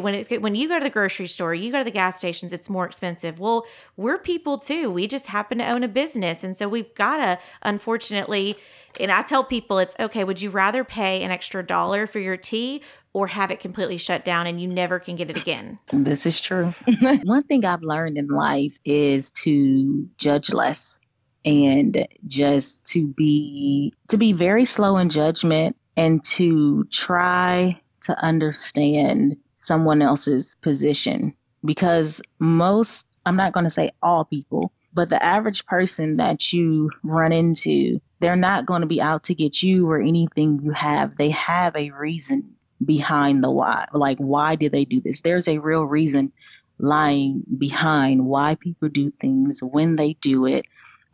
when 0.00 0.14
it's 0.14 0.30
when 0.30 0.54
you 0.54 0.68
go 0.68 0.78
to 0.78 0.84
the 0.84 0.90
grocery 0.90 1.26
store 1.26 1.54
you 1.54 1.70
go 1.70 1.78
to 1.78 1.84
the 1.84 1.90
gas 1.90 2.18
stations 2.18 2.52
it's 2.52 2.68
more 2.68 2.86
expensive. 2.86 3.38
Well 3.38 3.64
we're 3.96 4.18
people 4.18 4.58
too. 4.58 4.90
We 4.90 5.06
just 5.06 5.26
happen 5.26 5.58
to 5.58 5.66
own 5.66 5.82
a 5.82 5.88
business. 5.88 6.42
And 6.44 6.56
so 6.56 6.68
we've 6.68 6.92
got 6.94 7.18
to 7.18 7.38
unfortunately 7.62 8.56
and 8.98 9.12
i 9.12 9.22
tell 9.22 9.44
people 9.44 9.78
it's 9.78 9.94
okay 10.00 10.24
would 10.24 10.40
you 10.40 10.50
rather 10.50 10.82
pay 10.82 11.22
an 11.22 11.30
extra 11.30 11.64
dollar 11.64 12.06
for 12.06 12.18
your 12.18 12.36
tea 12.36 12.82
or 13.12 13.26
have 13.26 13.50
it 13.50 13.60
completely 13.60 13.96
shut 13.96 14.24
down 14.24 14.46
and 14.46 14.60
you 14.60 14.68
never 14.68 14.98
can 14.98 15.16
get 15.16 15.30
it 15.30 15.36
again? 15.36 15.78
This 15.90 16.26
is 16.26 16.40
true. 16.40 16.74
One 17.24 17.42
thing 17.44 17.64
i've 17.64 17.82
learned 17.82 18.18
in 18.18 18.28
life 18.28 18.78
is 18.84 19.30
to 19.32 20.08
judge 20.18 20.52
less 20.52 21.00
and 21.44 22.06
just 22.26 22.84
to 22.86 23.06
be 23.06 23.94
to 24.08 24.16
be 24.16 24.32
very 24.32 24.64
slow 24.64 24.96
in 24.96 25.08
judgment 25.08 25.76
and 25.96 26.22
to 26.24 26.84
try 26.84 27.80
to 28.02 28.24
understand 28.24 29.36
someone 29.54 30.02
else's 30.02 30.56
position 30.60 31.34
because 31.64 32.22
most 32.38 33.06
I'm 33.26 33.36
not 33.36 33.52
going 33.52 33.64
to 33.64 33.70
say 33.70 33.90
all 34.02 34.24
people, 34.24 34.72
but 34.94 35.08
the 35.08 35.22
average 35.22 35.66
person 35.66 36.16
that 36.18 36.52
you 36.52 36.90
run 37.02 37.32
into, 37.32 38.00
they're 38.20 38.36
not 38.36 38.66
going 38.66 38.82
to 38.82 38.86
be 38.86 39.02
out 39.02 39.24
to 39.24 39.34
get 39.34 39.62
you 39.62 39.90
or 39.90 40.00
anything 40.00 40.60
you 40.62 40.70
have. 40.70 41.16
They 41.16 41.30
have 41.30 41.74
a 41.74 41.90
reason 41.90 42.54
behind 42.84 43.42
the 43.42 43.50
why. 43.50 43.86
Like, 43.92 44.18
why 44.18 44.54
did 44.54 44.70
they 44.70 44.84
do 44.84 45.00
this? 45.00 45.22
There's 45.22 45.48
a 45.48 45.58
real 45.58 45.84
reason 45.84 46.32
lying 46.78 47.42
behind 47.58 48.26
why 48.26 48.54
people 48.54 48.88
do 48.88 49.10
things, 49.10 49.60
when 49.62 49.96
they 49.96 50.12
do 50.14 50.46
it, 50.46 50.66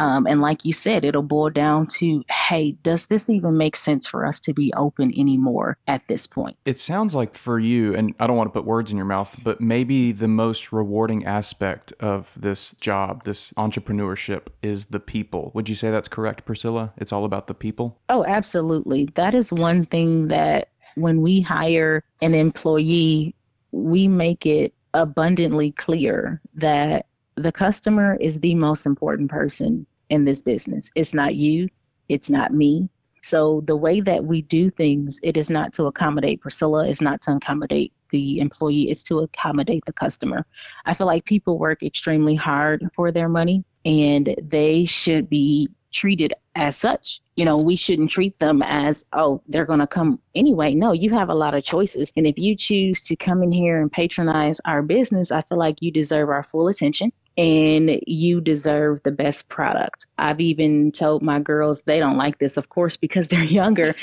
um, 0.02 0.26
and 0.26 0.40
like 0.40 0.64
you 0.64 0.72
said, 0.72 1.04
it'll 1.04 1.22
boil 1.22 1.48
down 1.48 1.86
to 1.86 2.24
hey, 2.28 2.72
does 2.82 3.06
this 3.06 3.30
even 3.30 3.56
make 3.56 3.76
sense 3.76 4.04
for 4.04 4.26
us 4.26 4.40
to 4.40 4.52
be 4.52 4.72
open 4.76 5.16
anymore 5.16 5.78
at 5.86 6.04
this 6.08 6.26
point? 6.26 6.56
It 6.64 6.80
sounds 6.80 7.14
like 7.14 7.36
for 7.36 7.60
you, 7.60 7.94
and 7.94 8.12
I 8.18 8.26
don't 8.26 8.36
want 8.36 8.48
to 8.48 8.52
put 8.52 8.66
words 8.66 8.90
in 8.90 8.96
your 8.96 9.06
mouth, 9.06 9.36
but 9.44 9.60
maybe 9.60 10.10
the 10.10 10.26
most 10.26 10.72
rewarding 10.72 11.24
aspect 11.24 11.92
of 12.00 12.32
this 12.36 12.72
job, 12.80 13.22
this 13.22 13.52
entrepreneurship, 13.52 14.48
is 14.60 14.86
the 14.86 14.98
people. 14.98 15.52
Would 15.54 15.68
you 15.68 15.76
say 15.76 15.92
that's 15.92 16.08
correct, 16.08 16.44
Priscilla? 16.44 16.92
It's 16.96 17.12
all 17.12 17.24
about 17.24 17.46
the 17.46 17.54
people? 17.54 18.00
Oh, 18.08 18.24
absolutely. 18.24 19.04
That 19.14 19.34
is 19.34 19.52
one 19.52 19.84
thing 19.84 20.26
that 20.28 20.70
when 20.96 21.22
we 21.22 21.40
hire 21.40 22.02
an 22.20 22.34
employee, 22.34 23.36
we 23.70 24.08
make 24.08 24.46
it 24.46 24.74
abundantly 24.94 25.70
clear 25.70 26.40
that 26.54 27.06
the 27.36 27.52
customer 27.52 28.16
is 28.20 28.40
the 28.40 28.56
most 28.56 28.84
important 28.84 29.30
person 29.30 29.86
in 30.10 30.24
this 30.24 30.42
business. 30.42 30.90
It's 30.94 31.14
not 31.14 31.34
you, 31.34 31.68
it's 32.08 32.30
not 32.30 32.52
me. 32.52 32.88
So 33.22 33.62
the 33.66 33.76
way 33.76 34.00
that 34.00 34.24
we 34.24 34.42
do 34.42 34.70
things, 34.70 35.20
it 35.22 35.36
is 35.36 35.48
not 35.48 35.72
to 35.74 35.84
accommodate 35.84 36.40
Priscilla, 36.40 36.88
it's 36.88 37.00
not 37.00 37.20
to 37.22 37.36
accommodate 37.36 37.92
the 38.10 38.40
employee, 38.40 38.90
it's 38.90 39.04
to 39.04 39.20
accommodate 39.20 39.84
the 39.86 39.92
customer. 39.92 40.44
I 40.84 40.94
feel 40.94 41.06
like 41.06 41.24
people 41.24 41.58
work 41.58 41.82
extremely 41.82 42.34
hard 42.34 42.88
for 42.94 43.12
their 43.12 43.28
money 43.28 43.64
and 43.84 44.34
they 44.42 44.84
should 44.86 45.30
be 45.30 45.68
treated 45.92 46.34
as 46.54 46.76
such. 46.76 47.20
You 47.36 47.44
know, 47.44 47.58
we 47.58 47.76
shouldn't 47.76 48.10
treat 48.10 48.38
them 48.38 48.62
as, 48.62 49.04
oh, 49.12 49.40
they're 49.46 49.66
going 49.66 49.80
to 49.80 49.86
come 49.86 50.18
anyway. 50.34 50.74
No, 50.74 50.92
you 50.92 51.10
have 51.10 51.28
a 51.28 51.34
lot 51.34 51.54
of 51.54 51.64
choices. 51.64 52.12
And 52.16 52.26
if 52.26 52.38
you 52.38 52.56
choose 52.56 53.02
to 53.02 53.16
come 53.16 53.42
in 53.42 53.52
here 53.52 53.80
and 53.80 53.90
patronize 53.90 54.60
our 54.64 54.82
business, 54.82 55.30
I 55.30 55.42
feel 55.42 55.58
like 55.58 55.80
you 55.80 55.90
deserve 55.90 56.28
our 56.28 56.42
full 56.42 56.68
attention 56.68 57.12
and 57.36 58.00
you 58.06 58.40
deserve 58.40 59.02
the 59.02 59.12
best 59.12 59.48
product. 59.48 60.06
I've 60.18 60.40
even 60.40 60.92
told 60.92 61.22
my 61.22 61.40
girls 61.40 61.82
they 61.82 61.98
don't 61.98 62.18
like 62.18 62.38
this, 62.38 62.56
of 62.56 62.68
course, 62.68 62.96
because 62.96 63.28
they're 63.32 63.42
younger. 63.42 63.94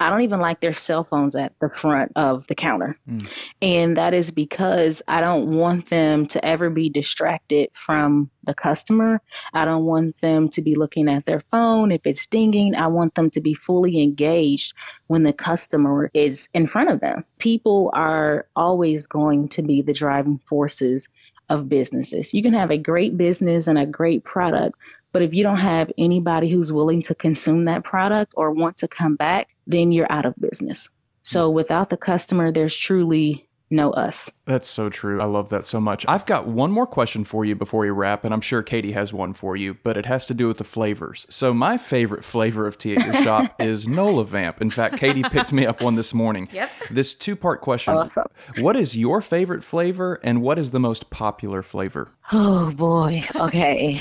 I 0.00 0.10
don't 0.10 0.22
even 0.22 0.40
like 0.40 0.60
their 0.60 0.72
cell 0.72 1.04
phones 1.04 1.34
at 1.34 1.52
the 1.60 1.68
front 1.68 2.12
of 2.14 2.46
the 2.46 2.54
counter. 2.54 2.96
Mm. 3.08 3.28
And 3.60 3.96
that 3.96 4.14
is 4.14 4.30
because 4.30 5.02
I 5.08 5.20
don't 5.20 5.56
want 5.56 5.86
them 5.90 6.26
to 6.26 6.44
ever 6.44 6.70
be 6.70 6.88
distracted 6.88 7.70
from 7.72 8.30
the 8.44 8.54
customer. 8.54 9.20
I 9.52 9.64
don't 9.64 9.84
want 9.84 10.20
them 10.20 10.48
to 10.50 10.62
be 10.62 10.76
looking 10.76 11.08
at 11.08 11.26
their 11.26 11.40
phone 11.50 11.90
if 11.90 12.02
it's 12.04 12.26
dinging. 12.26 12.76
I 12.76 12.86
want 12.86 13.14
them 13.16 13.28
to 13.30 13.40
be 13.40 13.54
fully 13.54 14.00
engaged 14.00 14.72
when 15.08 15.24
the 15.24 15.32
customer 15.32 16.10
is 16.14 16.48
in 16.54 16.66
front 16.66 16.90
of 16.90 17.00
them. 17.00 17.24
People 17.38 17.90
are 17.92 18.46
always 18.54 19.06
going 19.06 19.48
to 19.48 19.62
be 19.62 19.82
the 19.82 19.92
driving 19.92 20.38
forces 20.46 21.08
of 21.48 21.68
businesses. 21.68 22.34
You 22.34 22.42
can 22.42 22.54
have 22.54 22.70
a 22.70 22.78
great 22.78 23.16
business 23.16 23.68
and 23.68 23.78
a 23.78 23.86
great 23.86 24.24
product, 24.24 24.76
but 25.12 25.22
if 25.22 25.34
you 25.34 25.42
don't 25.42 25.56
have 25.56 25.90
anybody 25.96 26.50
who's 26.50 26.72
willing 26.72 27.02
to 27.02 27.14
consume 27.14 27.64
that 27.64 27.84
product 27.84 28.34
or 28.36 28.52
want 28.52 28.78
to 28.78 28.88
come 28.88 29.16
back, 29.16 29.48
then 29.66 29.92
you're 29.92 30.10
out 30.10 30.26
of 30.26 30.34
business. 30.36 30.90
So 31.22 31.46
mm-hmm. 31.48 31.56
without 31.56 31.90
the 31.90 31.96
customer, 31.96 32.52
there's 32.52 32.76
truly 32.76 33.47
know 33.70 33.92
us. 33.92 34.30
That's 34.46 34.66
so 34.66 34.88
true. 34.88 35.20
I 35.20 35.24
love 35.24 35.50
that 35.50 35.66
so 35.66 35.80
much. 35.80 36.04
I've 36.08 36.26
got 36.26 36.46
one 36.46 36.70
more 36.70 36.86
question 36.86 37.24
for 37.24 37.44
you 37.44 37.54
before 37.54 37.80
we 37.80 37.90
wrap, 37.90 38.24
and 38.24 38.32
I'm 38.32 38.40
sure 38.40 38.62
Katie 38.62 38.92
has 38.92 39.12
one 39.12 39.34
for 39.34 39.56
you, 39.56 39.74
but 39.82 39.96
it 39.96 40.06
has 40.06 40.26
to 40.26 40.34
do 40.34 40.48
with 40.48 40.58
the 40.58 40.64
flavors. 40.64 41.26
So, 41.28 41.52
my 41.52 41.78
favorite 41.78 42.24
flavor 42.24 42.66
of 42.66 42.78
tea 42.78 42.96
at 42.96 43.04
your 43.04 43.22
shop 43.24 43.54
is 43.60 43.86
Nola 43.86 44.24
Vamp. 44.24 44.60
In 44.60 44.70
fact, 44.70 44.96
Katie 44.96 45.22
picked 45.22 45.52
me 45.52 45.66
up 45.66 45.82
one 45.82 45.96
this 45.96 46.14
morning. 46.14 46.48
Yep. 46.52 46.70
This 46.90 47.14
two 47.14 47.36
part 47.36 47.60
question 47.60 47.94
awesome. 47.94 48.26
What 48.58 48.76
is 48.76 48.96
your 48.96 49.20
favorite 49.20 49.62
flavor, 49.62 50.20
and 50.22 50.42
what 50.42 50.58
is 50.58 50.70
the 50.70 50.80
most 50.80 51.10
popular 51.10 51.62
flavor? 51.62 52.12
Oh, 52.32 52.72
boy. 52.72 53.24
Okay. 53.34 54.00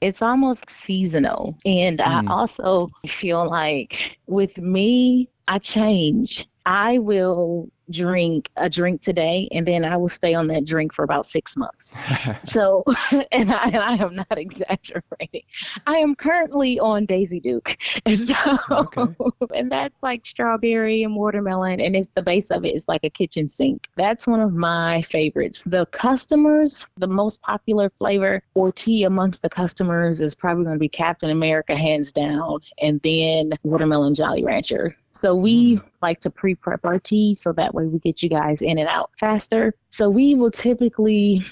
it's 0.00 0.20
almost 0.20 0.68
seasonal. 0.68 1.56
And 1.64 1.98
mm. 1.98 2.06
I 2.06 2.32
also 2.32 2.88
feel 3.06 3.48
like 3.48 4.18
with 4.26 4.58
me, 4.58 5.28
I 5.48 5.58
change. 5.58 6.46
I 6.66 6.98
will 6.98 7.68
drink 7.90 8.50
a 8.56 8.68
drink 8.68 9.00
today 9.00 9.48
and 9.52 9.66
then 9.66 9.84
I 9.84 9.96
will 9.96 10.08
stay 10.08 10.34
on 10.34 10.46
that 10.48 10.64
drink 10.64 10.92
for 10.92 11.02
about 11.02 11.26
six 11.26 11.56
months. 11.56 11.92
so, 12.42 12.84
and 13.32 13.52
I, 13.52 13.64
and 13.66 13.76
I 13.76 13.96
am 13.96 14.16
not 14.16 14.26
exaggerating. 14.38 15.42
I 15.86 15.96
am 15.96 16.14
currently 16.14 16.78
on 16.78 17.06
Daisy 17.06 17.40
Duke. 17.40 17.76
And 18.06 18.18
so, 18.18 18.34
Okay. 18.70 19.06
and 19.54 19.70
that's 19.70 20.02
like 20.02 20.26
strawberry 20.26 21.02
and 21.02 21.14
watermelon. 21.14 21.80
And 21.80 21.96
it's 21.96 22.10
the 22.14 22.22
base 22.22 22.50
of 22.50 22.64
it 22.64 22.74
is 22.74 22.88
like 22.88 23.04
a 23.04 23.10
kitchen 23.10 23.48
sink. 23.48 23.88
That's 23.96 24.26
one 24.26 24.40
of 24.40 24.54
my 24.54 25.02
favorites. 25.02 25.62
The 25.64 25.86
customers, 25.86 26.86
the 26.96 27.08
most 27.08 27.42
popular 27.42 27.90
flavor 27.98 28.42
or 28.54 28.72
tea 28.72 29.04
amongst 29.04 29.42
the 29.42 29.50
customers 29.50 30.20
is 30.20 30.34
probably 30.34 30.64
going 30.64 30.76
to 30.76 30.80
be 30.80 30.88
Captain 30.88 31.30
America, 31.30 31.76
hands 31.76 32.12
down, 32.12 32.60
and 32.80 33.00
then 33.02 33.52
watermelon 33.62 34.14
Jolly 34.14 34.44
Rancher. 34.44 34.96
So 35.12 35.34
we 35.34 35.76
mm. 35.76 35.84
like 36.02 36.20
to 36.20 36.30
pre-prep 36.30 36.84
our 36.84 36.98
tea 36.98 37.34
so 37.34 37.52
that 37.52 37.73
way 37.74 37.84
we 37.84 37.98
get 37.98 38.22
you 38.22 38.28
guys 38.28 38.62
in 38.62 38.78
and 38.78 38.88
out 38.88 39.10
faster. 39.18 39.74
So 39.90 40.08
we 40.08 40.34
will 40.34 40.50
typically 40.50 41.44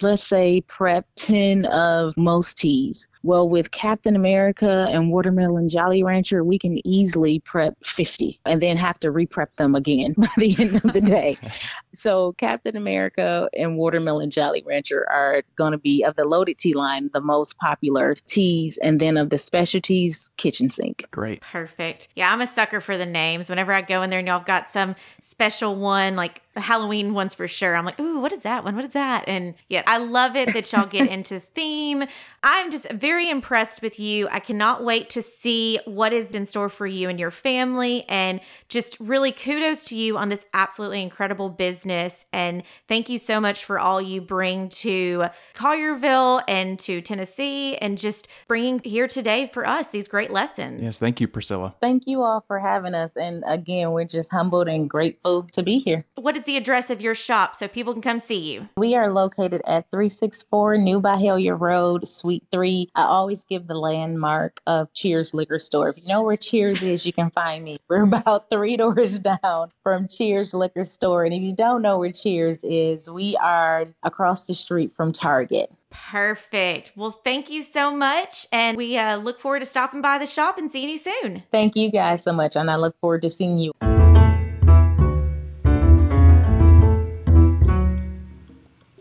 let's 0.00 0.22
say 0.22 0.60
prep 0.62 1.06
10 1.16 1.66
of 1.66 2.16
most 2.16 2.58
teas. 2.58 3.08
Well, 3.22 3.48
with 3.48 3.70
Captain 3.70 4.16
America 4.16 4.86
and 4.90 5.10
Watermelon 5.10 5.68
Jolly 5.68 6.02
Rancher, 6.02 6.44
we 6.44 6.58
can 6.58 6.86
easily 6.86 7.40
prep 7.40 7.76
50 7.84 8.40
and 8.44 8.62
then 8.62 8.76
have 8.76 8.98
to 9.00 9.10
re-prep 9.10 9.54
them 9.56 9.74
again 9.74 10.14
by 10.16 10.28
the 10.36 10.56
end 10.58 10.76
of 10.76 10.92
the 10.92 11.00
day. 11.00 11.38
so 11.92 12.32
Captain 12.32 12.76
America 12.76 13.48
and 13.56 13.76
Watermelon 13.76 14.30
Jolly 14.30 14.62
Rancher 14.66 15.06
are 15.10 15.42
going 15.56 15.72
to 15.72 15.78
be 15.78 16.02
of 16.04 16.16
the 16.16 16.24
loaded 16.24 16.58
tea 16.58 16.74
line 16.74 17.10
the 17.12 17.20
most 17.20 17.58
popular 17.58 18.14
teas 18.26 18.78
and 18.82 19.00
then 19.00 19.16
of 19.16 19.30
the 19.30 19.38
specialties 19.38 20.30
kitchen 20.36 20.70
sink. 20.70 21.06
Great. 21.10 21.40
Perfect. 21.40 22.08
Yeah, 22.14 22.32
I'm 22.32 22.40
a 22.40 22.46
sucker 22.46 22.80
for 22.80 22.96
the 22.96 23.06
names. 23.06 23.48
Whenever 23.48 23.72
I 23.72 23.82
go 23.82 24.02
in 24.02 24.10
there 24.10 24.18
and 24.18 24.28
y'all 24.28 24.38
have 24.38 24.46
got 24.46 24.68
some 24.68 24.94
special 25.20 25.74
one, 25.74 26.16
like 26.16 26.42
the 26.54 26.60
Halloween 26.60 27.14
ones 27.14 27.34
for 27.34 27.48
sure, 27.48 27.76
I'm 27.76 27.84
like, 27.84 28.00
ooh, 28.00 28.20
what 28.20 28.32
is 28.32 28.40
that 28.42 28.64
one? 28.64 28.76
What 28.76 28.84
is 28.84 28.92
that? 28.92 29.24
And 29.28 29.54
yeah, 29.68 29.82
I 29.86 29.98
love 29.98 30.36
it 30.36 30.52
that 30.52 30.72
y'all 30.72 30.86
get 30.86 31.08
into 31.10 31.40
theme. 31.40 32.04
I'm 32.42 32.70
just 32.70 32.90
very 32.90 33.07
impressed 33.30 33.82
with 33.82 33.98
you. 33.98 34.28
I 34.30 34.40
cannot 34.40 34.84
wait 34.84 35.10
to 35.10 35.22
see 35.22 35.78
what 35.84 36.12
is 36.12 36.32
in 36.32 36.46
store 36.46 36.68
for 36.68 36.86
you 36.86 37.08
and 37.08 37.18
your 37.18 37.30
family. 37.30 38.04
And 38.08 38.40
just 38.68 38.98
really 39.00 39.32
kudos 39.32 39.84
to 39.86 39.96
you 39.96 40.18
on 40.18 40.28
this 40.28 40.44
absolutely 40.52 41.02
incredible 41.02 41.48
business. 41.48 42.24
And 42.32 42.62
thank 42.88 43.08
you 43.08 43.18
so 43.18 43.40
much 43.40 43.64
for 43.64 43.78
all 43.78 44.00
you 44.00 44.20
bring 44.20 44.68
to 44.70 45.26
Collierville 45.54 46.42
and 46.48 46.78
to 46.80 47.00
Tennessee 47.00 47.76
and 47.76 47.96
just 47.98 48.28
bringing 48.46 48.80
here 48.84 49.08
today 49.08 49.50
for 49.52 49.66
us 49.66 49.88
these 49.88 50.08
great 50.08 50.30
lessons. 50.30 50.82
Yes, 50.82 50.98
thank 50.98 51.20
you, 51.20 51.28
Priscilla. 51.28 51.74
Thank 51.80 52.06
you 52.06 52.22
all 52.22 52.44
for 52.46 52.58
having 52.58 52.94
us. 52.94 53.16
And 53.16 53.44
again, 53.46 53.92
we're 53.92 54.04
just 54.04 54.30
humbled 54.30 54.68
and 54.68 54.88
grateful 54.88 55.44
to 55.52 55.62
be 55.62 55.78
here. 55.78 56.04
What 56.16 56.36
is 56.36 56.44
the 56.44 56.56
address 56.56 56.90
of 56.90 57.00
your 57.00 57.14
shop 57.14 57.56
so 57.56 57.68
people 57.68 57.92
can 57.92 58.02
come 58.02 58.18
see 58.18 58.38
you? 58.38 58.68
We 58.76 58.94
are 58.94 59.12
located 59.12 59.62
at 59.66 59.90
364 59.90 60.78
New 60.78 61.00
Byhalia 61.00 61.58
Road, 61.58 62.06
Suite 62.06 62.44
3. 62.52 62.90
I 62.98 63.04
always 63.04 63.44
give 63.44 63.68
the 63.68 63.78
landmark 63.78 64.60
of 64.66 64.92
Cheers 64.92 65.32
Liquor 65.32 65.58
Store. 65.58 65.88
If 65.88 65.98
you 65.98 66.08
know 66.08 66.24
where 66.24 66.36
Cheers 66.36 66.82
is, 66.82 67.06
you 67.06 67.12
can 67.12 67.30
find 67.30 67.64
me. 67.64 67.78
We're 67.88 68.02
about 68.02 68.50
three 68.50 68.76
doors 68.76 69.20
down 69.20 69.70
from 69.84 70.08
Cheers 70.08 70.52
Liquor 70.52 70.82
Store. 70.82 71.24
And 71.24 71.32
if 71.32 71.40
you 71.40 71.54
don't 71.54 71.80
know 71.80 72.00
where 72.00 72.10
Cheers 72.10 72.64
is, 72.64 73.08
we 73.08 73.36
are 73.36 73.86
across 74.02 74.46
the 74.46 74.54
street 74.54 74.90
from 74.90 75.12
Target. 75.12 75.70
Perfect. 75.92 76.90
Well, 76.96 77.12
thank 77.12 77.50
you 77.50 77.62
so 77.62 77.94
much. 77.94 78.48
And 78.50 78.76
we 78.76 78.98
uh, 78.98 79.18
look 79.18 79.38
forward 79.38 79.60
to 79.60 79.66
stopping 79.66 80.02
by 80.02 80.18
the 80.18 80.26
shop 80.26 80.58
and 80.58 80.70
seeing 80.70 80.90
you 80.90 80.98
soon. 80.98 81.44
Thank 81.52 81.76
you 81.76 81.92
guys 81.92 82.24
so 82.24 82.32
much. 82.32 82.56
And 82.56 82.68
I 82.68 82.74
look 82.74 82.98
forward 83.00 83.22
to 83.22 83.30
seeing 83.30 83.58
you. 83.58 83.70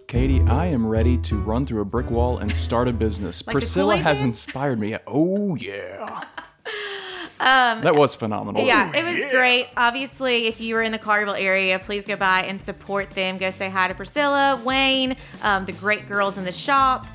Katie, 0.08 0.42
I 0.44 0.68
am 0.68 0.88
ready 0.88 1.18
to 1.18 1.38
run 1.38 1.66
through 1.66 1.82
a 1.82 1.86
brick 1.86 2.10
wall 2.10 2.38
and 2.38 2.56
start 2.56 2.88
a 2.88 2.94
business. 2.94 3.46
Like 3.46 3.52
Priscilla 3.54 3.98
has 3.98 4.22
inspired 4.22 4.80
me. 4.80 4.98
Oh, 5.06 5.56
yeah. 5.56 6.24
Um, 7.40 7.82
That 7.82 7.94
was 7.94 8.16
phenomenal. 8.16 8.66
Yeah, 8.66 8.92
it 8.96 9.06
was 9.06 9.30
great. 9.32 9.68
Obviously, 9.78 10.48
if 10.48 10.60
you 10.60 10.74
were 10.74 10.82
in 10.82 10.92
the 10.92 10.98
Collierville 10.98 11.40
area, 11.40 11.78
please 11.78 12.04
go 12.04 12.16
by 12.16 12.42
and 12.42 12.60
support 12.60 13.12
them. 13.12 13.38
Go 13.38 13.52
say 13.52 13.70
hi 13.70 13.88
to 13.90 13.94
Priscilla, 13.94 14.60
Wayne, 14.66 15.16
um, 15.44 15.64
the 15.66 15.72
great 15.74 16.08
girls 16.10 16.40
in 16.40 16.46
the 16.46 16.52
shop. 16.52 17.06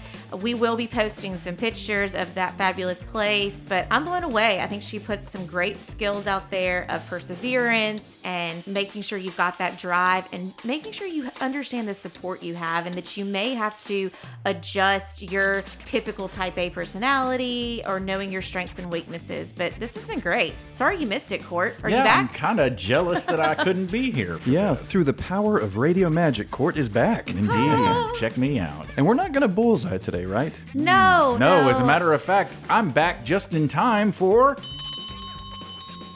We 0.40 0.54
will 0.54 0.76
be 0.76 0.86
posting 0.86 1.36
some 1.36 1.56
pictures 1.56 2.14
of 2.14 2.32
that 2.34 2.56
fabulous 2.56 3.02
place, 3.02 3.60
but 3.68 3.86
I'm 3.90 4.04
blown 4.04 4.24
away. 4.24 4.60
I 4.60 4.66
think 4.66 4.82
she 4.82 4.98
put 4.98 5.26
some 5.26 5.44
great 5.46 5.78
skills 5.80 6.26
out 6.26 6.50
there 6.50 6.86
of 6.88 7.06
perseverance 7.06 8.18
and 8.24 8.66
making 8.66 9.02
sure 9.02 9.18
you've 9.18 9.36
got 9.36 9.58
that 9.58 9.78
drive 9.78 10.26
and 10.32 10.52
making 10.64 10.92
sure 10.92 11.06
you 11.06 11.30
understand 11.40 11.86
the 11.88 11.94
support 11.94 12.42
you 12.42 12.54
have 12.54 12.86
and 12.86 12.94
that 12.94 13.16
you 13.16 13.24
may 13.24 13.54
have 13.54 13.82
to 13.84 14.10
adjust 14.44 15.22
your 15.22 15.64
typical 15.84 16.28
type 16.28 16.56
A 16.56 16.70
personality 16.70 17.82
or 17.86 18.00
knowing 18.00 18.30
your 18.30 18.42
strengths 18.42 18.78
and 18.78 18.90
weaknesses. 18.90 19.52
But 19.52 19.72
this 19.78 19.94
has 19.96 20.06
been 20.06 20.20
great. 20.20 20.54
Sorry 20.72 20.98
you 20.98 21.06
missed 21.06 21.32
it, 21.32 21.44
Court. 21.44 21.76
Are 21.82 21.90
yeah, 21.90 22.04
you 22.04 22.10
I'm 22.10 22.28
kind 22.28 22.60
of 22.60 22.76
jealous 22.76 23.26
that 23.26 23.40
I 23.40 23.54
couldn't 23.54 23.90
be 23.90 24.10
here. 24.10 24.38
For 24.38 24.48
Yeah, 24.52 24.74
this. 24.74 24.86
through 24.86 25.04
the 25.04 25.12
power 25.12 25.58
of 25.58 25.76
radio 25.76 26.08
magic, 26.10 26.50
Court 26.50 26.76
is 26.76 26.88
back. 26.88 27.30
Indeed. 27.30 27.50
Ah. 27.50 28.12
Check 28.16 28.36
me 28.38 28.58
out. 28.58 28.94
And 28.96 29.06
we're 29.06 29.14
not 29.14 29.32
going 29.32 29.42
to 29.42 29.48
bullseye 29.48 29.98
today, 29.98 30.21
right? 30.26 30.52
No, 30.74 31.36
No, 31.38 31.68
as 31.68 31.78
a 31.80 31.84
matter 31.84 32.12
of 32.12 32.22
fact, 32.22 32.52
I'm 32.68 32.90
back 32.90 33.24
just 33.24 33.54
in 33.54 33.68
time 33.68 34.12
for. 34.12 34.56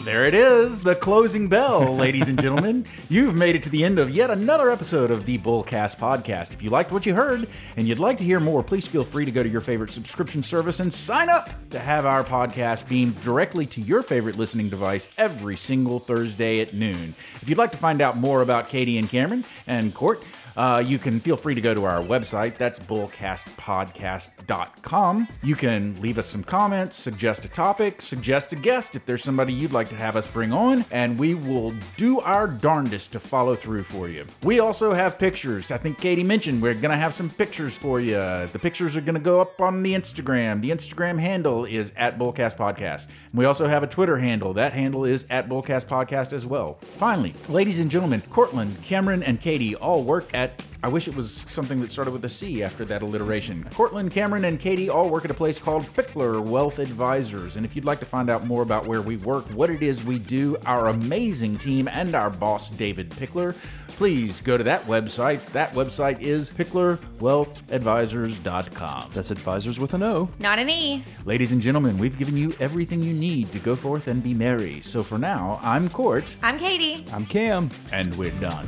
There 0.05 0.25
it 0.25 0.35
is, 0.35 0.83
the 0.83 0.95
closing 0.95 1.49
bell, 1.49 1.93
ladies 1.97 2.29
and 2.29 2.41
gentlemen. 2.41 2.87
You've 3.09 3.35
made 3.35 3.57
it 3.57 3.65
to 3.65 3.71
the 3.71 3.83
end 3.83 3.99
of 3.99 4.09
yet 4.09 4.31
another 4.31 4.71
episode 4.71 5.11
of 5.11 5.27
the 5.27 5.37
Bullcast 5.39 5.97
podcast. 5.97 6.53
If 6.53 6.63
you 6.63 6.71
liked 6.71 6.93
what 6.93 7.07
you 7.07 7.13
heard 7.13 7.49
and 7.77 7.89
you'd 7.89 7.99
like 7.99 8.17
to 8.19 8.25
hear 8.25 8.39
more, 8.39 8.63
please 8.63 8.87
feel 8.87 9.03
free 9.03 9.25
to 9.25 9.33
go 9.33 9.43
to 9.43 9.49
your 9.49 9.61
favorite 9.61 9.91
subscription 9.91 10.45
service 10.45 10.79
and 10.79 10.95
sign 10.95 11.29
up 11.29 11.51
to 11.71 11.81
have 11.81 12.07
our 12.07 12.23
podcast 12.23 12.87
beamed 12.89 13.21
directly 13.25 13.67
to 13.67 13.81
your 13.81 14.05
favorite 14.05 14.39
listening 14.39 14.69
device 14.69 15.09
every 15.19 15.57
single 15.57 15.99
Thursday 15.99 16.61
at 16.61 16.73
noon. 16.73 17.13
If 17.43 17.49
you'd 17.49 17.59
like 17.59 17.73
to 17.73 17.79
find 17.79 18.01
out 18.01 18.17
more 18.17 18.43
about 18.43 18.69
Katie 18.69 18.99
and 18.99 19.09
Cameron 19.09 19.43
and 19.67 19.93
Court, 19.93 20.23
uh, 20.57 20.83
you 20.85 20.99
can 20.99 21.21
feel 21.21 21.37
free 21.37 21.55
to 21.55 21.61
go 21.61 21.75
to 21.75 21.85
our 21.85 22.03
website. 22.03 22.59
That's 22.59 22.79
bullcastpodcast.com. 22.79 25.29
You 25.43 25.55
can 25.55 26.01
leave 26.01 26.19
us 26.19 26.27
some 26.27 26.45
comments, 26.45 26.97
suggest 26.97 27.45
a 27.45 27.49
topic, 27.49 28.01
suggest 28.01 28.53
a 28.53 28.57
guest 28.57 28.97
if 28.97 29.05
there's 29.05 29.23
somebody 29.23 29.53
you'd 29.53 29.73
like 29.73 29.89
to 29.91 29.97
have 29.97 30.17
us 30.17 30.29
bring 30.29 30.53
on, 30.53 30.85
and 30.91 31.19
we 31.19 31.35
will 31.35 31.75
do 31.97 32.21
our 32.21 32.47
darndest 32.47 33.13
to 33.13 33.21
follow 33.21 33.55
through 33.55 33.83
for 33.83 34.09
you. 34.09 34.27
We 34.43 34.61
also 34.61 34.95
have 34.95 35.19
pictures. 35.19 35.71
I 35.71 35.79
think 35.79 35.99
Katie 35.99 36.25
mentioned 36.25 36.63
we're 36.63 36.75
going 36.75 36.91
to 36.91 36.97
have 36.97 37.15
some 37.15 37.31
pictures 37.31 37.77
for 37.77 38.01
you. 38.01 38.15
The 38.15 38.59
pictures 38.61 38.97
are 38.97 39.01
going 39.01 39.15
to 39.15 39.21
go 39.21 39.41
up 39.41 39.61
on 39.61 39.83
the 39.83 39.95
Instagram. 39.95 40.63
The 40.63 40.71
Instagram 40.71 41.19
handle 41.19 41.65
is 41.65 41.93
at 41.97 42.19
Bullcast 42.19 42.57
Podcast. 42.57 43.07
We 43.35 43.45
also 43.45 43.67
have 43.67 43.83
a 43.83 43.87
Twitter 43.87 44.19
handle. 44.19 44.55
That 44.55 44.73
handle 44.73 45.05
is 45.05 45.27
at 45.29 45.49
Bullcast 45.49 45.87
Podcast 45.87 46.33
as 46.33 46.47
well. 46.47 46.79
Finally, 46.99 47.35
ladies 47.49 47.81
and 47.81 47.91
gentlemen, 47.91 48.23
Cortland, 48.31 48.81
Cameron, 48.83 49.23
and 49.23 49.41
Katie 49.41 49.75
all 49.77 50.03
work 50.03 50.33
at 50.33 50.46
I 50.83 50.89
wish 50.89 51.09
it 51.09 51.17
was 51.17 51.43
something 51.47 51.81
that 51.81 51.91
started 51.91 52.13
with 52.13 52.25
a 52.25 52.29
C 52.29 52.63
after 52.63 52.85
that 52.85 53.03
alliteration. 53.03 53.65
Cortland, 53.75 54.13
Cameron, 54.13 54.45
and 54.45 54.61
Katie 54.61 54.89
all 54.89 55.11
work 55.11 55.25
at 55.25 55.31
a 55.31 55.35
place 55.35 55.59
called 55.59 55.85
Pickler 55.95 56.41
Wealth 56.41 56.79
Advisors. 56.79 57.57
And 57.57 57.67
if 57.67 57.75
you'd 57.75 57.85
like 57.85 57.99
to 58.01 58.05
find 58.07 58.31
out 58.31 58.47
more 58.47 58.63
about 58.63 58.87
where 58.87 59.03
we 59.03 59.17
work, 59.17 59.45
what 59.47 59.71
it 59.71 59.83
is 59.83 60.05
we 60.05 60.19
do, 60.19 60.57
our 60.67 60.89
amazing 60.89 61.59
team, 61.59 61.89
and 61.89 62.15
our 62.15 62.31
boss, 62.31 62.71
David 62.71 63.11
Pickler, 63.11 63.55
please 63.89 64.41
go 64.43 64.57
to 64.57 64.63
that 64.65 64.83
website. 64.85 65.45
That 65.47 65.73
website 65.73 66.21
is 66.21 66.51
picklerwealthadvisors.com. 66.51 69.11
That's 69.15 69.31
advisors 69.31 69.79
with 69.79 69.95
an 69.95 70.03
O. 70.03 70.29
Not 70.39 70.59
an 70.59 70.69
E. 70.69 71.03
Ladies 71.25 71.53
and 71.53 71.63
gentlemen, 71.63 71.97
we've 71.99 72.19
given 72.19 72.37
you 72.37 72.55
everything 72.61 73.03
you 73.03 73.15
need 73.15 73.51
to 73.53 73.59
go 73.59 73.75
forth 73.75 74.09
and 74.09 74.23
be 74.23 74.35
merry. 74.35 74.83
So 74.83 75.03
for 75.03 75.17
now, 75.19 75.59
I'm 75.63 75.89
Court, 75.89 76.37
I'm 76.43 76.59
Katie. 76.59 77.07
I'm 77.13 77.25
Cam. 77.27 77.71
and 77.93 78.15
we're 78.17 78.31
done. 78.33 78.67